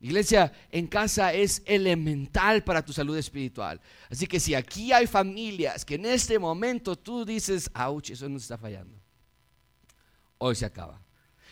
Iglesia, 0.00 0.52
en 0.70 0.88
casa 0.88 1.32
es 1.32 1.62
elemental 1.64 2.62
para 2.64 2.84
tu 2.84 2.92
salud 2.92 3.16
espiritual. 3.16 3.80
Así 4.10 4.26
que 4.26 4.40
si 4.40 4.54
aquí 4.54 4.92
hay 4.92 5.06
familias 5.06 5.84
que 5.84 5.94
en 5.94 6.04
este 6.04 6.38
momento 6.38 6.96
tú 6.96 7.24
dices, 7.24 7.70
ouch, 7.74 8.10
eso 8.10 8.28
no 8.28 8.36
está 8.36 8.58
fallando, 8.58 9.00
hoy 10.38 10.56
se 10.56 10.66
acaba. 10.66 11.00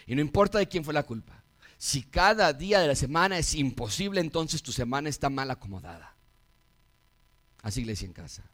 Y 0.05 0.17
no 0.17 0.21
importa 0.21 0.59
de 0.59 0.69
quién 0.69 0.85
fue 0.85 0.93
la 0.93 1.05
culpa. 1.05 1.40
Si 1.83 2.03
cada 2.03 2.53
día 2.53 2.79
de 2.79 2.89
la 2.89 2.95
semana 2.95 3.39
es 3.39 3.55
imposible, 3.55 4.21
entonces 4.21 4.63
tu 4.63 4.71
semana 4.71 5.09
está 5.09 5.31
mal 5.31 5.51
acomodada. 5.51 6.15
Así 7.63 7.81
iglesia 7.81 8.05
en 8.05 8.13
casa. 8.13 8.45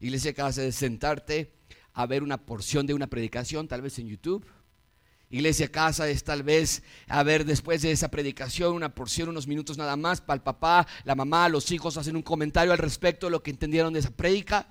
Iglesia 0.00 0.30
en 0.30 0.34
casa 0.34 0.64
es 0.64 0.74
sentarte 0.74 1.52
a 1.92 2.04
ver 2.06 2.24
una 2.24 2.36
porción 2.36 2.84
de 2.84 2.92
una 2.92 3.06
predicación, 3.06 3.68
tal 3.68 3.80
vez 3.80 4.00
en 4.00 4.08
YouTube. 4.08 4.44
Iglesia 5.30 5.70
casa 5.70 6.08
es 6.08 6.24
tal 6.24 6.42
vez 6.42 6.82
a 7.06 7.22
ver 7.22 7.44
después 7.44 7.80
de 7.82 7.92
esa 7.92 8.10
predicación 8.10 8.74
una 8.74 8.92
porción, 8.92 9.28
unos 9.28 9.46
minutos 9.46 9.78
nada 9.78 9.94
más, 9.94 10.20
para 10.20 10.38
el 10.38 10.42
papá, 10.42 10.84
la 11.04 11.14
mamá, 11.14 11.48
los 11.48 11.70
hijos 11.70 11.96
hacen 11.96 12.16
un 12.16 12.22
comentario 12.22 12.72
al 12.72 12.78
respecto 12.78 13.28
de 13.28 13.30
lo 13.30 13.42
que 13.44 13.52
entendieron 13.52 13.92
de 13.92 14.00
esa 14.00 14.10
predica. 14.10 14.66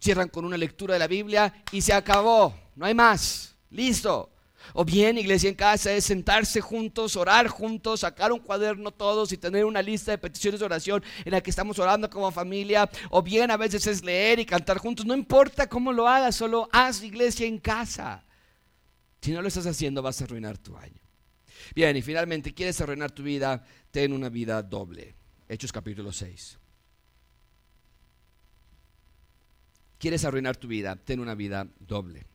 Cierran 0.00 0.30
con 0.30 0.46
una 0.46 0.56
lectura 0.56 0.94
de 0.94 1.00
la 1.00 1.08
Biblia 1.08 1.62
y 1.72 1.82
se 1.82 1.92
acabó. 1.92 2.58
No 2.74 2.86
hay 2.86 2.94
más. 2.94 3.54
Listo. 3.68 4.31
O 4.74 4.84
bien, 4.84 5.18
iglesia 5.18 5.48
en 5.48 5.54
casa 5.54 5.92
es 5.92 6.04
sentarse 6.04 6.60
juntos, 6.60 7.16
orar 7.16 7.48
juntos, 7.48 8.00
sacar 8.00 8.32
un 8.32 8.40
cuaderno 8.40 8.90
todos 8.90 9.32
y 9.32 9.36
tener 9.36 9.64
una 9.64 9.82
lista 9.82 10.12
de 10.12 10.18
peticiones 10.18 10.60
de 10.60 10.66
oración 10.66 11.02
en 11.24 11.32
la 11.32 11.40
que 11.40 11.50
estamos 11.50 11.78
orando 11.78 12.08
como 12.08 12.30
familia. 12.30 12.88
O 13.10 13.22
bien, 13.22 13.50
a 13.50 13.56
veces 13.56 13.86
es 13.86 14.04
leer 14.04 14.38
y 14.38 14.46
cantar 14.46 14.78
juntos. 14.78 15.06
No 15.06 15.14
importa 15.14 15.68
cómo 15.68 15.92
lo 15.92 16.08
hagas, 16.08 16.36
solo 16.36 16.68
haz 16.72 17.02
iglesia 17.02 17.46
en 17.46 17.58
casa. 17.58 18.24
Si 19.20 19.32
no 19.32 19.42
lo 19.42 19.48
estás 19.48 19.66
haciendo, 19.66 20.02
vas 20.02 20.20
a 20.20 20.24
arruinar 20.24 20.58
tu 20.58 20.76
año. 20.76 21.00
Bien, 21.74 21.96
y 21.96 22.02
finalmente, 22.02 22.52
¿quieres 22.52 22.80
arruinar 22.80 23.12
tu 23.12 23.22
vida? 23.22 23.64
Ten 23.90 24.12
una 24.12 24.28
vida 24.28 24.62
doble. 24.62 25.14
Hechos 25.48 25.70
capítulo 25.70 26.12
6. 26.12 26.58
¿Quieres 29.98 30.24
arruinar 30.24 30.56
tu 30.56 30.66
vida? 30.66 30.96
Ten 30.96 31.20
una 31.20 31.34
vida 31.34 31.68
doble. 31.78 32.26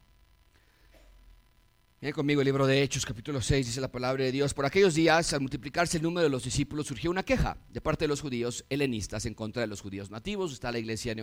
Miren 2.00 2.14
conmigo 2.14 2.42
el 2.42 2.46
libro 2.46 2.68
de 2.68 2.84
Hechos, 2.84 3.08
capítulo 3.08 3.42
6, 3.42 3.66
dice 3.66 3.82
la 3.82 3.92
palabra 3.92 4.24
de 4.24 4.32
Dios. 4.32 4.54
Por 4.54 4.68
aquellos 4.68 4.94
días, 4.94 5.34
al 5.34 5.42
multiplicarse 5.42 5.98
el 5.98 6.04
número 6.04 6.26
de 6.26 6.30
los 6.30 6.44
discípulos, 6.44 6.86
surgió 6.86 7.10
una 7.10 7.24
queja 7.24 7.58
de 7.70 7.82
parte 7.82 8.04
de 8.04 8.10
los 8.10 8.22
judíos 8.22 8.64
helenistas 8.70 9.26
en 9.26 9.34
contra 9.34 9.62
de 9.62 9.68
los 9.68 9.82
judíos 9.82 10.12
nativos. 10.12 10.54
Está 10.54 10.72
la 10.72 10.78
iglesia 10.78 11.16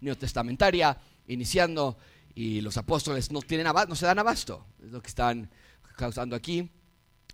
neotestamentaria 0.00 0.96
iniciando 1.26 1.98
y 2.36 2.60
los 2.60 2.76
apóstoles 2.76 3.32
no, 3.32 3.42
tienen 3.42 3.66
no 3.66 3.96
se 3.96 4.06
dan 4.06 4.20
abasto. 4.20 4.64
Es 4.80 4.92
lo 4.92 5.02
que 5.02 5.08
están 5.08 5.50
causando 5.96 6.36
aquí. 6.36 6.70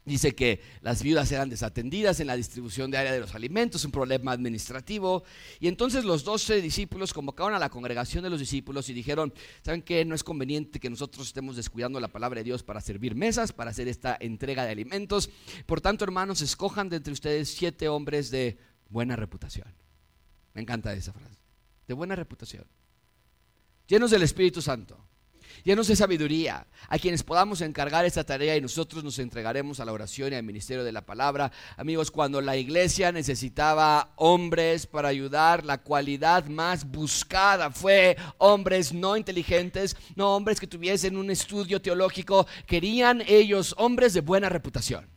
Dice 0.04 0.34
que 0.34 0.60
las 0.80 1.00
viudas 1.00 1.30
eran 1.30 1.48
desatendidas 1.48 2.18
en 2.18 2.26
la 2.26 2.34
distribución 2.36 2.90
de 2.90 2.98
área 2.98 3.12
de 3.12 3.20
los 3.20 3.36
alimentos, 3.36 3.84
un 3.84 3.92
problema 3.92 4.32
administrativo. 4.32 5.22
Y 5.60 5.68
entonces 5.68 6.04
los 6.04 6.24
doce 6.24 6.60
discípulos 6.60 7.12
convocaron 7.12 7.54
a 7.54 7.60
la 7.60 7.70
congregación 7.70 8.24
de 8.24 8.30
los 8.30 8.40
discípulos 8.40 8.88
y 8.88 8.94
dijeron, 8.94 9.32
¿saben 9.62 9.80
qué? 9.80 10.04
No 10.04 10.16
es 10.16 10.24
conveniente 10.24 10.80
que 10.80 10.90
nosotros 10.90 11.28
estemos 11.28 11.54
descuidando 11.54 12.00
la 12.00 12.08
palabra 12.08 12.40
de 12.40 12.44
Dios 12.44 12.64
para 12.64 12.80
servir 12.80 13.14
mesas, 13.14 13.52
para 13.52 13.70
hacer 13.70 13.86
esta 13.86 14.16
entrega 14.18 14.64
de 14.64 14.72
alimentos. 14.72 15.30
Por 15.66 15.80
tanto, 15.80 16.04
hermanos, 16.04 16.42
escojan 16.42 16.88
de 16.88 16.96
entre 16.96 17.12
ustedes 17.12 17.54
siete 17.54 17.88
hombres 17.88 18.32
de 18.32 18.58
buena 18.88 19.14
reputación. 19.14 19.72
Me 20.52 20.62
encanta 20.62 20.92
esa 20.94 21.12
frase. 21.12 21.38
De 21.86 21.94
buena 21.94 22.16
reputación. 22.16 22.66
Llenos 23.86 24.10
del 24.10 24.22
Espíritu 24.22 24.60
Santo 24.60 25.11
llenos 25.64 25.88
de 25.88 25.96
sabiduría, 25.96 26.66
a 26.88 26.98
quienes 26.98 27.22
podamos 27.22 27.60
encargar 27.60 28.04
esta 28.04 28.24
tarea 28.24 28.56
y 28.56 28.60
nosotros 28.60 29.04
nos 29.04 29.18
entregaremos 29.18 29.80
a 29.80 29.84
la 29.84 29.92
oración 29.92 30.32
y 30.32 30.36
al 30.36 30.42
ministerio 30.42 30.84
de 30.84 30.92
la 30.92 31.04
palabra. 31.04 31.52
Amigos, 31.76 32.10
cuando 32.10 32.40
la 32.40 32.56
iglesia 32.56 33.12
necesitaba 33.12 34.12
hombres 34.16 34.86
para 34.86 35.08
ayudar, 35.08 35.64
la 35.64 35.78
cualidad 35.78 36.46
más 36.46 36.84
buscada 36.84 37.70
fue 37.70 38.16
hombres 38.38 38.92
no 38.92 39.16
inteligentes, 39.16 39.96
no 40.16 40.34
hombres 40.34 40.60
que 40.60 40.66
tuviesen 40.66 41.16
un 41.16 41.30
estudio 41.30 41.80
teológico, 41.80 42.46
querían 42.66 43.22
ellos 43.26 43.74
hombres 43.78 44.14
de 44.14 44.20
buena 44.20 44.48
reputación. 44.48 45.08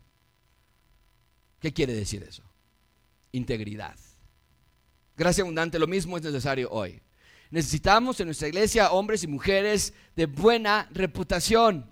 ¿Qué 1.60 1.72
quiere 1.72 1.94
decir 1.94 2.22
eso? 2.22 2.42
Integridad. 3.32 3.96
Gracia 5.16 5.42
abundante, 5.42 5.78
lo 5.78 5.86
mismo 5.86 6.16
es 6.16 6.22
necesario 6.22 6.70
hoy. 6.70 7.00
Necesitamos 7.50 8.18
en 8.20 8.26
nuestra 8.26 8.48
iglesia 8.48 8.90
hombres 8.90 9.22
y 9.22 9.26
mujeres 9.26 9.92
de 10.14 10.26
buena 10.26 10.88
reputación, 10.92 11.90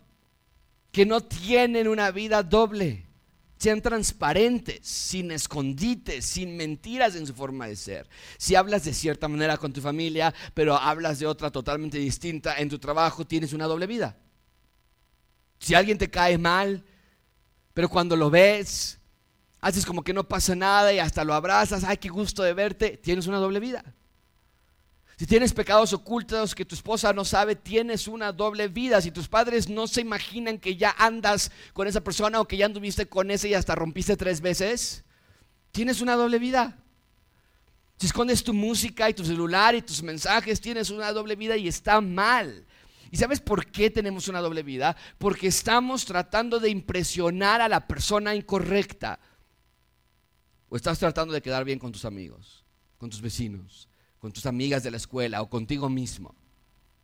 que 0.91 1.07
no 1.07 1.21
tienen 1.21 1.89
una 1.89 2.11
vida 2.11 2.43
doble, 2.43 3.07
sean 3.57 3.81
transparentes, 3.81 4.87
sin 4.87 5.31
escondites, 5.31 6.25
sin 6.25 6.57
mentiras 6.57 7.17
en 7.17 7.27
su 7.27 7.35
forma 7.35 7.67
de 7.67 7.77
ser. 7.77 8.09
Si 8.37 8.55
hablas 8.55 8.85
de 8.85 8.93
cierta 8.93 9.27
manera 9.27 9.57
con 9.57 9.73
tu 9.73 9.81
familia, 9.81 10.35
pero 10.53 10.77
hablas 10.77 11.19
de 11.19 11.27
otra 11.27 11.51
totalmente 11.51 11.99
distinta 11.99 12.57
en 12.59 12.69
tu 12.69 12.79
trabajo, 12.79 13.27
tienes 13.27 13.53
una 13.53 13.67
doble 13.67 13.87
vida. 13.87 14.17
Si 15.59 15.75
alguien 15.75 15.97
te 15.97 16.11
cae 16.11 16.37
mal, 16.37 16.85
pero 17.73 17.89
cuando 17.89 18.17
lo 18.17 18.29
ves, 18.29 18.99
haces 19.61 19.87
como 19.87 20.05
que 20.05 20.13
no 20.13 20.29
pasa 20.29 20.55
nada 20.55 20.93
y 20.93 20.99
hasta 20.99 21.25
lo 21.25 21.33
abrazas, 21.33 21.85
ay, 21.85 21.97
qué 21.97 22.11
gusto 22.11 22.43
de 22.43 22.53
verte, 22.53 22.99
tienes 22.99 23.27
una 23.27 23.39
doble 23.39 23.61
vida. 23.61 23.83
Si 25.17 25.27
tienes 25.27 25.53
pecados 25.53 25.93
ocultos 25.93 26.55
que 26.55 26.65
tu 26.65 26.75
esposa 26.75 27.13
no 27.13 27.25
sabe, 27.25 27.55
tienes 27.55 28.09
una 28.09 28.33
doble 28.33 28.67
vida. 28.67 29.01
Si 29.01 29.13
tus 29.13 29.29
padres 29.29 29.69
no 29.69 29.87
se 29.87 30.01
imaginan 30.01 30.59
que 30.59 30.77
ya 30.77 30.95
andas 30.99 31.53
con 31.73 31.87
esa 31.87 32.03
persona 32.03 32.41
o 32.41 32.49
que 32.49 32.57
ya 32.57 32.67
anduviste 32.67 33.07
con 33.07 33.31
ese 33.31 33.49
y 33.49 33.55
hasta 33.55 33.77
rompiste 33.77 34.17
tres 34.17 34.41
veces, 34.41 35.05
tienes 35.71 36.01
una 36.01 36.17
doble 36.17 36.41
vida. 36.41 36.79
Si 37.97 38.07
escondes 38.07 38.43
tu 38.43 38.53
música 38.53 39.09
y 39.09 39.15
tu 39.15 39.25
celular 39.25 39.77
y 39.77 39.83
tus 39.83 40.03
mensajes, 40.03 40.61
tienes 40.61 40.91
una 40.91 41.13
doble 41.13 41.37
vida 41.37 41.57
y 41.57 41.69
está 41.69 42.01
mal. 42.01 42.67
¿Y 43.13 43.17
sabes 43.17 43.41
por 43.41 43.67
qué 43.67 43.91
tenemos 43.91 44.27
una 44.27 44.41
doble 44.41 44.65
vida? 44.65 44.97
Porque 45.19 45.47
estamos 45.47 46.05
tratando 46.05 46.59
de 46.59 46.71
impresionar 46.71 47.61
a 47.61 47.69
la 47.69 47.87
persona 47.87 48.35
incorrecta. 48.35 49.21
O 50.69 50.75
estás 50.75 50.99
tratando 50.99 51.33
de 51.33 51.41
quedar 51.41 51.65
bien 51.65 51.79
con 51.79 51.93
tus 51.93 52.05
amigos, 52.05 52.65
con 52.99 53.11
tus 53.11 53.21
vecinos 53.21 53.89
con 54.25 54.33
tus 54.33 54.47
amigas 54.47 54.83
de 54.83 54.91
la 54.91 54.97
escuela 54.97 55.43
o 55.43 55.51
contigo 55.51 55.91
mismo. 55.91 56.35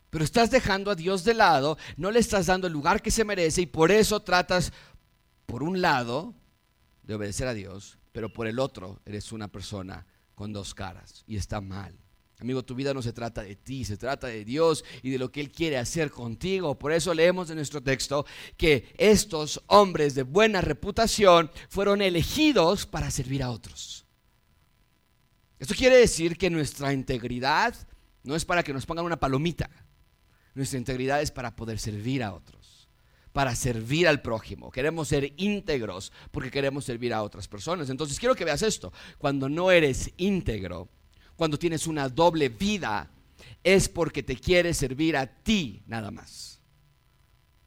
Pero 0.08 0.24
estás 0.24 0.50
dejando 0.50 0.90
a 0.90 0.94
Dios 0.94 1.22
de 1.22 1.34
lado, 1.34 1.76
no 1.98 2.10
le 2.10 2.18
estás 2.18 2.46
dando 2.46 2.66
el 2.66 2.72
lugar 2.72 3.02
que 3.02 3.10
se 3.10 3.26
merece 3.26 3.60
y 3.60 3.66
por 3.66 3.90
eso 3.90 4.20
tratas, 4.20 4.72
por 5.44 5.62
un 5.62 5.82
lado, 5.82 6.34
de 7.02 7.16
obedecer 7.16 7.46
a 7.46 7.52
Dios, 7.52 7.98
pero 8.12 8.32
por 8.32 8.46
el 8.46 8.58
otro 8.58 9.02
eres 9.04 9.32
una 9.32 9.48
persona 9.48 10.06
con 10.34 10.54
dos 10.54 10.72
caras 10.72 11.22
y 11.26 11.36
está 11.36 11.60
mal. 11.60 11.94
Amigo, 12.38 12.64
tu 12.64 12.74
vida 12.74 12.94
no 12.94 13.02
se 13.02 13.12
trata 13.12 13.42
de 13.42 13.54
ti, 13.54 13.84
se 13.84 13.98
trata 13.98 14.28
de 14.28 14.42
Dios 14.46 14.82
y 15.02 15.10
de 15.10 15.18
lo 15.18 15.30
que 15.30 15.42
Él 15.42 15.52
quiere 15.52 15.76
hacer 15.76 16.10
contigo. 16.10 16.78
Por 16.78 16.90
eso 16.90 17.12
leemos 17.12 17.50
en 17.50 17.56
nuestro 17.56 17.82
texto 17.82 18.24
que 18.56 18.94
estos 18.96 19.62
hombres 19.66 20.14
de 20.14 20.22
buena 20.22 20.62
reputación 20.62 21.50
fueron 21.68 22.00
elegidos 22.00 22.86
para 22.86 23.10
servir 23.10 23.42
a 23.42 23.50
otros. 23.50 23.99
Esto 25.60 25.74
quiere 25.74 25.98
decir 25.98 26.38
que 26.38 26.48
nuestra 26.48 26.90
integridad 26.90 27.74
no 28.22 28.34
es 28.34 28.46
para 28.46 28.62
que 28.62 28.72
nos 28.72 28.86
pongan 28.86 29.04
una 29.04 29.20
palomita. 29.20 29.68
Nuestra 30.54 30.78
integridad 30.78 31.20
es 31.20 31.30
para 31.30 31.54
poder 31.54 31.78
servir 31.78 32.22
a 32.22 32.32
otros, 32.32 32.88
para 33.34 33.54
servir 33.54 34.08
al 34.08 34.22
prójimo. 34.22 34.70
Queremos 34.70 35.08
ser 35.08 35.34
íntegros 35.36 36.12
porque 36.30 36.50
queremos 36.50 36.86
servir 36.86 37.12
a 37.12 37.22
otras 37.22 37.46
personas. 37.46 37.90
Entonces 37.90 38.18
quiero 38.18 38.34
que 38.34 38.46
veas 38.46 38.62
esto. 38.62 38.90
Cuando 39.18 39.50
no 39.50 39.70
eres 39.70 40.10
íntegro, 40.16 40.88
cuando 41.36 41.58
tienes 41.58 41.86
una 41.86 42.08
doble 42.08 42.48
vida, 42.48 43.10
es 43.62 43.86
porque 43.90 44.22
te 44.22 44.36
quieres 44.36 44.78
servir 44.78 45.14
a 45.14 45.26
ti 45.26 45.82
nada 45.86 46.10
más. 46.10 46.58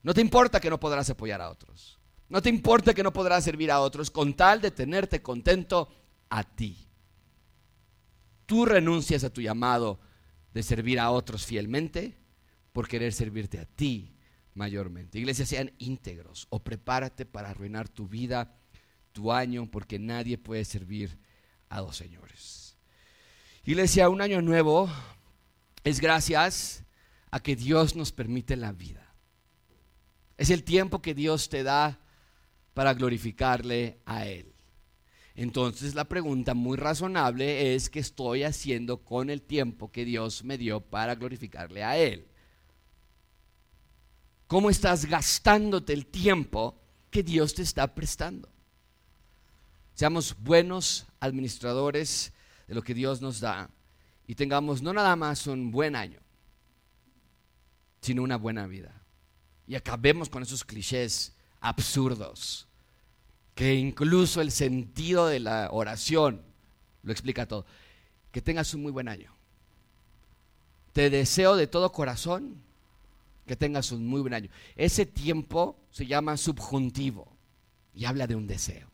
No 0.02 0.16
te 0.16 0.22
importa 0.22 0.60
que 0.60 0.72
no 0.72 0.80
podrás 0.80 1.12
apoyar 1.12 1.42
a 1.42 1.52
otros. 1.52 2.00
No 2.28 2.42
te 2.42 2.50
importa 2.50 2.96
que 2.96 3.04
no 3.04 3.14
podrás 3.14 3.44
servir 3.44 3.70
a 3.70 3.82
otros 3.82 4.10
con 4.10 4.34
tal 4.34 4.62
de 4.62 4.72
tenerte 4.72 5.22
contento 5.22 5.90
a 6.30 6.44
ti 6.44 6.83
tú 8.46 8.66
renuncias 8.66 9.24
a 9.24 9.32
tu 9.32 9.42
llamado 9.42 10.00
de 10.54 10.64
servir 10.64 11.00
a 11.00 11.12
otros 11.12 11.46
fielmente 11.46 12.18
por 12.72 12.88
querer 12.88 13.14
servirte 13.14 13.60
a 13.60 13.66
ti 13.66 14.14
mayormente. 14.54 15.20
Iglesia, 15.20 15.46
sean 15.46 15.72
íntegros 15.78 16.48
o 16.50 16.64
prepárate 16.64 17.26
para 17.26 17.50
arruinar 17.50 17.90
tu 17.90 18.08
vida, 18.08 18.56
tu 19.12 19.32
año, 19.32 19.70
porque 19.70 20.00
nadie 20.00 20.38
puede 20.38 20.66
servir 20.66 21.18
a 21.70 21.82
dos 21.82 21.98
señores. 21.98 22.78
Iglesia, 23.66 24.10
un 24.10 24.22
año 24.22 24.42
nuevo 24.42 24.90
es 25.84 26.00
gracias 26.00 26.84
a 27.32 27.40
que 27.40 27.56
Dios 27.56 27.96
nos 27.96 28.12
permite 28.12 28.56
la 28.56 28.72
vida. 28.72 29.14
Es 30.38 30.50
el 30.50 30.64
tiempo 30.64 31.02
que 31.02 31.14
Dios 31.14 31.50
te 31.50 31.64
da 31.64 32.00
para 32.74 32.94
glorificarle 32.94 34.00
a 34.06 34.26
Él. 34.26 34.53
Entonces 35.36 35.96
la 35.96 36.06
pregunta 36.06 36.54
muy 36.54 36.78
razonable 36.78 37.74
es 37.74 37.90
qué 37.90 38.00
estoy 38.00 38.44
haciendo 38.44 38.98
con 39.04 39.30
el 39.30 39.42
tiempo 39.42 39.92
que 39.92 40.06
Dios 40.06 40.44
me 40.44 40.58
dio 40.58 40.80
para 40.80 41.16
glorificarle 41.16 41.84
a 41.84 41.98
Él. 41.98 42.28
¿Cómo 44.46 44.70
estás 44.70 45.06
gastándote 45.06 45.94
el 45.94 46.06
tiempo 46.06 46.80
que 47.10 47.24
Dios 47.24 47.56
te 47.56 47.64
está 47.64 47.96
prestando? 47.96 48.48
Seamos 49.96 50.36
buenos 50.40 51.08
administradores 51.20 52.32
de 52.68 52.76
lo 52.76 52.84
que 52.84 52.94
Dios 52.94 53.22
nos 53.22 53.40
da 53.40 53.70
y 54.28 54.36
tengamos 54.36 54.84
no 54.84 54.94
nada 54.94 55.16
más 55.16 55.48
un 55.48 55.72
buen 55.72 55.96
año, 55.96 56.20
sino 58.02 58.22
una 58.22 58.38
buena 58.38 58.68
vida. 58.68 59.02
Y 59.66 59.74
acabemos 59.74 60.30
con 60.30 60.44
esos 60.44 60.64
clichés 60.64 61.34
absurdos 61.60 62.68
que 63.56 63.76
incluso 63.76 64.42
el 64.42 64.52
sentido 64.52 65.28
de 65.28 65.40
la 65.40 65.70
oración 65.72 66.42
lo 67.04 67.12
explica 67.12 67.48
todo. 67.48 67.66
Que 68.32 68.42
tengas 68.42 68.74
un 68.74 68.82
muy 68.82 68.92
buen 68.92 69.08
año. 69.08 69.32
Te 70.94 71.10
deseo 71.10 71.56
de 71.56 71.68
todo 71.68 71.92
corazón 71.92 72.62
que 73.46 73.56
tengas 73.56 73.92
un 73.92 74.08
muy 74.08 74.22
buen 74.22 74.34
año. 74.34 74.50
Ese 74.76 75.06
tiempo 75.06 75.78
se 75.92 76.06
llama 76.06 76.38
subjuntivo 76.38 77.28
y 77.94 78.06
habla 78.06 78.28
de 78.28 78.36
un 78.36 78.48
deseo. 78.48 78.90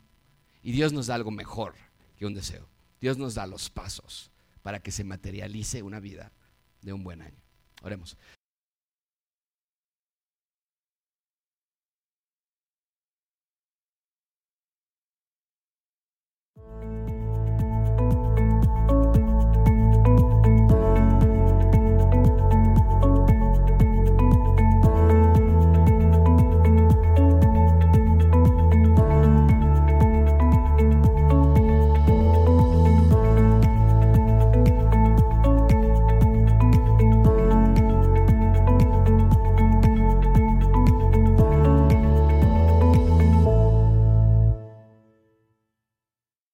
Y 0.63 0.71
Dios 0.71 0.91
nos 0.91 1.07
da 1.07 1.15
algo 1.15 1.31
mejor 1.31 1.75
que 2.17 2.25
un 2.25 2.33
deseo. 2.33 2.67
Dios 2.99 3.17
nos 3.17 3.35
da 3.35 3.47
los 3.47 3.69
pasos 3.69 4.31
para 4.61 4.79
que 4.81 4.91
se 4.91 5.03
materialice 5.03 5.83
una 5.83 5.99
vida 5.99 6.31
de 6.81 6.93
un 6.93 7.03
buen 7.03 7.21
año. 7.21 7.37
Oremos. 7.81 8.17